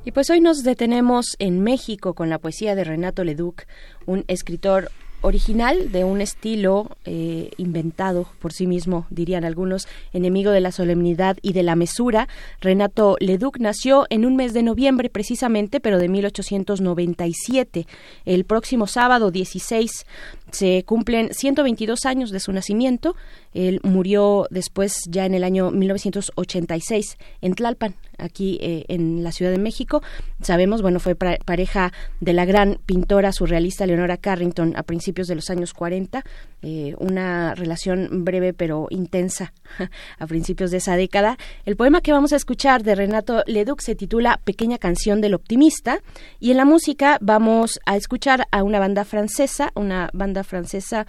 [0.04, 3.62] Y pues hoy nos detenemos en México con la poesía de Renato Leduc,
[4.08, 4.90] un escritor
[5.26, 11.38] original de un estilo eh, inventado por sí mismo, dirían algunos, enemigo de la solemnidad
[11.42, 12.28] y de la mesura.
[12.62, 17.88] Renato Leduc nació en un mes de noviembre precisamente, pero de 1897.
[18.26, 20.06] El próximo sábado 16
[20.56, 23.16] se cumplen 122 años de su nacimiento.
[23.54, 29.52] Él murió después ya en el año 1986 en Tlalpan, aquí eh, en la Ciudad
[29.52, 30.02] de México.
[30.42, 31.92] Sabemos, bueno, fue pareja
[32.22, 36.24] de la gran pintora surrealista Leonora Carrington a principios de los años 40,
[36.62, 39.54] eh, una relación breve pero intensa
[40.20, 41.38] a principios de esa década.
[41.66, 46.00] El poema que vamos a escuchar de Renato Leduc se titula Pequeña canción del optimista
[46.40, 51.06] y en la música vamos a escuchar a una banda francesa, una banda francesa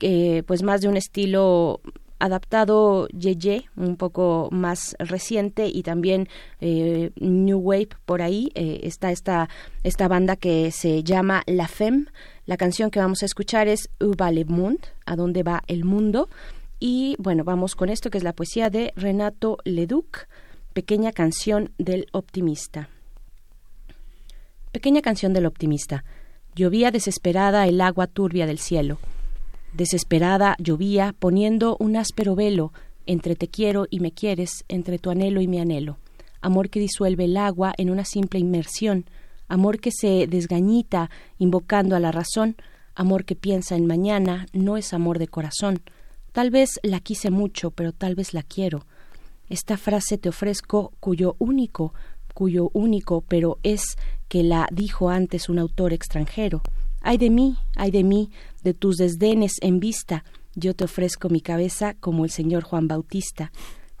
[0.00, 1.80] eh, pues más de un estilo
[2.18, 6.28] adaptado Yeye, un poco más reciente y también
[6.60, 9.48] eh, New Wave por ahí eh, está esta
[9.84, 12.06] esta banda que se llama La Femme.
[12.46, 16.28] La canción que vamos a escuchar es Où le monde, a dónde va el mundo
[16.80, 20.28] y bueno, vamos con esto que es la poesía de Renato Leduc,
[20.72, 22.88] pequeña canción del optimista.
[24.70, 26.04] Pequeña canción del optimista.
[26.58, 28.98] Llovía desesperada el agua turbia del cielo.
[29.74, 32.72] Desesperada llovía poniendo un áspero velo
[33.06, 35.98] entre te quiero y me quieres, entre tu anhelo y mi anhelo.
[36.40, 39.04] Amor que disuelve el agua en una simple inmersión,
[39.46, 42.56] amor que se desgañita invocando a la razón,
[42.96, 45.80] amor que piensa en mañana, no es amor de corazón.
[46.32, 48.84] Tal vez la quise mucho, pero tal vez la quiero.
[49.48, 51.94] Esta frase te ofrezco cuyo único,
[52.34, 53.96] cuyo único, pero es
[54.28, 56.62] que la dijo antes un autor extranjero.
[57.00, 58.30] Ay de mí, ay de mí,
[58.62, 60.24] de tus desdenes en vista,
[60.54, 63.52] yo te ofrezco mi cabeza como el señor Juan Bautista.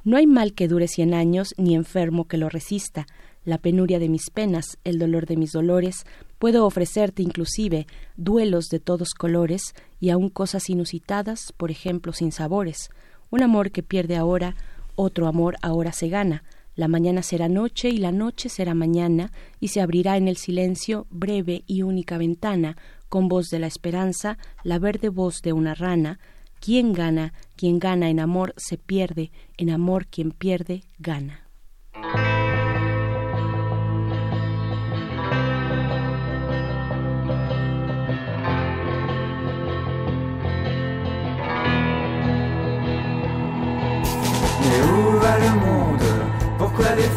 [0.04, 3.06] No hay mal que dure cien años, ni enfermo que lo resista.
[3.44, 6.04] La penuria de mis penas, el dolor de mis dolores,
[6.38, 7.86] puedo ofrecerte inclusive
[8.16, 12.90] duelos de todos colores y aun cosas inusitadas, por ejemplo, sin sabores.
[13.30, 14.56] Un amor que pierde ahora,
[14.96, 16.42] otro amor ahora se gana.
[16.78, 21.08] La mañana será noche y la noche será mañana, y se abrirá en el silencio
[21.10, 22.76] breve y única ventana,
[23.08, 26.20] con voz de la esperanza, la verde voz de una rana.
[26.60, 31.48] Quien gana, quien gana en amor se pierde, en amor quien pierde gana.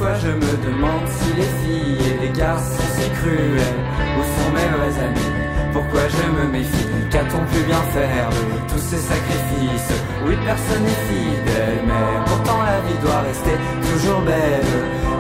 [0.01, 3.81] Fois je me demande si les filles et les garçons sont si cruels
[4.17, 5.33] Où sont mes vrais amis?
[5.73, 6.89] Pourquoi je me méfie?
[7.11, 9.93] Qu'a-t-on pu bien faire de tous ces sacrifices?
[10.25, 13.55] Oui, personne n'est fidèle, mais pourtant la vie doit rester
[13.89, 14.73] toujours belle.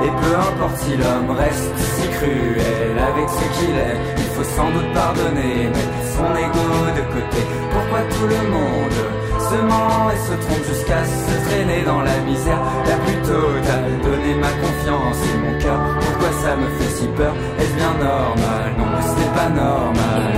[0.05, 4.69] Et peu importe si l'homme reste si cruel avec ce qu'il est, il faut sans
[4.71, 6.67] doute pardonner, mettre son ego
[6.97, 7.41] de côté.
[7.71, 9.20] Pourquoi tout le monde
[9.53, 12.59] et se trompe jusqu'à se traîner dans la misère.
[12.87, 17.33] La plus totale Donner ma confiance et mon cœur, pourquoi ça me fait si peur?
[17.59, 18.75] Est-ce bien normal?
[18.77, 20.30] Non, ce n'est pas normal.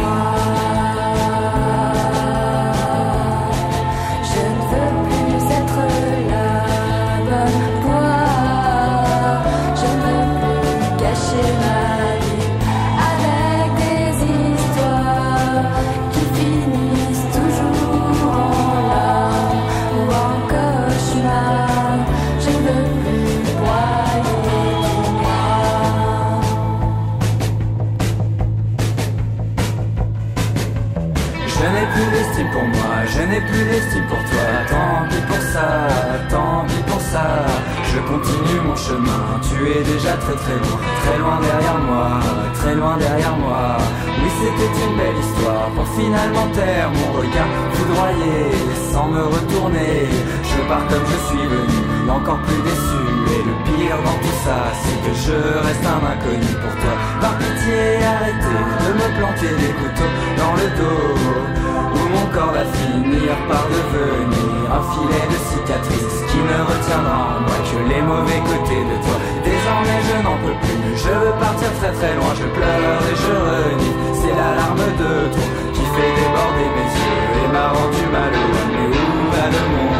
[34.01, 34.45] Pour toi.
[34.69, 35.67] Tant pis pour ça,
[36.29, 37.45] tant pis pour ça.
[37.93, 42.09] Je continue mon chemin, tu es déjà très très loin, très loin derrière moi,
[42.55, 43.77] très loin derrière moi.
[44.19, 48.49] Oui, c'était une belle histoire pour finalement taire mon regard foudroyé,
[48.91, 50.09] sans me retourner.
[50.41, 53.03] Je pars comme je suis venu, encore plus déçu.
[53.33, 56.93] Et le pire dans tout ça, c'est que je reste un inconnu pour toi.
[57.21, 61.52] Par pitié, arrêtez de me planter des couteaux dans le dos.
[62.13, 67.57] Mon corps va finir par devenir un filet de cicatrices qui ne retiendra en moi
[67.65, 69.17] que les mauvais côtés de toi.
[69.43, 73.33] Désormais je n'en peux plus, je veux partir très très loin, je pleure et je
[73.49, 73.95] renie.
[74.13, 78.67] C'est l'alarme de trop qui fait déborder mes yeux et m'a rendu malheureux.
[78.73, 79.92] Mais où va le monde?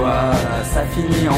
[0.00, 0.32] Fois
[0.64, 1.28] ça finit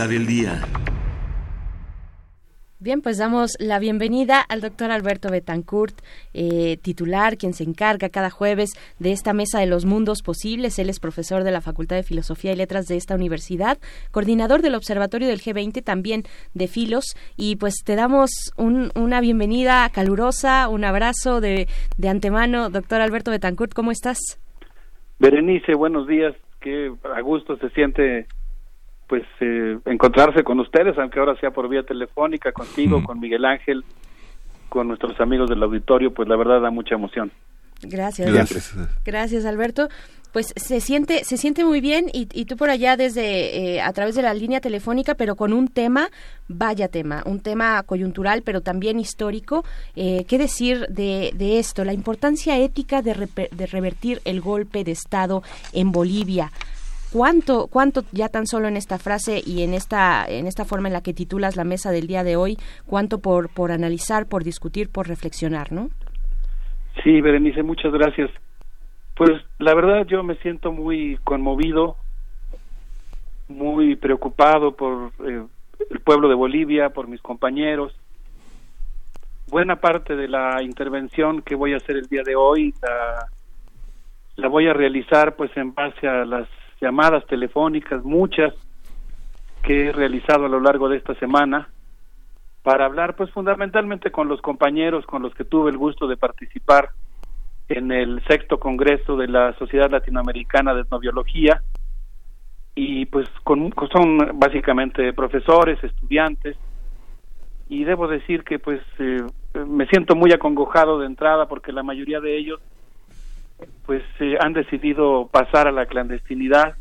[0.00, 0.62] mesa del día.
[2.82, 5.94] Bien, pues damos la bienvenida al doctor Alberto Betancourt,
[6.32, 10.78] eh, titular, quien se encarga cada jueves de esta mesa de los mundos posibles.
[10.78, 13.76] Él es profesor de la Facultad de Filosofía y Letras de esta universidad,
[14.12, 16.22] coordinador del Observatorio del G20, también
[16.54, 17.04] de Filos.
[17.36, 21.68] Y pues te damos un- una bienvenida calurosa, un abrazo de,
[21.98, 22.70] de antemano.
[22.70, 24.18] Doctor Alberto Betancourt, ¿cómo estás?
[25.18, 26.34] Berenice, buenos días.
[26.62, 28.26] Qué a gusto se siente
[29.10, 33.84] pues eh, encontrarse con ustedes, aunque ahora sea por vía telefónica, contigo, con Miguel Ángel,
[34.68, 37.32] con nuestros amigos del auditorio, pues la verdad da mucha emoción.
[37.82, 38.32] Gracias.
[38.32, 38.74] Gracias.
[39.04, 39.88] Gracias, Alberto.
[40.32, 43.92] Pues se siente, se siente muy bien y, y tú por allá desde eh, a
[43.92, 46.08] través de la línea telefónica, pero con un tema,
[46.46, 49.64] vaya tema, un tema coyuntural, pero también histórico.
[49.96, 51.84] Eh, ¿Qué decir de, de esto?
[51.84, 55.42] La importancia ética de, repe- de revertir el golpe de Estado
[55.72, 56.52] en Bolivia.
[57.12, 60.92] ¿Cuánto, cuánto ya tan solo en esta frase y en esta, en esta forma en
[60.92, 62.56] la que titulas la mesa del día de hoy,
[62.86, 65.88] cuánto por, por analizar, por discutir, por reflexionar, ¿no?
[67.02, 68.30] Sí, Berenice, muchas gracias.
[69.16, 71.96] Pues la verdad yo me siento muy conmovido,
[73.48, 75.44] muy preocupado por eh,
[75.90, 77.92] el pueblo de Bolivia, por mis compañeros.
[79.48, 83.26] Buena parte de la intervención que voy a hacer el día de hoy la,
[84.36, 86.48] la voy a realizar pues en base a las
[86.80, 88.54] llamadas telefónicas, muchas
[89.62, 91.68] que he realizado a lo largo de esta semana
[92.62, 96.90] para hablar pues fundamentalmente con los compañeros con los que tuve el gusto de participar
[97.68, 101.62] en el sexto congreso de la Sociedad Latinoamericana de Etnobiología.
[102.74, 106.56] Y pues con, son básicamente profesores, estudiantes.
[107.68, 109.22] Y debo decir que pues eh,
[109.66, 112.60] me siento muy acongojado de entrada porque la mayoría de ellos
[113.86, 116.76] pues eh, han decidido pasar a la clandestinidad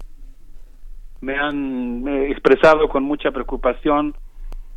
[1.22, 4.16] me han expresado con mucha preocupación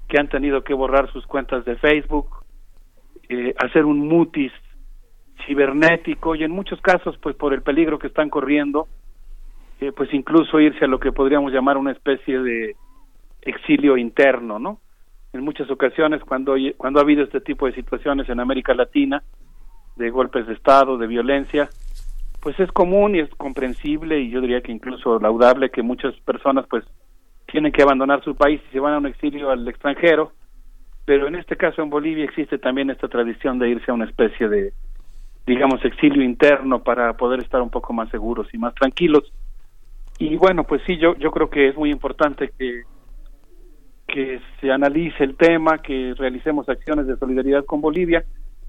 [0.09, 2.45] que han tenido que borrar sus cuentas de Facebook,
[3.29, 4.53] eh, hacer un mutis
[5.47, 8.89] cibernético y en muchos casos, pues por el peligro que están corriendo,
[9.81, 12.77] eh, pues incluso irse a lo que podríamos llamar una especie de
[13.41, 14.81] exilio interno, ¿no?
[15.33, 19.23] En muchas ocasiones, cuando, cuando ha habido este tipo de situaciones en América Latina,
[19.97, 21.71] de golpes de Estado, de violencia,
[22.43, 26.67] pues es común y es comprensible y yo diría que incluso laudable que muchas personas
[26.69, 26.85] pues
[27.47, 30.33] tienen que abandonar su país y se van a un exilio al extranjero,
[31.05, 34.49] pero en este caso en Bolivia existe también esta tradición de irse a una especie
[34.49, 34.73] de,
[35.47, 39.33] digamos, exilio interno para poder estar un poco más seguros y más tranquilos.
[40.19, 42.83] Y bueno, pues sí, yo, yo creo que es muy importante que,
[44.09, 48.25] que se analice el tema, que realicemos acciones de solidaridad con Bolivia.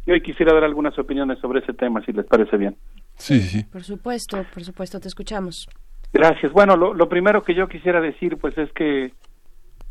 [0.05, 2.75] Y hoy quisiera dar algunas opiniones sobre ese tema, si les parece bien.
[3.15, 3.63] Sí, sí.
[3.63, 5.67] Por supuesto, por supuesto, te escuchamos.
[6.11, 6.51] Gracias.
[6.51, 9.13] Bueno, lo, lo primero que yo quisiera decir, pues, es que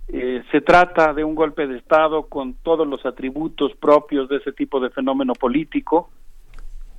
[0.09, 4.53] eh, se trata de un golpe de Estado con todos los atributos propios de ese
[4.53, 6.11] tipo de fenómeno político.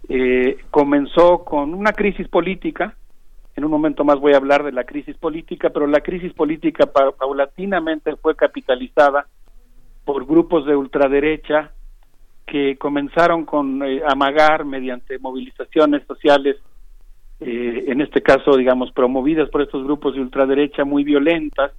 [0.10, 2.96] Eh, comenzó con una crisis política.
[3.56, 6.88] En un momento más voy a hablar de la crisis política, pero la crisis política
[6.88, 9.28] pa paulatinamente fue capitalizada
[10.06, 11.72] por grupos de ultraderecha
[12.46, 16.58] que comenzaron con eh, amagar mediante movilizaciones sociales
[17.46, 21.74] eh, en este caso, digamos, promovidas por estos grupos de ultraderecha muy violentas,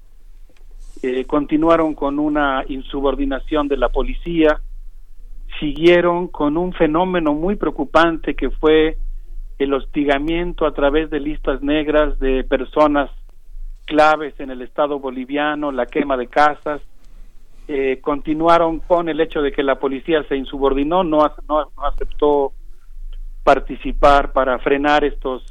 [1.03, 4.61] eh, continuaron con una insubordinación de la policía,
[5.59, 8.99] siguieron con un fenómeno muy preocupante que fue
[9.59, 13.11] el hostigamiento a través de listas negras de personas
[13.87, 16.83] claves en el Estado boliviano, la quema de casas,
[17.69, 21.19] eh, continuaron con el hecho de que la policía se insubordinó, no,
[21.49, 22.53] no, no aceptó
[23.43, 25.45] participar para frenar estos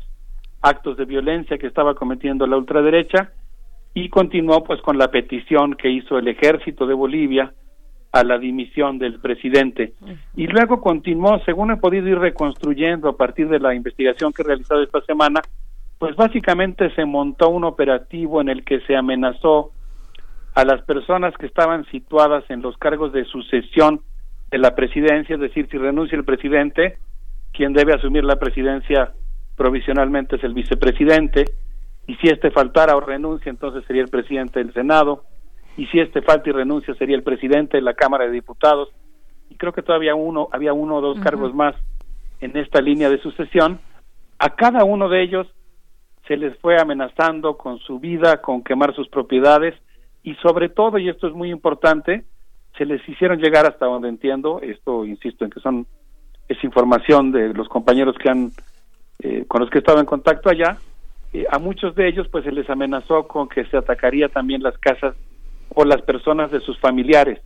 [0.62, 3.32] actos de violencia que estaba cometiendo la ultraderecha
[3.94, 7.54] y continuó pues con la petición que hizo el ejército de Bolivia
[8.12, 9.94] a la dimisión del presidente.
[10.36, 14.46] Y luego continuó, según he podido ir reconstruyendo a partir de la investigación que he
[14.46, 15.42] realizado esta semana,
[15.98, 19.72] pues básicamente se montó un operativo en el que se amenazó
[20.56, 24.02] a las personas que estaban situadas en los cargos de sucesión
[24.52, 26.98] de la presidencia, es decir, si renuncia el presidente,
[27.52, 29.14] quien debe asumir la presidencia
[29.56, 31.46] provisionalmente es el vicepresidente,
[32.06, 35.24] y si este faltara o renuncia, entonces sería el presidente del Senado,
[35.78, 38.90] y si este falta y renuncia, sería el presidente de la Cámara de Diputados,
[39.50, 41.76] y creo que todavía uno, había uno o dos cargos más
[42.42, 43.80] en esta línea de sucesión.
[44.40, 45.48] A cada uno de ellos
[46.28, 49.76] se les fue amenazando con su vida, con quemar sus propiedades,
[50.24, 52.24] y sobre todo, y esto es muy importante,
[52.78, 55.86] se les hicieron llegar hasta donde entiendo, esto insisto en que son
[56.48, 58.52] es información de los compañeros que han
[59.20, 60.78] eh, con los que estaba en contacto allá,
[61.32, 64.78] eh, a muchos de ellos pues se les amenazó con que se atacaría también las
[64.78, 65.16] casas
[65.74, 67.40] o las personas de sus familiares.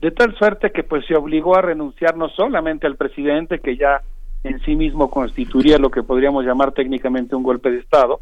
[0.00, 4.02] De tal suerte que pues se obligó a renunciar no solamente al presidente, que ya
[4.42, 8.20] en sí mismo constituiría lo que podríamos llamar técnicamente un golpe de Estado,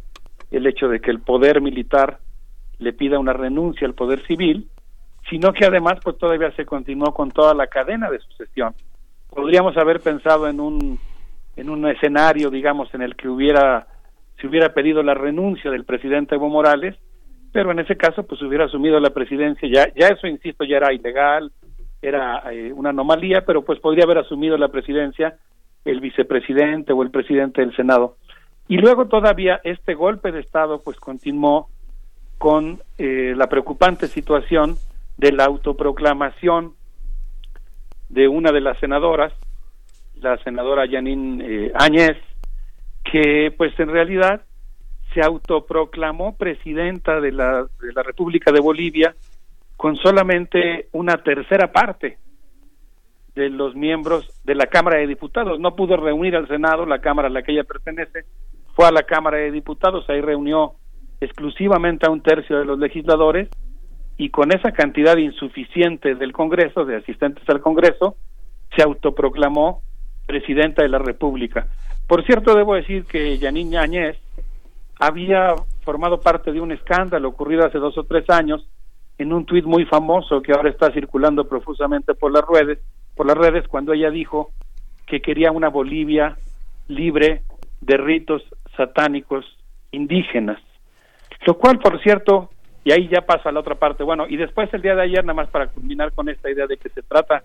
[0.50, 2.18] el hecho de que el poder militar
[2.84, 4.68] le pida una renuncia al poder civil,
[5.28, 8.74] sino que además pues todavía se continuó con toda la cadena de sucesión.
[9.30, 11.00] Podríamos haber pensado en un
[11.56, 13.86] en un escenario, digamos, en el que hubiera
[14.40, 16.96] se hubiera pedido la renuncia del presidente Evo Morales,
[17.52, 20.92] pero en ese caso pues hubiera asumido la presidencia ya ya eso insisto ya era
[20.92, 21.50] ilegal,
[22.02, 25.38] era eh, una anomalía, pero pues podría haber asumido la presidencia
[25.84, 28.16] el vicepresidente o el presidente del Senado.
[28.68, 31.68] Y luego todavía este golpe de Estado pues continuó
[32.44, 34.76] con eh, la preocupante situación
[35.16, 36.74] de la autoproclamación
[38.10, 39.32] de una de las senadoras,
[40.16, 42.18] la senadora Janine eh, Áñez,
[43.10, 44.42] que pues en realidad
[45.14, 49.14] se autoproclamó presidenta de la, de la República de Bolivia
[49.78, 52.18] con solamente una tercera parte
[53.34, 55.58] de los miembros de la Cámara de Diputados.
[55.60, 58.26] No pudo reunir al Senado, la Cámara a la que ella pertenece,
[58.74, 60.74] fue a la Cámara de Diputados, ahí reunió
[61.24, 63.48] exclusivamente a un tercio de los legisladores
[64.16, 68.16] y con esa cantidad insuficiente del Congreso, de asistentes al Congreso,
[68.76, 69.82] se autoproclamó
[70.26, 71.66] presidenta de la República.
[72.06, 74.16] Por cierto, debo decir que Yanine Áñez
[75.00, 78.66] había formado parte de un escándalo ocurrido hace dos o tres años
[79.18, 82.78] en un tuit muy famoso que ahora está circulando profusamente por las redes,
[83.14, 84.50] por las redes cuando ella dijo
[85.06, 86.36] que quería una Bolivia
[86.88, 87.42] libre
[87.80, 88.42] de ritos
[88.76, 89.44] satánicos
[89.90, 90.60] indígenas.
[91.46, 92.50] Lo cual, por cierto,
[92.84, 94.04] y ahí ya pasa a la otra parte.
[94.04, 96.76] Bueno, y después el día de ayer, nada más para culminar con esta idea de
[96.76, 97.42] que se trata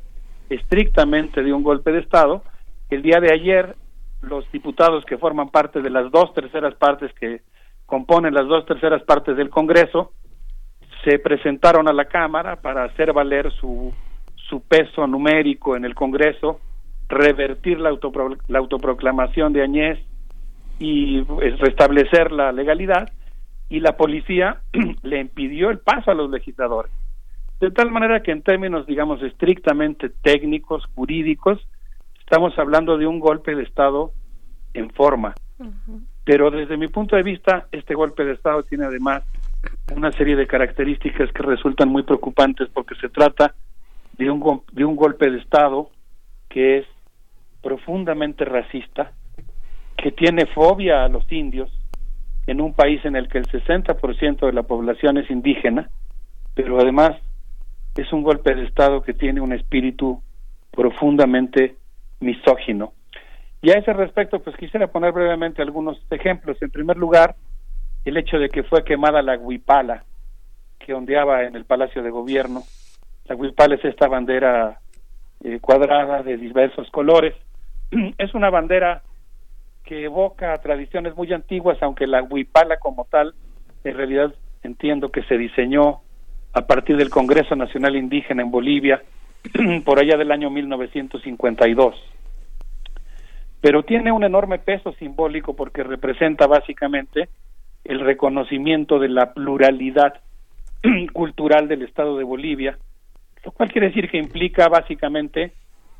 [0.50, 2.44] estrictamente de un golpe de Estado,
[2.90, 3.76] el día de ayer
[4.22, 7.42] los diputados que forman parte de las dos terceras partes que
[7.86, 10.12] componen las dos terceras partes del Congreso
[11.04, 13.94] se presentaron a la Cámara para hacer valer su,
[14.36, 16.60] su peso numérico en el Congreso,
[17.08, 20.00] revertir la, autopro, la autoproclamación de Añez
[20.78, 23.10] y pues, restablecer la legalidad
[23.70, 24.62] y la policía
[25.04, 26.92] le impidió el paso a los legisladores.
[27.60, 31.60] De tal manera que en términos, digamos, estrictamente técnicos, jurídicos,
[32.20, 34.12] estamos hablando de un golpe de Estado
[34.74, 35.36] en forma.
[36.24, 39.24] Pero desde mi punto de vista, este golpe de Estado tiene además
[39.94, 43.54] una serie de características que resultan muy preocupantes porque se trata
[44.18, 45.90] de un, de un golpe de Estado
[46.48, 46.86] que es
[47.62, 49.12] profundamente racista,
[49.98, 51.70] que tiene fobia a los indios
[52.50, 55.90] en un país en el que el 60% de la población es indígena,
[56.56, 57.12] pero además
[57.96, 60.22] es un golpe de Estado que tiene un espíritu
[60.72, 61.76] profundamente
[62.20, 62.94] misógino.
[63.62, 66.58] Y a ese respecto, pues quisiera poner brevemente algunos ejemplos.
[66.62, 67.36] En primer lugar,
[68.06, 70.06] el hecho de que fue quemada la huipala
[70.80, 72.64] que ondeaba en el Palacio de Gobierno.
[73.26, 74.80] La huipala es esta bandera
[75.44, 77.36] eh, cuadrada de diversos colores.
[78.18, 79.04] es una bandera
[79.90, 83.34] que evoca tradiciones muy antiguas, aunque la huipala como tal,
[83.84, 86.02] en realidad entiendo que se diseñó
[86.54, 89.02] a partir del Congreso Nacional Indígena en Bolivia,
[89.86, 91.96] por allá del año 1952.
[93.62, 97.30] Pero tiene un enorme peso simbólico porque representa básicamente
[97.84, 100.22] el reconocimiento de la pluralidad
[101.14, 102.78] cultural del Estado de Bolivia,
[103.44, 105.54] lo cual quiere decir que implica básicamente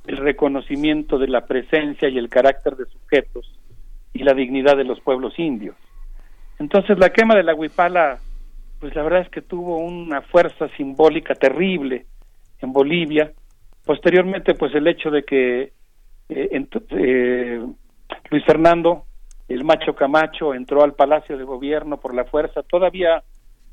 [0.06, 3.59] el reconocimiento de la presencia y el carácter de sujetos
[4.14, 5.76] y la dignidad de los pueblos indios.
[6.60, 8.20] Entonces la quema de la huipala,
[8.80, 12.06] pues la verdad es que tuvo una fuerza simbólica terrible
[12.60, 13.32] en Bolivia.
[13.86, 15.74] Posteriormente, pues el hecho de que
[16.30, 17.66] eh, eh,
[18.30, 19.06] Luis Fernando,
[19.48, 23.24] el macho Camacho, entró al Palacio de Gobierno por la fuerza, todavía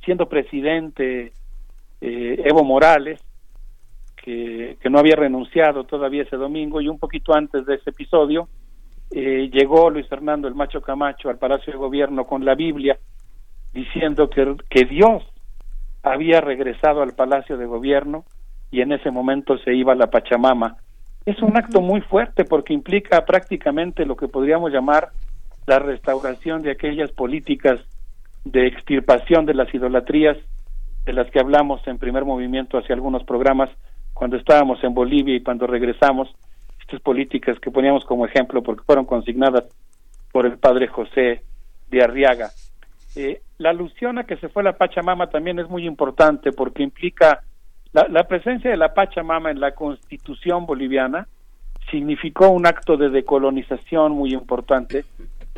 [0.05, 1.32] siendo presidente
[2.00, 3.20] eh, Evo Morales,
[4.16, 8.48] que no había renunciado todavía ese domingo, y un poquito antes de ese episodio,
[9.10, 12.98] eh, llegó Luis Fernando, el macho Camacho, al Palacio de Gobierno con la Biblia,
[13.72, 15.22] diciendo que, que Dios
[16.02, 18.24] había regresado al Palacio de Gobierno
[18.70, 20.76] y en ese momento se iba a la Pachamama.
[21.24, 25.10] Es un acto muy fuerte porque implica prácticamente lo que podríamos llamar
[25.66, 27.80] la restauración de aquellas políticas
[28.44, 30.36] de extirpación de las idolatrías
[31.04, 33.70] de las que hablamos en primer movimiento hacia algunos programas
[34.12, 36.28] cuando estábamos en Bolivia y cuando regresamos,
[36.86, 39.65] estas políticas que poníamos como ejemplo porque fueron consignadas
[40.32, 41.42] por el padre José
[41.90, 42.50] de Arriaga.
[43.16, 47.42] Eh, la alusión a que se fue la Pachamama también es muy importante porque implica
[47.92, 51.26] la, la presencia de la Pachamama en la constitución boliviana
[51.90, 55.05] significó un acto de decolonización muy importante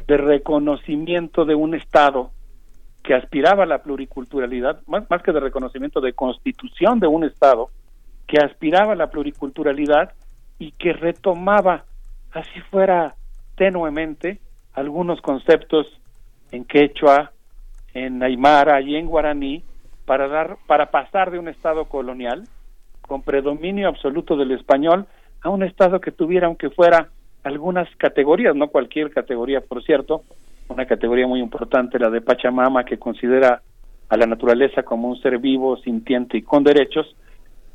[0.07, 2.31] de reconocimiento de un Estado
[3.02, 7.68] que aspiraba a la pluriculturalidad, más, más que de reconocimiento, de constitución de un Estado
[8.26, 10.12] que aspiraba a la pluriculturalidad
[10.58, 11.84] y que retomaba,
[12.32, 13.14] así fuera
[13.56, 14.38] tenuemente,
[14.74, 15.86] algunos conceptos
[16.52, 17.32] en quechua,
[17.94, 19.62] en aymara y en guaraní
[20.04, 22.44] para dar para pasar de un estado colonial
[23.02, 25.06] con predominio absoluto del español
[25.42, 27.08] a un estado que tuviera aunque fuera
[27.44, 30.22] algunas categorías, no cualquier categoría, por cierto,
[30.68, 33.62] una categoría muy importante la de Pachamama que considera
[34.08, 37.14] a la naturaleza como un ser vivo, sintiente y con derechos,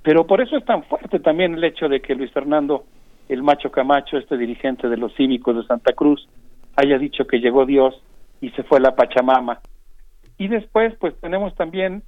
[0.03, 2.85] pero por eso es tan fuerte también el hecho de que Luis Fernando
[3.29, 6.27] el Macho Camacho, este dirigente de los cívicos de Santa Cruz,
[6.75, 7.95] haya dicho que llegó Dios
[8.41, 9.61] y se fue la Pachamama.
[10.37, 12.03] Y después, pues tenemos también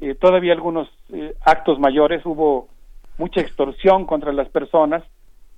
[0.00, 2.68] eh, todavía algunos eh, actos mayores, hubo
[3.16, 5.02] mucha extorsión contra las personas,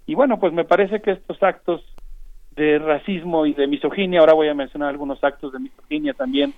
[0.06, 1.82] y bueno, pues me parece que estos actos
[2.56, 6.52] de racismo y de misoginia, ahora voy a mencionar algunos actos de misoginia también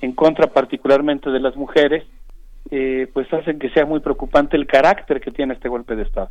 [0.00, 2.04] en contra particularmente de las mujeres,
[2.70, 6.30] eh, pues hacen que sea muy preocupante el carácter que tiene este golpe de Estado.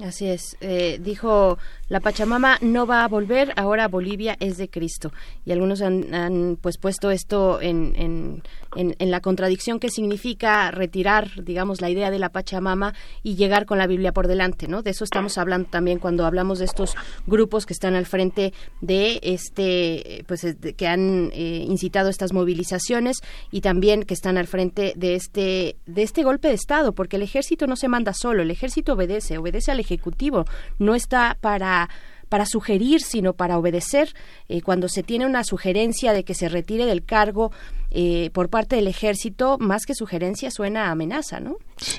[0.00, 0.56] Así es.
[0.60, 5.12] Eh, dijo, la Pachamama no va a volver, ahora Bolivia es de Cristo.
[5.44, 8.42] Y algunos han, han, pues puesto esto en, en,
[8.76, 12.94] en, la contradicción que significa retirar, digamos, la idea de la Pachamama
[13.24, 14.82] y llegar con la Biblia por delante, ¿no?
[14.82, 16.94] De eso estamos hablando también cuando hablamos de estos
[17.26, 20.46] grupos que están al frente de este, pues
[20.76, 23.16] que han eh, incitado estas movilizaciones
[23.50, 27.22] y también que están al frente de este, de este golpe de Estado, porque el
[27.22, 30.44] ejército no se manda solo, el ejército obedece, obedece al ejecutivo,
[30.78, 31.88] no está para
[32.28, 34.12] para sugerir, sino para obedecer.
[34.50, 37.50] Eh, cuando se tiene una sugerencia de que se retire del cargo
[37.90, 41.56] eh, por parte del ejército, más que sugerencia suena a amenaza, ¿no?
[41.78, 41.98] Sí.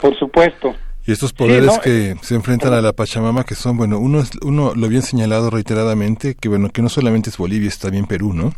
[0.00, 0.74] Por supuesto.
[1.04, 4.30] Y estos poderes no, que se enfrentan a la Pachamama, que son, bueno, uno, es-
[4.42, 8.32] uno lo habían señalado reiteradamente, que bueno, que no solamente es Bolivia, es también Perú,
[8.32, 8.54] ¿no?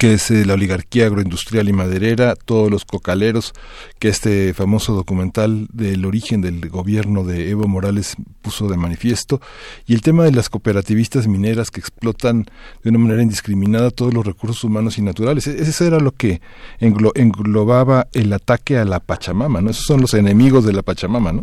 [0.00, 3.52] Que es eh, la oligarquía agroindustrial y maderera, todos los cocaleros,
[4.00, 9.40] que este famoso documental del origen del gobierno de Evo Morales puso de manifiesto,
[9.86, 12.46] y el tema de las cooperativistas mineras que explotan
[12.82, 15.46] de una manera indiscriminada todos los recursos humanos y naturales.
[15.46, 16.40] E- Eso era lo que
[16.80, 19.70] englo- englobaba el ataque a la Pachamama, ¿no?
[19.70, 21.42] Esos son los enemigos de la Pachamama, ¿no?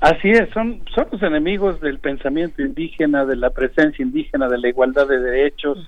[0.00, 4.68] Así es, son, son los enemigos del pensamiento indígena, de la presencia indígena, de la
[4.68, 5.78] igualdad de derechos.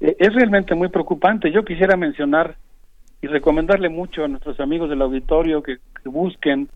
[0.00, 1.50] Es realmente muy preocupante.
[1.50, 2.56] Yo quisiera mencionar
[3.22, 6.68] y recomendarle mucho a nuestros amigos del auditorio que, que busquen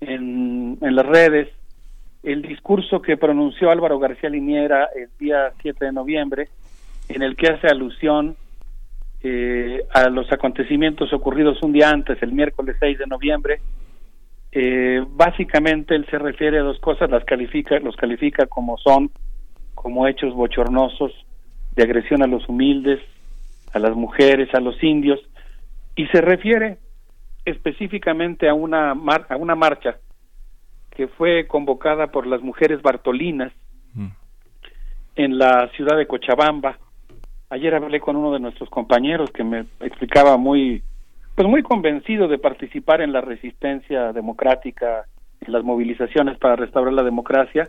[0.00, 1.48] en, en las redes
[2.22, 6.48] el discurso que pronunció Álvaro García Liniera el día 7 de noviembre,
[7.08, 8.36] en el que hace alusión
[9.22, 13.60] eh, a los acontecimientos ocurridos un día antes, el miércoles 6 de noviembre,
[14.50, 19.10] eh, básicamente él se refiere a dos cosas, las califica, los califica como son,
[19.74, 21.12] como hechos bochornosos
[21.78, 22.98] de agresión a los humildes,
[23.72, 25.20] a las mujeres, a los indios,
[25.94, 26.78] y se refiere
[27.44, 29.98] específicamente a una mar- a una marcha
[30.90, 33.52] que fue convocada por las mujeres bartolinas
[35.14, 36.78] en la ciudad de Cochabamba.
[37.50, 40.82] Ayer hablé con uno de nuestros compañeros que me explicaba muy
[41.36, 45.04] pues muy convencido de participar en la resistencia democrática,
[45.40, 47.68] en las movilizaciones para restaurar la democracia,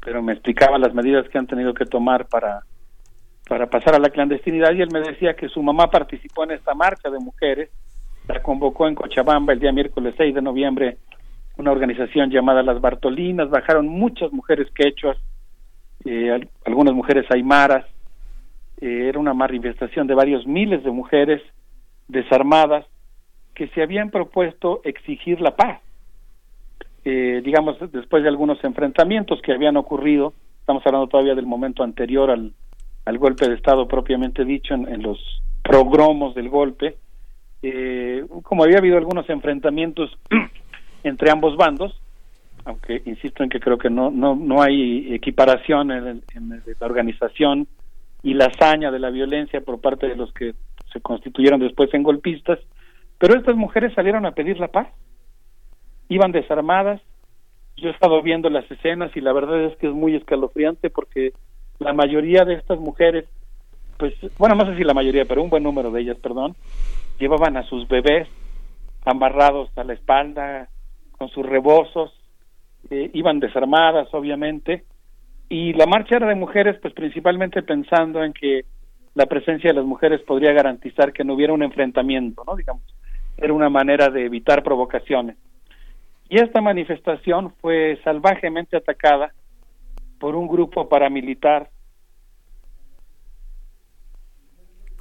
[0.00, 2.62] pero me explicaba las medidas que han tenido que tomar para
[3.48, 6.74] para pasar a la clandestinidad y él me decía que su mamá participó en esta
[6.74, 7.70] marcha de mujeres,
[8.28, 10.98] la convocó en Cochabamba el día miércoles 6 de noviembre
[11.56, 15.16] una organización llamada Las Bartolinas, bajaron muchas mujeres quechuas,
[16.04, 17.84] eh, al- algunas mujeres aymaras,
[18.80, 21.42] eh, era una manifestación de varios miles de mujeres
[22.06, 22.86] desarmadas
[23.54, 25.80] que se habían propuesto exigir la paz.
[27.04, 32.30] Eh, digamos, después de algunos enfrentamientos que habían ocurrido, estamos hablando todavía del momento anterior
[32.30, 32.52] al,
[33.08, 35.18] al golpe de Estado propiamente dicho, en, en los
[35.62, 36.96] progromos del golpe,
[37.62, 40.10] eh, como había habido algunos enfrentamientos
[41.04, 41.98] entre ambos bandos,
[42.64, 46.86] aunque insisto en que creo que no no no hay equiparación en, el- en la
[46.86, 47.66] organización
[48.22, 50.54] y la hazaña de la violencia por parte de los que
[50.92, 52.58] se constituyeron después en golpistas,
[53.18, 54.88] pero estas mujeres salieron a pedir la paz,
[56.08, 57.00] iban desarmadas,
[57.76, 61.32] yo he estado viendo las escenas y la verdad es que es muy escalofriante porque
[61.78, 63.24] la mayoría de estas mujeres,
[63.96, 66.54] pues, bueno, no sé si la mayoría, pero un buen número de ellas, perdón,
[67.18, 68.28] llevaban a sus bebés
[69.04, 70.68] amarrados a la espalda
[71.12, 72.12] con sus rebozos,
[72.90, 74.84] eh, iban desarmadas, obviamente,
[75.48, 78.64] y la marcha era de mujeres, pues principalmente pensando en que
[79.14, 82.54] la presencia de las mujeres podría garantizar que no hubiera un enfrentamiento, ¿no?
[82.54, 82.84] Digamos,
[83.36, 85.36] era una manera de evitar provocaciones.
[86.28, 89.32] Y esta manifestación fue salvajemente atacada
[90.18, 91.70] por un grupo paramilitar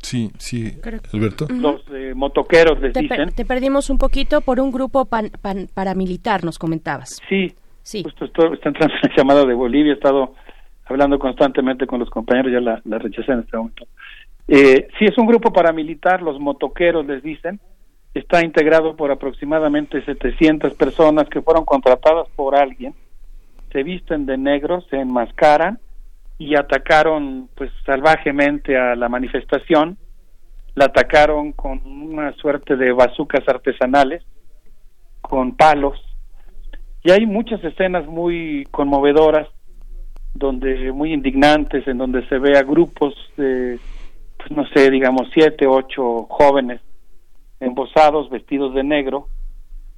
[0.02, 1.48] Sí, sí, Creo- Alberto.
[1.50, 3.36] Los eh, motoqueros les Te, per- dicen.
[3.36, 7.20] te perdimos un poquito por un grupo pan- pan- paramilitar, nos comentabas.
[7.28, 8.04] Sí, Sí.
[8.04, 10.34] justo estoy, está entrando una llamada de Bolivia, he estado
[10.86, 13.86] hablando constantemente con los compañeros, ya la, la rechacé en este momento.
[14.48, 17.60] Eh, sí, es un grupo paramilitar, los motoqueros les dicen,
[18.14, 22.94] está integrado por aproximadamente 700 personas que fueron contratadas por alguien,
[23.72, 25.80] se visten de negro, se enmascaran
[26.38, 29.98] y atacaron pues salvajemente a la manifestación,
[30.76, 34.24] la atacaron con una suerte de bazucas artesanales,
[35.22, 36.00] con palos,
[37.04, 39.48] y hay muchas escenas muy conmovedoras,
[40.34, 43.80] donde muy indignantes, en donde se ve a grupos de,
[44.38, 46.82] pues no sé, digamos siete, ocho jóvenes
[47.60, 49.30] embosados, vestidos de negro,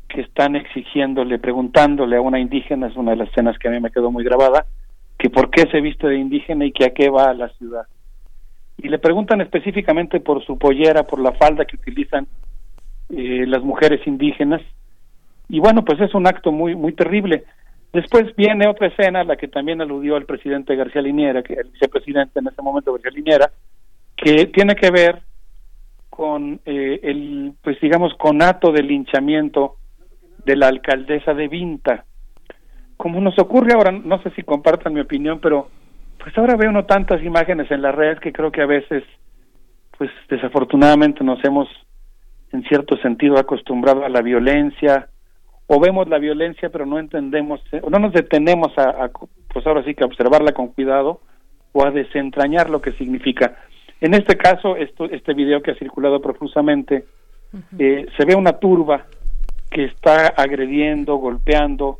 [0.09, 3.79] que están exigiéndole, preguntándole a una indígena, es una de las escenas que a mí
[3.79, 4.65] me quedó muy grabada,
[5.17, 7.83] que por qué se viste de indígena y que a qué va a la ciudad.
[8.77, 12.27] Y le preguntan específicamente por su pollera, por la falda que utilizan
[13.09, 14.61] eh, las mujeres indígenas.
[15.47, 17.43] Y bueno, pues es un acto muy, muy terrible.
[17.91, 22.39] Después viene otra escena, la que también aludió el presidente García Liniera, que el vicepresidente
[22.39, 23.51] en ese momento García Liniera,
[24.15, 25.21] que tiene que ver
[26.09, 29.75] con eh, el, pues digamos, conato de linchamiento
[30.45, 32.06] de la alcaldesa de Vinta.
[32.98, 35.69] Como nos ocurre ahora, no sé si compartan mi opinión, pero
[36.22, 39.03] pues ahora veo uno tantas imágenes en las redes que creo que a veces,
[39.98, 41.68] pues desafortunadamente nos hemos
[42.51, 45.09] en cierto sentido acostumbrado a la violencia
[45.68, 49.11] o vemos la violencia pero no entendemos eh, o no nos detenemos a, a,
[49.53, 51.22] pues ahora sí que a observarla con cuidado
[51.74, 53.56] o a desentrañar lo que significa
[54.01, 57.06] en este caso esto, este video que ha circulado profusamente
[57.77, 59.06] eh, se ve una turba
[59.69, 61.99] que está agrediendo golpeando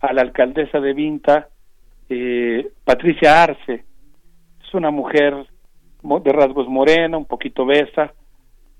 [0.00, 1.48] a la alcaldesa de Vinta
[2.08, 3.84] eh, Patricia Arce.
[4.64, 5.46] Es una mujer
[6.02, 8.12] de rasgos morena un poquito besa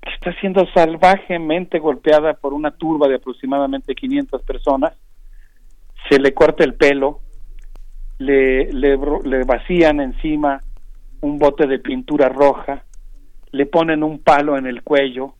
[0.01, 4.93] que está siendo salvajemente golpeada por una turba de aproximadamente 500 personas,
[6.09, 7.19] se le corta el pelo,
[8.19, 10.61] le, le vacían encima
[11.21, 12.83] un bote de pintura roja,
[13.51, 15.33] le ponen un palo en el cuello,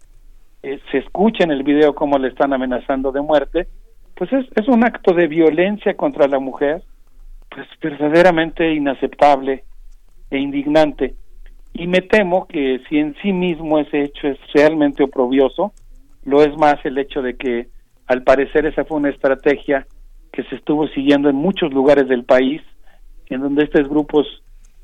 [0.64, 3.68] eh, se escucha en el video cómo le están amenazando de muerte,
[4.16, 6.84] pues es, es un acto de violencia contra la mujer,
[7.50, 9.64] pues verdaderamente inaceptable
[10.30, 11.16] e indignante.
[11.74, 15.74] Y me temo que si en sí mismo ese hecho es realmente oprobioso,
[16.26, 17.68] lo es más el hecho de que
[18.08, 19.86] al parecer esa fue una estrategia
[20.32, 22.62] que se estuvo siguiendo en muchos lugares del país,
[23.28, 24.26] en donde estos grupos,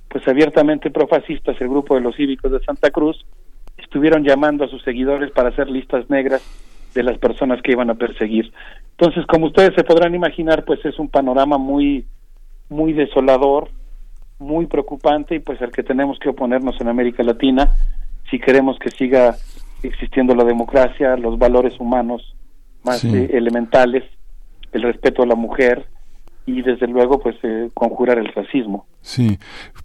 [0.10, 3.26] pues abiertamente profascistas, el grupo de los cívicos de Santa Cruz,
[3.93, 6.41] estuvieron llamando a sus seguidores para hacer listas negras
[6.95, 8.51] de las personas que iban a perseguir.
[8.97, 12.07] Entonces, como ustedes se podrán imaginar, pues es un panorama muy,
[12.69, 13.69] muy desolador,
[14.39, 17.69] muy preocupante y pues al que tenemos que oponernos en América Latina
[18.31, 19.35] si queremos que siga
[19.83, 22.35] existiendo la democracia, los valores humanos
[22.83, 23.15] más Sí.
[23.15, 24.03] eh, elementales,
[24.72, 25.85] el respeto a la mujer
[26.45, 28.85] y desde luego pues eh, conjurar el racismo.
[29.01, 29.38] Sí,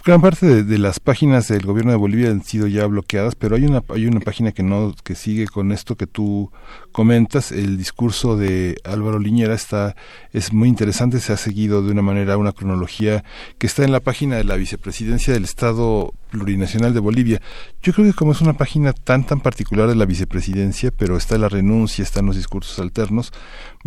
[0.04, 3.64] gran parte de, las páginas del gobierno de Bolivia han sido ya bloqueadas, pero hay
[3.64, 6.52] una hay una página que no que sigue con esto que tú
[6.92, 7.50] comentas.
[7.50, 9.96] El discurso de Álvaro Liñera está
[10.32, 13.24] es muy interesante, se ha seguido de una manera una cronología
[13.58, 17.40] que está en la página de la Vicepresidencia del Estado Plurinacional de Bolivia.
[17.82, 21.38] Yo creo que como es una página tan tan particular de la Vicepresidencia, pero está
[21.38, 23.32] la renuncia, están los discursos alternos,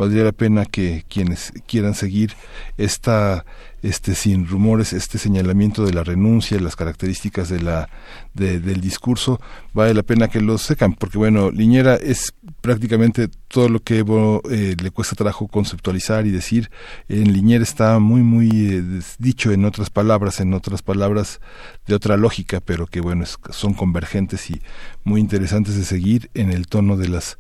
[0.01, 2.33] valdría la pena que quienes quieran seguir
[2.77, 3.45] esta
[3.83, 7.89] este sin rumores este señalamiento de la renuncia las características de la
[8.35, 9.39] de- del discurso
[9.73, 14.03] vale la pena que lo secan porque bueno Liñera es prácticamente todo lo que
[14.51, 16.69] eh, le cuesta trabajo conceptualizar y decir.
[17.09, 18.83] En Liñera está muy muy eh,
[19.17, 21.41] dicho en otras palabras en otras palabras
[21.87, 24.61] de otra lógica pero que bueno es- son convergentes y
[25.03, 27.37] muy interesantes de seguir en el tono de las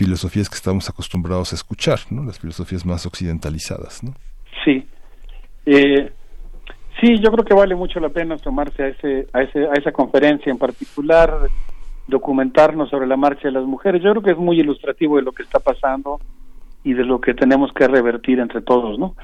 [0.00, 4.12] filosofías que estamos acostumbrados a escuchar no las filosofías más occidentalizadas no
[4.64, 4.86] Sí.
[5.66, 6.12] Eh,
[7.00, 9.92] sí, yo creo que vale mucho la pena tomarse a ese, a ese, a esa
[9.92, 11.48] conferencia en particular,
[12.06, 14.02] documentarnos sobre la marcha de las mujeres.
[14.02, 16.20] Yo creo que es muy ilustrativo de lo que está pasando
[16.82, 19.14] y de lo que tenemos que revertir entre todos, ¿no?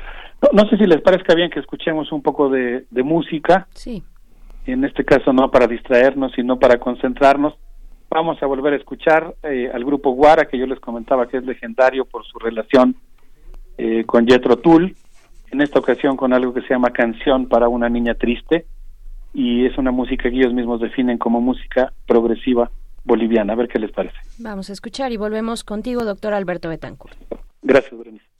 [0.42, 3.66] No, no sé si les parezca bien que escuchemos un poco de, de música.
[3.72, 4.02] Sí.
[4.66, 7.55] En este caso no para distraernos, sino para concentrarnos.
[8.10, 11.44] Vamos a volver a escuchar eh, al grupo Guara, que yo les comentaba que es
[11.44, 12.96] legendario por su relación
[13.78, 14.96] eh, con Jethro Tull
[15.50, 18.66] en esta ocasión con algo que se llama Canción para una niña triste
[19.32, 22.70] y es una música que ellos mismos definen como música progresiva
[23.04, 23.52] boliviana.
[23.52, 24.16] A ver qué les parece.
[24.38, 27.16] Vamos a escuchar y volvemos contigo, doctor Alberto Betancourt.
[27.62, 28.35] Gracias, Berenice.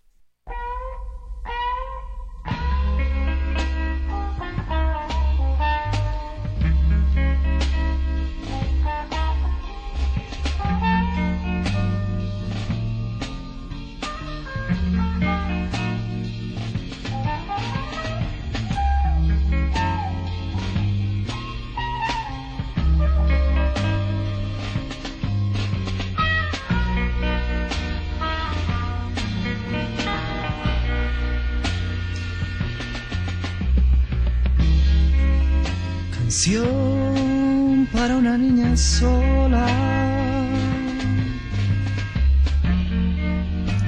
[36.37, 39.67] Canción para una niña sola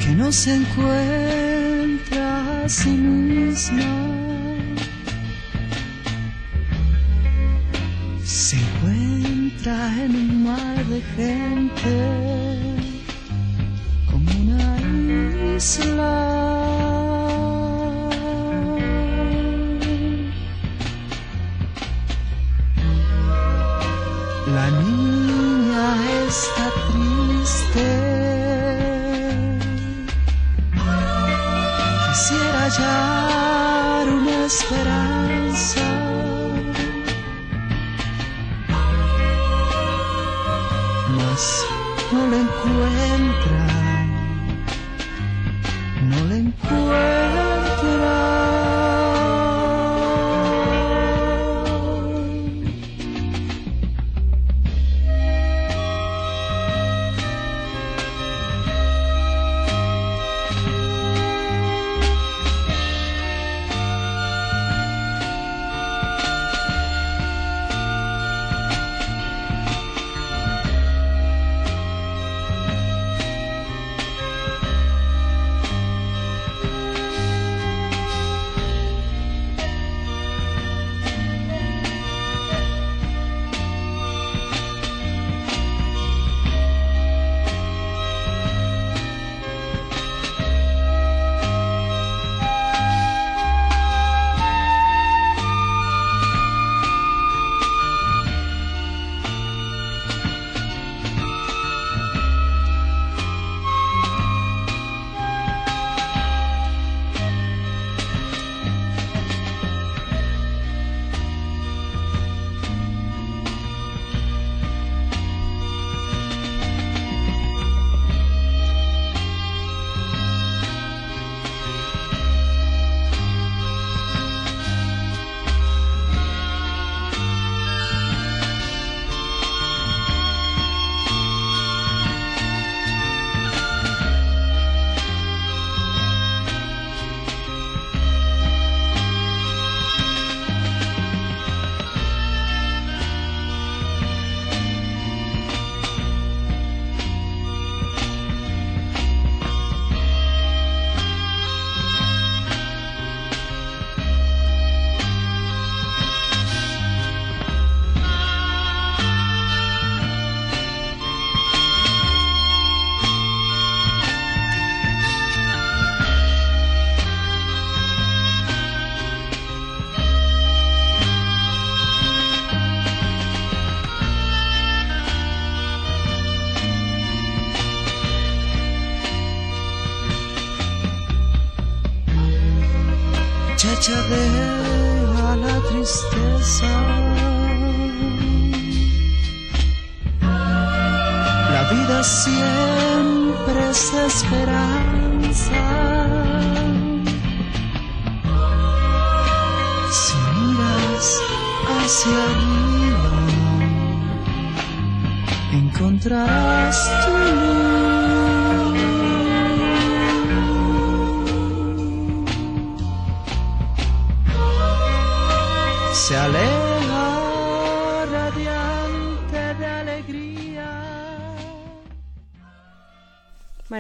[0.01, 1.85] que no se encuentra
[2.65, 3.85] a sí misma.
[8.25, 11.93] Se encuentra en un mar de gente
[14.11, 16.98] como una isla.
[25.79, 27.89] Niña está triste.
[32.09, 35.87] Quisiera hallar una esperanza.
[41.17, 41.45] Mas
[42.13, 43.61] no la encuentra.
[46.11, 47.28] No la encuentra.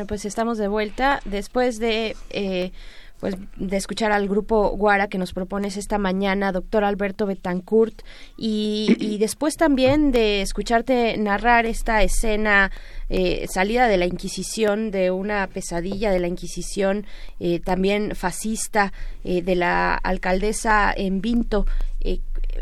[0.08, 2.72] Pues estamos de vuelta después de eh,
[3.20, 8.02] pues de escuchar al grupo Guara que nos propones esta mañana, doctor Alberto Betancourt,
[8.36, 12.70] y, después también de escucharte narrar esta escena
[13.08, 17.06] eh, salida de la Inquisición, de una pesadilla de la Inquisición,
[17.40, 18.92] eh, también fascista,
[19.24, 21.66] eh, de la alcaldesa en Vinto.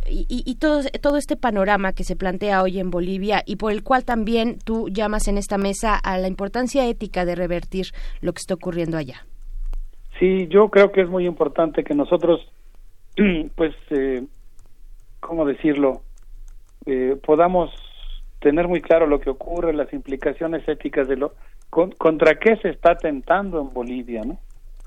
[0.09, 3.83] Y, y- todo, todo este panorama que se plantea hoy en Bolivia y por el
[3.83, 7.87] cual también tú llamas en esta mesa a la importancia ética de revertir
[8.21, 9.27] lo que está ocurriendo allá.
[10.19, 12.41] Sí, yo creo que es muy importante que nosotros,
[13.55, 14.25] pues, eh,
[15.21, 16.03] ¿cómo decirlo?
[16.87, 17.71] Eh, podamos
[18.41, 21.35] tener muy claro lo que ocurre, las implicaciones éticas de lo
[21.71, 24.39] con- contra qué se está tentando en Bolivia, ¿no?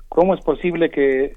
[0.08, 1.36] ¿Cómo es posible que,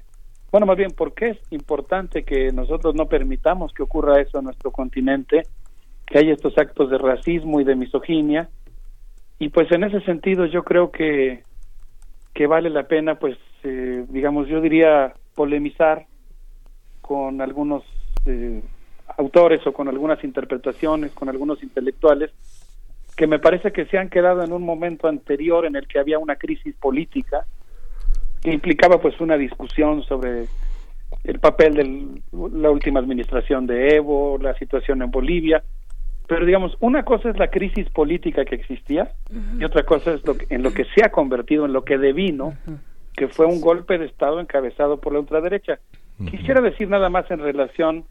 [0.54, 4.44] bueno, más bien, por qué es importante que nosotros no permitamos que ocurra eso en
[4.44, 5.42] nuestro continente,
[6.06, 8.48] que haya estos actos de racismo y de misoginia?
[9.40, 11.42] Y pues en ese sentido yo creo que
[12.32, 16.06] que vale la pena, pues, eh, digamos, yo diría polemizar
[17.00, 17.82] con algunos
[18.24, 18.62] eh,
[19.18, 22.30] autores o con algunas interpretaciones, con algunos intelectuales,
[23.16, 26.20] que me parece que se han quedado en un momento anterior en el que había
[26.20, 27.44] una crisis política
[28.44, 30.44] que implicaba pues una discusión sobre
[31.24, 35.64] el papel de la última administración de Evo, la situación en Bolivia,
[36.26, 39.12] pero digamos, una cosa es la crisis política que existía
[39.58, 41.96] y otra cosa es lo que- en lo que se ha convertido, en lo que
[41.96, 42.54] devino,
[43.16, 45.78] que fue un golpe de Estado encabezado por la ultraderecha.
[46.30, 48.04] Quisiera decir nada más en relación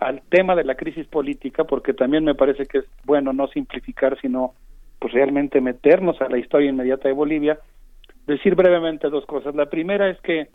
[0.00, 4.18] al tema de la crisis política, porque también me parece que es bueno no simplificar,
[4.20, 4.52] sino
[4.98, 7.58] pues realmente meternos a la historia inmediata de Bolivia.
[8.26, 9.54] Decir brevemente dos cosas.
[9.54, 10.48] La primera es que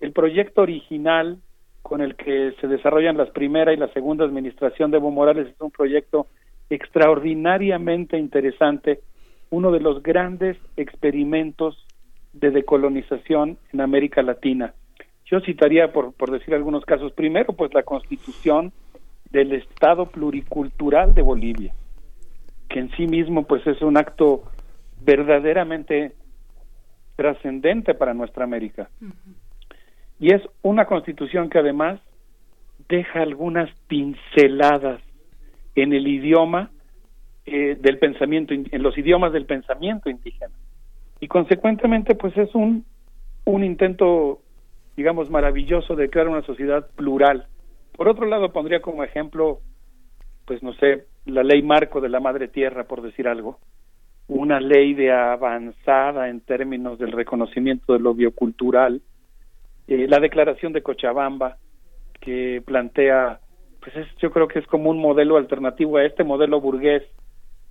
[0.00, 1.38] el proyecto original
[1.82, 5.60] con el que se desarrollan las primera y la segunda administración de Evo Morales es
[5.60, 6.26] un proyecto
[6.68, 9.00] extraordinariamente interesante,
[9.50, 11.86] uno de los grandes experimentos
[12.32, 14.74] de decolonización en América Latina.
[15.26, 18.72] Yo citaría, por, por decir algunos casos, primero, pues la constitución
[19.30, 21.72] del Estado pluricultural de Bolivia,
[22.68, 24.42] que en sí mismo pues es un acto
[25.02, 26.14] verdaderamente
[27.16, 28.88] trascendente para nuestra América.
[30.20, 32.00] Y es una constitución que además
[32.88, 35.00] deja algunas pinceladas
[35.74, 36.70] en el idioma
[37.44, 40.54] eh, del pensamiento, en los idiomas del pensamiento indígena.
[41.20, 42.84] Y consecuentemente, pues es un,
[43.44, 44.40] un intento,
[44.96, 47.46] digamos, maravilloso de crear una sociedad plural.
[47.96, 49.60] Por otro lado, pondría como ejemplo,
[50.44, 53.58] pues no sé, la ley marco de la madre tierra, por decir algo,
[54.28, 59.00] una ley de avanzada en términos del reconocimiento de lo biocultural,
[59.86, 61.58] eh, la declaración de Cochabamba,
[62.20, 63.40] que plantea,
[63.80, 67.04] pues es, yo creo que es como un modelo alternativo a este modelo burgués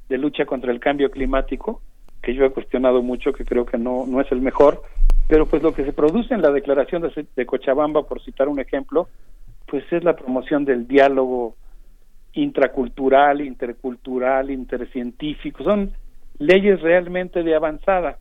[0.07, 1.81] de lucha contra el cambio climático,
[2.21, 4.81] que yo he cuestionado mucho, que creo que no, no es el mejor,
[5.27, 8.59] pero pues lo que se produce en la declaración de, de Cochabamba, por citar un
[8.59, 9.09] ejemplo,
[9.67, 11.55] pues es la promoción del diálogo
[12.33, 15.91] intracultural, intercultural, intercientífico, son
[16.39, 18.19] leyes realmente de avanzada.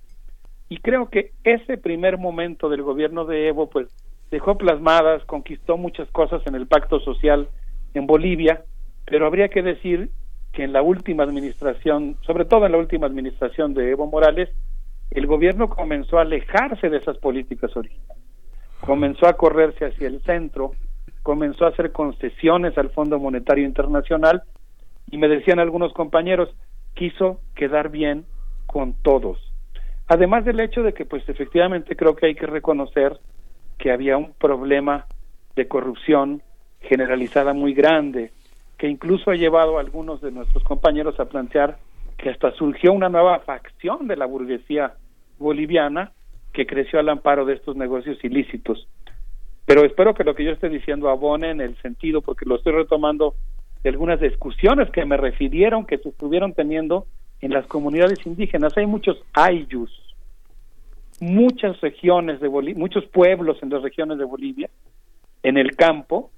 [0.69, 3.89] Y creo que ese primer momento del gobierno de Evo, pues
[4.31, 7.49] dejó plasmadas, conquistó muchas cosas en el pacto social
[7.93, 8.65] en Bolivia,
[9.05, 10.11] pero habría que decir
[10.53, 14.49] que en la última administración, sobre todo en la última administración de Evo Morales,
[15.11, 18.25] el gobierno comenzó a alejarse de esas políticas originales,
[18.81, 20.73] comenzó a correrse hacia el centro,
[21.23, 24.43] comenzó a hacer concesiones al Fondo Monetario Internacional
[25.11, 26.55] y me decían algunos compañeros,
[26.95, 28.25] quiso quedar bien
[28.67, 29.39] con todos.
[30.07, 33.19] Además del hecho de que pues efectivamente creo que hay que reconocer
[33.79, 35.07] que había un problema
[35.57, 36.43] de corrupción
[36.81, 38.33] generalizada muy grande,
[38.79, 41.79] que incluso ha llevado a algunos de nuestros compañeros a plantear
[42.19, 44.95] que hasta surgió una nueva facción de la burguesía
[45.39, 46.13] boliviana
[46.53, 48.87] que creció al amparo de estos negocios ilícitos.
[49.67, 52.73] Pero espero que lo que yo esté diciendo abone en el sentido, porque lo estoy
[52.73, 53.35] retomando
[53.85, 57.07] de algunas discusiones que me refirieron que se estuvieron teniendo
[57.43, 58.77] en las comunidades indígenas.
[58.79, 59.91] Hay muchos ayllus,
[61.21, 64.71] muchas regiones de Bolivia, muchos pueblos en las regiones de Bolivia,
[65.43, 66.31] en el campo,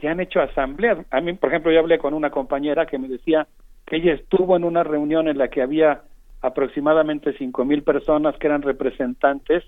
[0.00, 0.98] que han hecho asambleas.
[1.10, 3.46] A mí, por ejemplo, yo hablé con una compañera que me decía
[3.84, 6.00] que ella estuvo en una reunión en la que había
[6.40, 9.64] aproximadamente cinco mil personas que eran representantes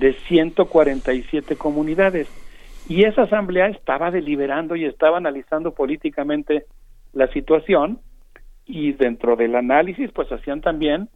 [0.00, 2.28] de 147 comunidades
[2.88, 6.66] y esa asamblea estaba deliberando y estaba analizando políticamente
[7.12, 8.00] la situación
[8.66, 11.08] y dentro del análisis pues hacían también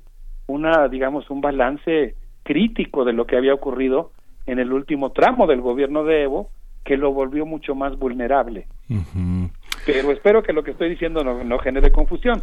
[0.47, 4.13] una digamos un balance crítico de lo que había ocurrido
[4.47, 6.51] en el último tramo del gobierno de Evo
[6.85, 8.69] que lo volvió mucho más vulnerable.
[9.85, 12.43] Pero espero que lo que estoy diciendo no, no genere confusión.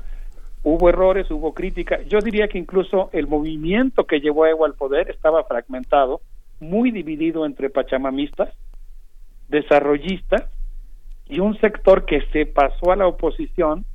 [0.63, 2.01] Hubo errores, hubo crítica.
[2.03, 6.19] Yo diría que incluso el movimiento que llevó a Evo al poder estaba fragmentado,
[6.59, 8.53] muy dividido entre pachamamistas,
[9.53, 10.49] desarrollistas
[11.29, 13.85] y un sector que se pasó a la oposición,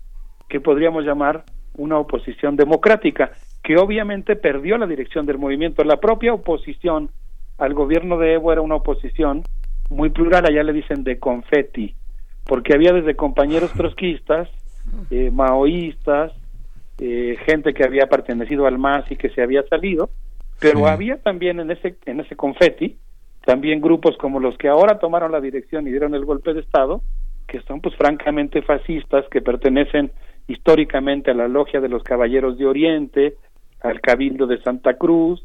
[0.49, 1.45] que podríamos llamar
[1.77, 5.85] una oposición democrática, que obviamente perdió la dirección del movimiento.
[5.85, 7.11] La propia oposición
[7.59, 9.43] al gobierno de Evo era una oposición
[9.91, 11.95] muy plural, allá le dicen de confeti,
[12.45, 14.49] porque había desde compañeros trotskistas,
[15.11, 16.33] eh, maoístas,
[16.99, 20.09] eh, gente que había pertenecido al MAS y que se había salido,
[20.61, 22.97] pero había también en ese en ese confeti
[23.49, 27.01] también grupos como los que ahora tomaron la dirección y dieron el golpe de estado,
[27.47, 30.12] que son pues francamente fascistas, que pertenecen
[30.49, 33.36] históricamente a la logia de los Caballeros de Oriente,
[33.81, 35.43] al Cabildo de Santa Cruz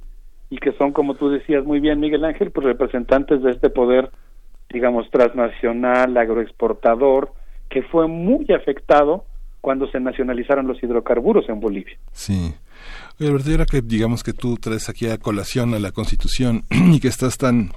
[0.49, 4.11] y que son como tú decías muy bien Miguel Ángel, pues representantes de este poder
[4.69, 7.31] digamos transnacional, agroexportador,
[7.69, 9.23] que fue muy afectado
[9.61, 11.97] cuando se nacionalizaron los hidrocarburos en Bolivia.
[12.11, 12.53] Sí.
[13.17, 17.07] Oye, Alberto, que digamos que tú traes aquí a colación a la Constitución y que
[17.07, 17.71] estás tan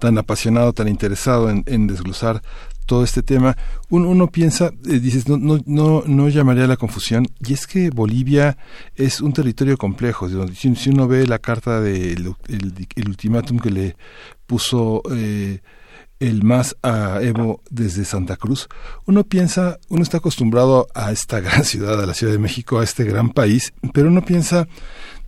[0.00, 2.42] tan apasionado, tan interesado en, en desglosar
[2.90, 3.56] todo este tema,
[3.88, 7.88] uno, uno piensa, eh, dices, no, no, no, no llamaría la confusión, y es que
[7.90, 8.58] Bolivia
[8.96, 13.70] es un territorio complejo, de si, uno ve la carta del el, el ultimátum que
[13.70, 13.96] le
[14.48, 15.60] puso eh,
[16.18, 18.68] el más a Evo desde Santa Cruz,
[19.06, 22.84] uno piensa, uno está acostumbrado a esta gran ciudad, a la Ciudad de México, a
[22.84, 24.66] este gran país, pero uno piensa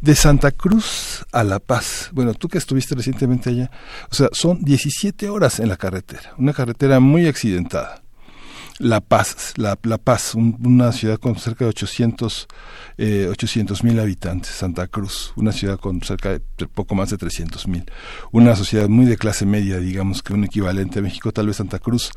[0.02, 2.10] de Santa Cruz a La Paz.
[2.12, 3.70] Bueno, tú que estuviste recientemente allá,
[4.10, 8.01] o sea, son 17 horas en la carretera, una carretera muy accidentada.
[8.82, 12.48] La Paz, La, Paz, un- una ciudad con cerca de 800
[13.84, 16.40] mil habitantes, Santa Cruz, una ciudad con cerca de
[16.74, 17.84] poco más de 300 mil,
[18.32, 21.78] una sociedad muy de clase media, digamos que un equivalente a México, tal vez Santa
[21.78, 22.10] Cruz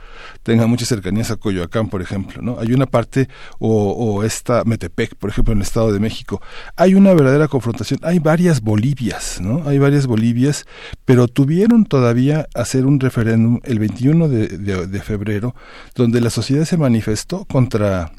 [0.43, 2.57] tenga muchas cercanías a Coyoacán, por ejemplo, ¿no?
[2.59, 3.29] Hay una parte,
[3.59, 6.41] o, esta Metepec, por ejemplo, en el Estado de México,
[6.75, 9.67] hay una verdadera confrontación, hay varias Bolivias, ¿no?
[9.67, 10.65] Hay varias Bolivias,
[11.05, 15.55] pero tuvieron todavía hacer un referéndum el 21 de, de- de febrero,
[15.95, 18.13] donde la sociedad se manifestó contra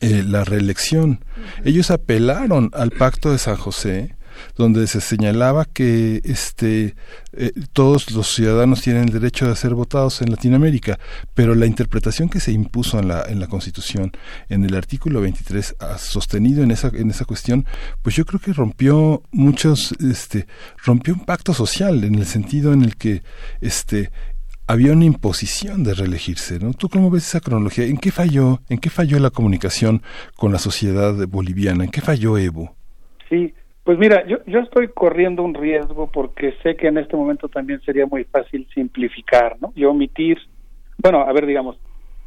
[0.00, 1.24] eh, la reelección.
[1.64, 4.16] Ellos apelaron al pacto de San José,
[4.56, 6.96] donde se señalaba que este
[7.32, 10.98] eh, todos los ciudadanos tienen el derecho de ser votados en Latinoamérica,
[11.34, 14.12] pero la interpretación que se impuso en la en la Constitución
[14.48, 17.64] en el artículo 23 ah, sostenido en esa en esa cuestión,
[18.02, 20.46] pues yo creo que rompió muchos este
[20.84, 23.22] rompió un pacto social en el sentido en el que
[23.60, 24.10] este
[24.66, 26.72] había una imposición de reelegirse, ¿no?
[26.72, 27.84] ¿Tú cómo ves esa cronología?
[27.84, 28.60] ¿En qué falló?
[28.68, 30.02] ¿En qué falló la comunicación
[30.36, 31.84] con la sociedad boliviana?
[31.84, 32.74] ¿En qué falló Evo?
[33.28, 33.52] Sí,
[33.84, 37.80] pues mira, yo, yo estoy corriendo un riesgo porque sé que en este momento también
[37.82, 39.72] sería muy fácil simplificar, ¿no?
[39.74, 40.38] Y omitir,
[40.98, 41.78] bueno, a ver, digamos,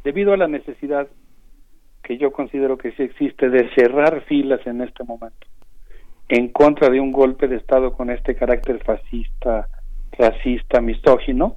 [0.04, 1.08] debido a la necesidad
[2.02, 5.46] que yo considero que sí existe de cerrar filas en este momento
[6.28, 9.68] en contra de un golpe de Estado con este carácter fascista,
[10.12, 11.56] racista, misógino,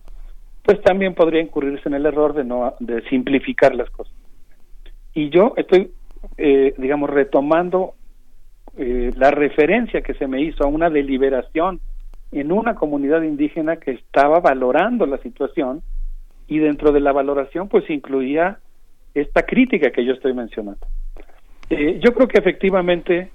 [0.64, 4.14] pues también podría incurrirse en el error de no de simplificar las cosas.
[5.14, 5.92] Y yo estoy,
[6.38, 7.96] eh, digamos, retomando
[8.78, 11.82] eh, la referencia que se me hizo a una deliberación
[12.32, 15.82] en una comunidad indígena que estaba valorando la situación
[16.48, 18.60] y dentro de la valoración pues incluía
[19.14, 20.86] esta crítica que yo estoy mencionando.
[21.70, 23.32] Eh, yo creo que efectivamente,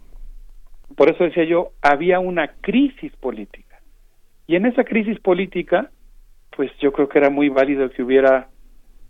[0.97, 3.81] por eso decía yo, había una crisis política.
[4.47, 5.91] Y en esa crisis política,
[6.57, 8.49] pues yo creo que era muy válido que hubiera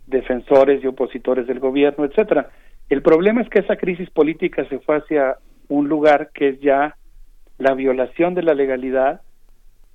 [0.07, 2.49] defensores y opositores del gobierno, etcétera.
[2.89, 6.95] El problema es que esa crisis política se fue hacia un lugar que es ya
[7.57, 9.21] la violación de la legalidad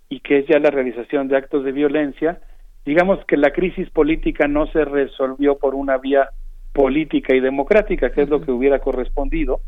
[0.08, 2.40] y que es ya la realización de actos de violencia.
[2.84, 6.30] Digamos que la crisis política no se resolvió por una vía
[6.72, 9.60] política y democrática, que es lo que hubiera correspondido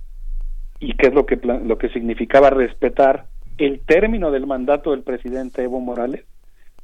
[0.80, 3.26] y que es lo que lo que significaba respetar
[3.58, 6.24] el término del mandato del presidente Evo Morales.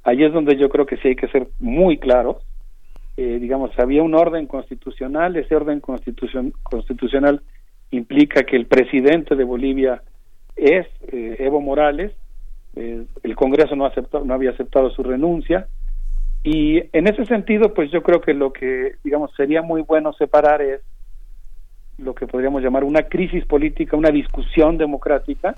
[0.05, 2.37] Ahí es donde yo creo que sí hay que ser muy claros.
[3.17, 7.43] Eh, digamos, había un orden constitucional, ese orden constitucion- constitucional
[7.91, 10.03] implica que el presidente de Bolivia
[10.55, 12.13] es eh, Evo Morales,
[12.77, 13.91] eh, el Congreso no,
[14.25, 15.67] no había aceptado su renuncia,
[16.45, 20.63] y en ese sentido, pues yo creo que lo que, digamos, sería muy bueno separar
[20.63, 20.81] es
[21.99, 25.57] lo que podríamos llamar una crisis política, una discusión democrática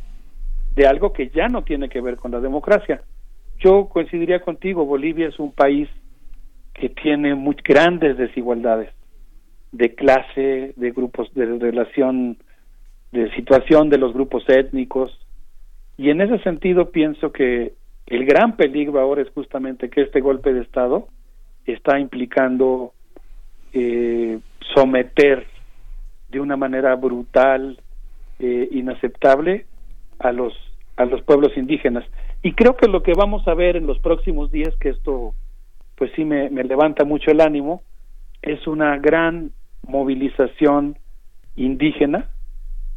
[0.74, 3.02] de algo que ya no tiene que ver con la democracia.
[3.60, 5.88] Yo coincidiría contigo, Bolivia es un país
[6.74, 8.90] que tiene muy grandes desigualdades
[9.72, 12.38] de clase, de grupos, de relación,
[13.12, 15.16] de situación de los grupos étnicos.
[15.98, 17.74] Y en ese sentido pienso que
[18.06, 21.08] el gran peligro ahora es justamente que este golpe de Estado
[21.66, 22.92] está implicando
[23.74, 24.38] eh,
[24.74, 25.46] someter
[26.30, 27.78] de una manera brutal,
[28.38, 29.66] eh, inaceptable,
[30.18, 30.54] a los
[30.96, 32.04] a los pueblos indígenas.
[32.42, 35.34] Y creo que lo que vamos a ver en los próximos días, que esto
[35.96, 37.82] pues sí me, levanta mucho el ánimo,
[38.40, 39.52] es una gran
[39.86, 40.96] movilización
[41.56, 42.30] indígena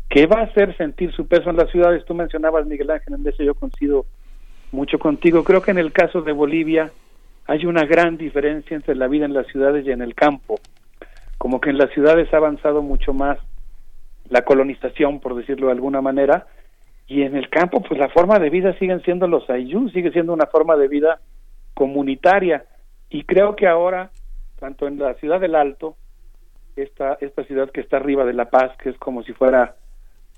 [0.09, 2.05] que va a hacer sentir su peso en las ciudades.
[2.05, 4.05] Tú mencionabas, Miguel Ángel, en eso yo coincido
[4.71, 5.43] mucho contigo.
[5.43, 6.91] Creo que en el caso de Bolivia
[7.45, 10.59] hay una gran diferencia entre la vida en las ciudades y en el campo.
[11.37, 13.37] Como que en las ciudades ha avanzado mucho más
[14.29, 16.47] la colonización, por decirlo de alguna manera,
[17.07, 20.33] y en el campo, pues la forma de vida siguen siendo los ayllus, sigue siendo
[20.33, 21.19] una forma de vida
[21.73, 22.65] comunitaria.
[23.09, 24.11] Y creo que ahora,
[24.59, 25.95] tanto en la ciudad del Alto,
[26.75, 29.75] esta, esta ciudad que está arriba de La Paz, que es como si fuera,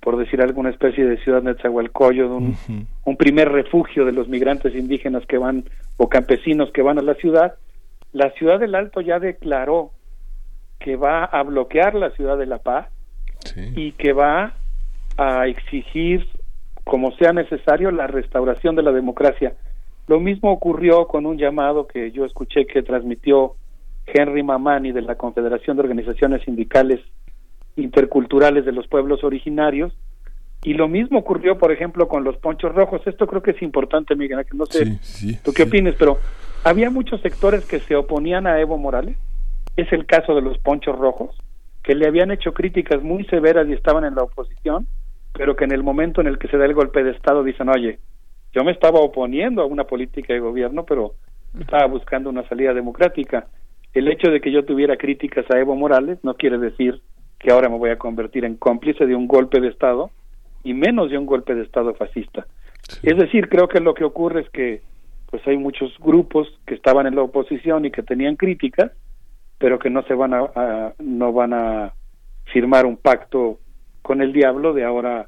[0.02, 2.58] por decir alguna especie de ciudad Netzahualcoyo, de un,
[3.06, 5.66] un primer refugio de los migrantes indígenas que van,
[5.98, 7.56] o campesinos que van a la ciudad,
[8.12, 9.92] la ciudad del Alto ya declaró
[10.80, 12.88] que va a bloquear la ciudad de La Paz
[13.76, 14.54] y que va
[15.18, 16.28] a exigir,
[16.86, 19.56] como sea necesario, la restauración de la democracia.
[20.08, 23.56] Lo mismo ocurrió con un llamado que yo escuché que transmitió
[24.06, 27.02] Henry Mamani de la Confederación de Organizaciones Sindicales
[27.76, 29.94] Interculturales de los Pueblos Originarios.
[30.64, 33.02] Y lo mismo ocurrió, por ejemplo, con los ponchos rojos.
[33.06, 35.00] Esto creo que es importante, Miguel, que no sé
[35.44, 36.20] tú qué opines, pero
[36.64, 39.18] había muchos sectores que se oponían a Evo Morales.
[39.76, 41.36] Es el caso de los ponchos rojos,
[41.84, 44.88] que le habían hecho críticas muy severas y estaban en la oposición,
[45.38, 47.70] pero que en el momento en el que se da el golpe de Estado dicen,
[47.70, 48.00] oye,
[48.54, 51.14] yo me estaba oponiendo a una política de gobierno, pero
[51.60, 53.48] estaba buscando una salida democrática.
[53.94, 57.02] El hecho de que yo tuviera críticas a Evo Morales no quiere decir
[57.40, 60.10] que ahora me voy a convertir en cómplice de un golpe de Estado
[60.64, 62.46] y menos de un golpe de Estado fascista.
[63.04, 64.82] Es decir, creo que lo que ocurre es que
[65.30, 68.92] pues hay muchos grupos que estaban en la oposición y que tenían críticas,
[69.58, 71.94] pero que no se van a, a- no van a
[72.46, 73.60] firmar un pacto
[74.06, 75.28] con el diablo de ahora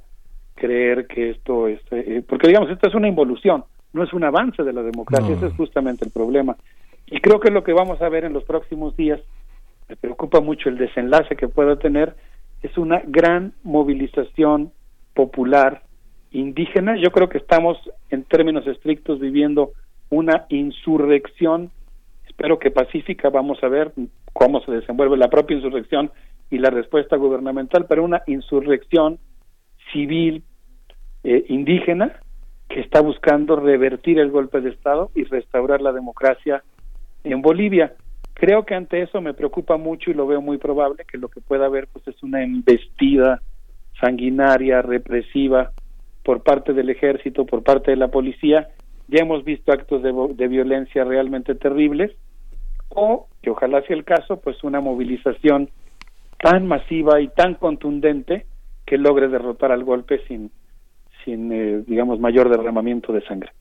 [0.53, 4.61] creer que esto es eh, porque digamos esto es una involución, no es un avance
[4.63, 5.35] de la democracia, No.
[5.35, 6.55] ese es justamente el problema.
[7.07, 9.19] Y creo que lo que vamos a ver en los próximos días
[9.89, 12.13] me preocupa mucho el desenlace que pueda tener
[12.61, 14.71] es una gran movilización
[15.15, 15.81] popular
[16.29, 16.97] indígena.
[16.97, 17.77] Yo creo que estamos
[18.11, 19.71] en términos estrictos viviendo
[20.11, 21.71] una insurrección,
[22.27, 23.91] espero que pacífica, vamos a ver
[24.33, 26.11] cómo se desenvuelve la propia insurrección
[26.49, 29.19] y la respuesta gubernamental, pero una insurrección
[29.91, 30.43] civil
[31.23, 32.19] eh, indígena
[32.69, 36.63] que está buscando revertir el golpe de Estado y restaurar la democracia
[37.23, 37.93] en Bolivia.
[38.33, 41.41] Creo que ante eso me preocupa mucho y lo veo muy probable que lo que
[41.41, 43.41] pueda haber pues es una embestida
[43.99, 45.71] sanguinaria, represiva
[46.23, 48.69] por parte del ejército, por parte de la policía.
[49.07, 52.11] Ya hemos visto actos de, de violencia realmente terribles
[52.89, 55.69] o, que ojalá sea el caso, pues una movilización
[56.39, 58.45] tan masiva y tan contundente
[58.85, 60.51] que logre derrotar al golpe sin,
[61.23, 63.51] sin eh, digamos, mayor derramamiento de sangre.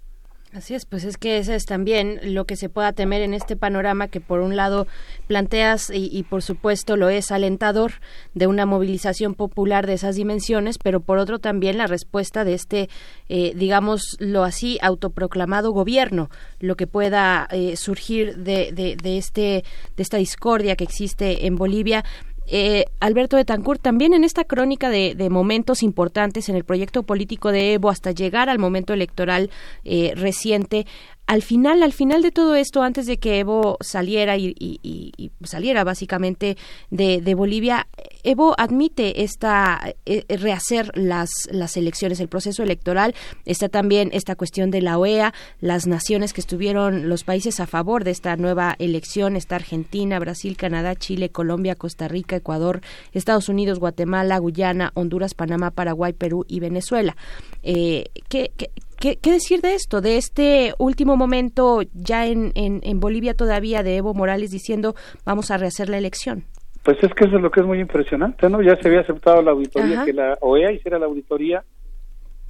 [0.53, 3.57] Así es, pues es que eso es también lo que se pueda temer en este
[3.57, 4.87] panorama que por un lado
[5.27, 7.93] planteas y, y por supuesto lo es alentador
[8.33, 12.89] de una movilización popular de esas dimensiones, pero por otro también la respuesta de este,
[13.29, 16.31] eh, digámoslo así, autoproclamado gobierno,
[16.61, 19.65] lo que pueda eh, surgir de, de, de este,
[19.97, 22.03] de esta discordia que existe en Bolivia.
[22.49, 27.03] Eh, Alberto de Tancur, también en esta crónica de, de momentos importantes en el proyecto
[27.03, 29.51] político de Evo hasta llegar al momento electoral
[29.85, 30.87] eh, reciente,
[31.27, 36.57] al final, al final de todo esto, antes de que Evo saliera y, saliera básicamente
[36.91, 37.89] de, de Bolivia,
[38.23, 43.15] Evo admite esta eh, eh, rehacer las las elecciones, el proceso electoral.
[43.45, 48.05] Está también esta cuestión de la OEA, las naciones que estuvieron, los países a favor
[48.05, 52.83] de esta nueva elección, está Argentina, Brasil, Canadá, Chile, Colombia, Costa Rica, Ecuador,
[53.13, 57.17] Estados Unidos, Guatemala, Guyana, Honduras, Panamá, Paraguay, Perú y Venezuela.
[57.63, 62.81] Eh, ¿qué, qué, qué- qué decir de esto, de este último momento ya en, en,
[62.83, 64.95] en Bolivia todavía de Evo Morales diciendo
[65.25, 66.45] vamos a rehacer la elección?
[66.83, 68.63] Pues es que eso es lo que es muy impresionante, ¿no?
[68.63, 70.05] Ya se había aceptado la auditoría, Ajá.
[70.05, 71.65] que la OEA hiciera la auditoría,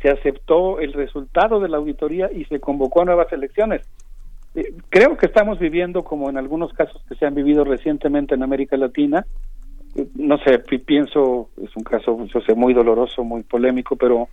[0.03, 3.81] se aceptó el resultado de la auditoría y se convocó a nuevas elecciones.
[4.55, 8.43] Eh, creo que estamos viviendo, como en algunos casos que se han vivido recientemente en
[8.43, 9.25] América Latina,
[9.95, 14.29] eh, no sé, pi- pienso, es un caso, yo sé, muy doloroso, muy polémico, pero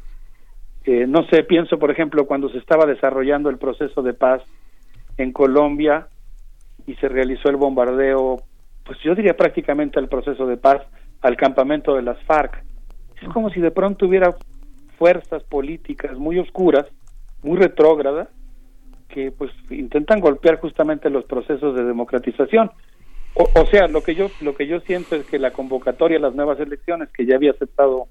[0.85, 4.41] eh, no sé, pienso, por ejemplo, cuando se estaba desarrollando el proceso de paz
[5.17, 6.07] en Colombia
[6.85, 8.43] y se realizó el bombardeo,
[8.83, 10.81] pues yo diría prácticamente el proceso de paz
[11.21, 12.63] al campamento de las FARC.
[13.21, 14.35] Es como si de pronto hubiera
[14.97, 16.85] fuerzas políticas muy oscuras,
[17.43, 18.27] muy retrógradas,
[19.07, 22.71] que pues intentan golpear justamente los procesos de democratización.
[23.35, 26.21] O, o sea, lo que yo lo que yo siento es que la convocatoria a
[26.21, 28.07] las nuevas elecciones que ya había aceptado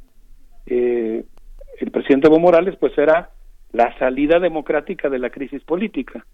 [0.66, 1.24] eh,
[1.80, 3.30] el presidente Evo Morales, pues era
[3.72, 6.24] la salida democrática de la crisis política.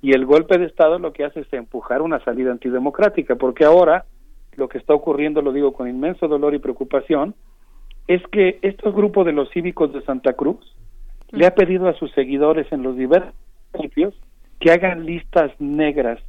[0.00, 4.04] Y el golpe de Estado lo que hace es empujar una salida antidemocrática, porque ahora
[4.56, 7.34] lo que está ocurriendo, lo digo con inmenso dolor y preocupación,
[8.06, 10.74] es que estos grupos de los cívicos de Santa Cruz
[11.30, 13.34] le ha pedido a sus seguidores en los diversos
[13.72, 14.14] municipios
[14.60, 16.20] que hagan listas negras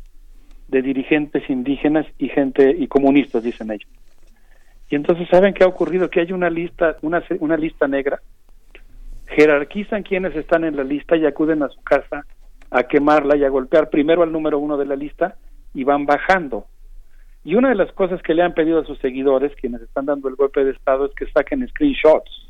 [0.67, 3.89] de dirigentes indígenas y gente y comunistas, dicen ellos.
[4.89, 8.21] Y entonces saben qué ha ocurrido, que hay una lista, una, una lista negra,
[9.35, 12.25] jerarquizan quienes están en la lista y acuden a su casa
[12.71, 15.35] a quemarla y a golpear primero al número uno de la lista
[15.73, 16.65] y van bajando.
[17.43, 20.27] Y una de las cosas que le han pedido a sus seguidores, quienes están dando
[20.29, 22.47] el golpe de Estado, es que saquen screenshots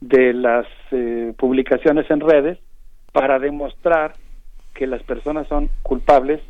[0.00, 2.58] de las eh, publicaciones en redes
[3.12, 4.14] para demostrar
[4.74, 6.40] que las personas son culpables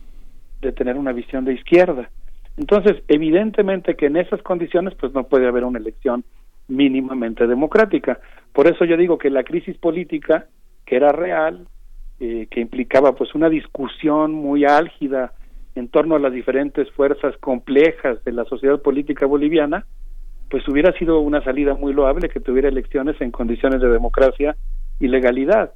[0.61, 2.11] de tener una visión de izquierda.
[2.57, 6.25] Entonces, evidentemente que en esas condiciones pues no puede haber una elección
[6.71, 8.21] mínimamente democrática.
[8.53, 10.47] Por eso yo digo que la crisis política,
[10.87, 11.67] que era real,
[12.19, 15.33] eh, que implicaba pues una discusión muy álgida
[15.75, 19.87] en torno a las diferentes fuerzas complejas de la sociedad política boliviana,
[20.51, 24.57] pues hubiera sido una salida muy loable que tuviera elecciones en condiciones de democracia
[24.99, 25.73] y legalidad.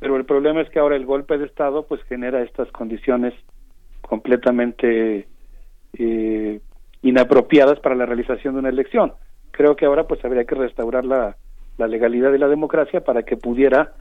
[0.00, 3.34] Pero el problema es que ahora el golpe de Estado pues genera estas condiciones
[4.00, 5.28] completamente
[5.98, 6.60] eh,
[7.02, 9.12] inapropiadas para la realización de una elección.
[9.56, 11.36] Creo que ahora pues habría que restaurar la,
[11.78, 13.92] la legalidad y la democracia para que pudiera,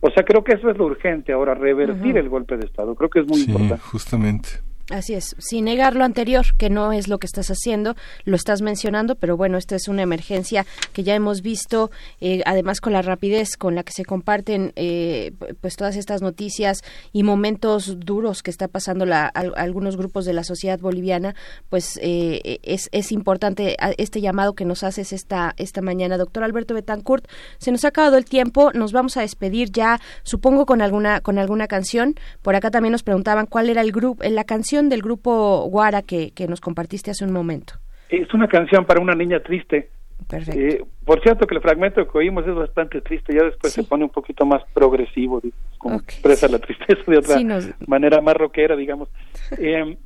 [0.00, 2.94] o sea, creo que eso es lo urgente ahora, revertir el golpe de Estado.
[2.94, 3.82] Creo que es muy Sí, importante.
[3.90, 4.48] justamente.
[4.90, 7.94] Así es, sin negar lo anterior, que no es lo que estás haciendo,
[8.24, 12.80] lo estás mencionando, pero bueno, esta es una emergencia que ya hemos visto, eh, además
[12.80, 18.00] con la rapidez con la que se comparten eh, pues todas estas noticias y momentos
[18.00, 21.36] duros que está pasando la, al- algunos grupos de la sociedad boliviana,
[21.68, 26.18] pues eh, es, importante a- este llamado que nos haces esta, esta mañana.
[26.18, 27.28] Doctor Alberto Betancourt,
[27.58, 31.38] se nos ha acabado el tiempo, nos vamos a despedir ya, supongo con alguna, con
[31.38, 32.16] alguna canción.
[32.42, 36.32] Por acá también nos preguntaban cuál era el grupo, la canción del grupo Guara que,
[36.32, 37.74] que nos compartiste hace un momento.
[38.08, 39.90] Es una canción para una niña triste.
[40.28, 40.60] Perfecto.
[40.60, 44.04] Eh, por cierto que el fragmento que oímos es bastante triste, ya después se pone
[44.04, 48.36] un poquito más progresivo, digamos, como expresa la tristeza de otra Sí, nos- manera más
[48.36, 49.08] rockera, digamos.
[49.58, 49.96] Eh,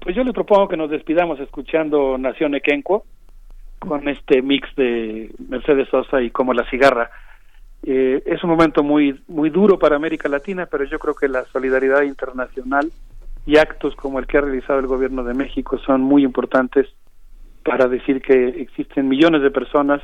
[0.00, 3.04] pues yo le propongo que nos despidamos escuchando Nación Equenco
[3.78, 7.08] con este mix de Mercedes Sosa y Como la cigarra.
[7.84, 11.44] Eh, es un momento muy muy duro para América Latina, pero yo creo que la
[11.52, 12.90] solidaridad internacional
[13.46, 16.86] y actos como el que ha realizado el gobierno de México son muy importantes
[17.64, 20.00] para decir que existen millones de personas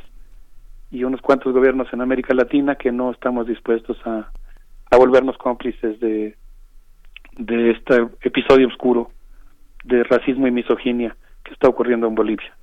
[0.91, 4.31] y unos cuantos gobiernos en América Latina que no estamos dispuestos a,
[4.91, 6.37] a volvernos cómplices de,
[7.37, 9.11] de este episodio oscuro
[9.85, 12.58] de racismo y misoginia que está ocurriendo en Bolivia.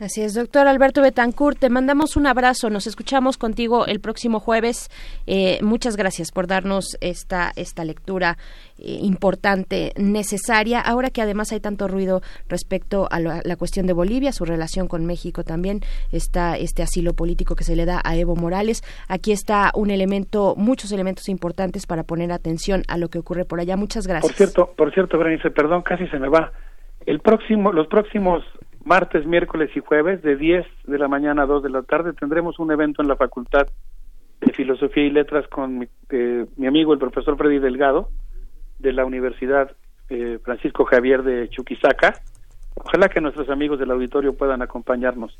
[0.00, 4.90] Así es, doctor Alberto Betancourt, te mandamos un abrazo, nos escuchamos contigo el próximo jueves.
[5.26, 8.38] Eh, muchas gracias por darnos esta, esta lectura
[8.78, 13.92] eh, importante, necesaria, ahora que además hay tanto ruido respecto a la, la cuestión de
[13.92, 15.80] Bolivia, su relación con México también,
[16.12, 18.84] está este asilo político que se le da a Evo Morales.
[19.08, 23.58] Aquí está un elemento, muchos elementos importantes para poner atención a lo que ocurre por
[23.58, 23.76] allá.
[23.76, 24.30] Muchas gracias.
[24.30, 26.52] Por cierto, por cierto, Berenice, perdón, casi se me va.
[27.04, 28.44] El próximo, los próximos
[28.88, 32.58] martes, miércoles y jueves, de 10 de la mañana a 2 de la tarde, tendremos
[32.58, 33.68] un evento en la Facultad
[34.40, 38.08] de Filosofía y Letras con mi, eh, mi amigo, el profesor Freddy Delgado,
[38.78, 39.76] de la Universidad
[40.08, 42.14] eh, Francisco Javier de Chuquisaca.
[42.74, 45.38] Ojalá que nuestros amigos del auditorio puedan acompañarnos.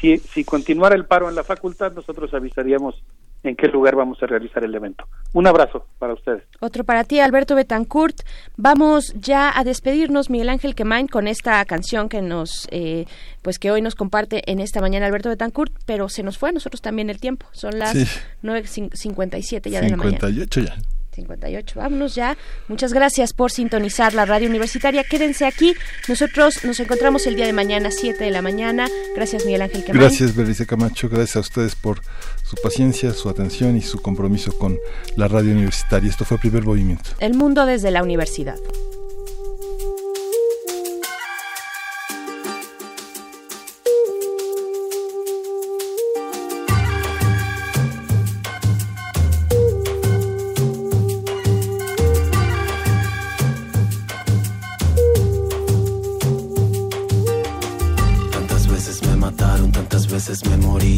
[0.00, 3.02] Si, si continuara el paro en la facultad, nosotros avisaríamos
[3.46, 5.04] en qué lugar vamos a realizar el evento.
[5.32, 6.42] Un abrazo para ustedes.
[6.60, 8.20] Otro para ti, Alberto Betancourt.
[8.56, 13.06] Vamos ya a despedirnos, Miguel Ángel Quemain, con esta canción que nos, eh,
[13.42, 16.52] pues que hoy nos comparte en esta mañana Alberto Betancourt, pero se nos fue a
[16.52, 17.46] nosotros también el tiempo.
[17.52, 18.04] Son las Sí.
[18.42, 20.18] 9.57 ya de la mañana.
[20.18, 20.74] 58 ya.
[21.16, 21.80] 58.
[21.80, 22.36] Vámonos ya.
[22.68, 25.04] Muchas gracias por sintonizar la radio universitaria.
[25.04, 25.74] Quédense aquí.
[26.08, 28.88] Nosotros nos encontramos el día de mañana, 7 de la mañana.
[29.14, 30.00] Gracias, Miguel Ángel Quemain.
[30.00, 31.08] Gracias, Berenice Camacho.
[31.08, 32.00] Gracias a ustedes por
[32.42, 34.78] su paciencia, su atención y su compromiso con
[35.16, 36.08] la radio universitaria.
[36.08, 37.10] Esto fue Primer Movimiento.
[37.18, 38.56] El mundo desde la universidad.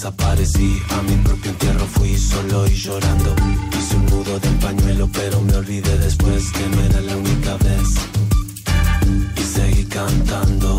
[0.00, 0.82] Desaparecí.
[0.88, 3.34] A mi propio entierro fui solo y llorando.
[3.78, 7.88] Hice un nudo de pañuelo, pero me olvidé después que no era la única vez.
[9.36, 9.80] Y seguí.
[9.90, 10.78] Cantando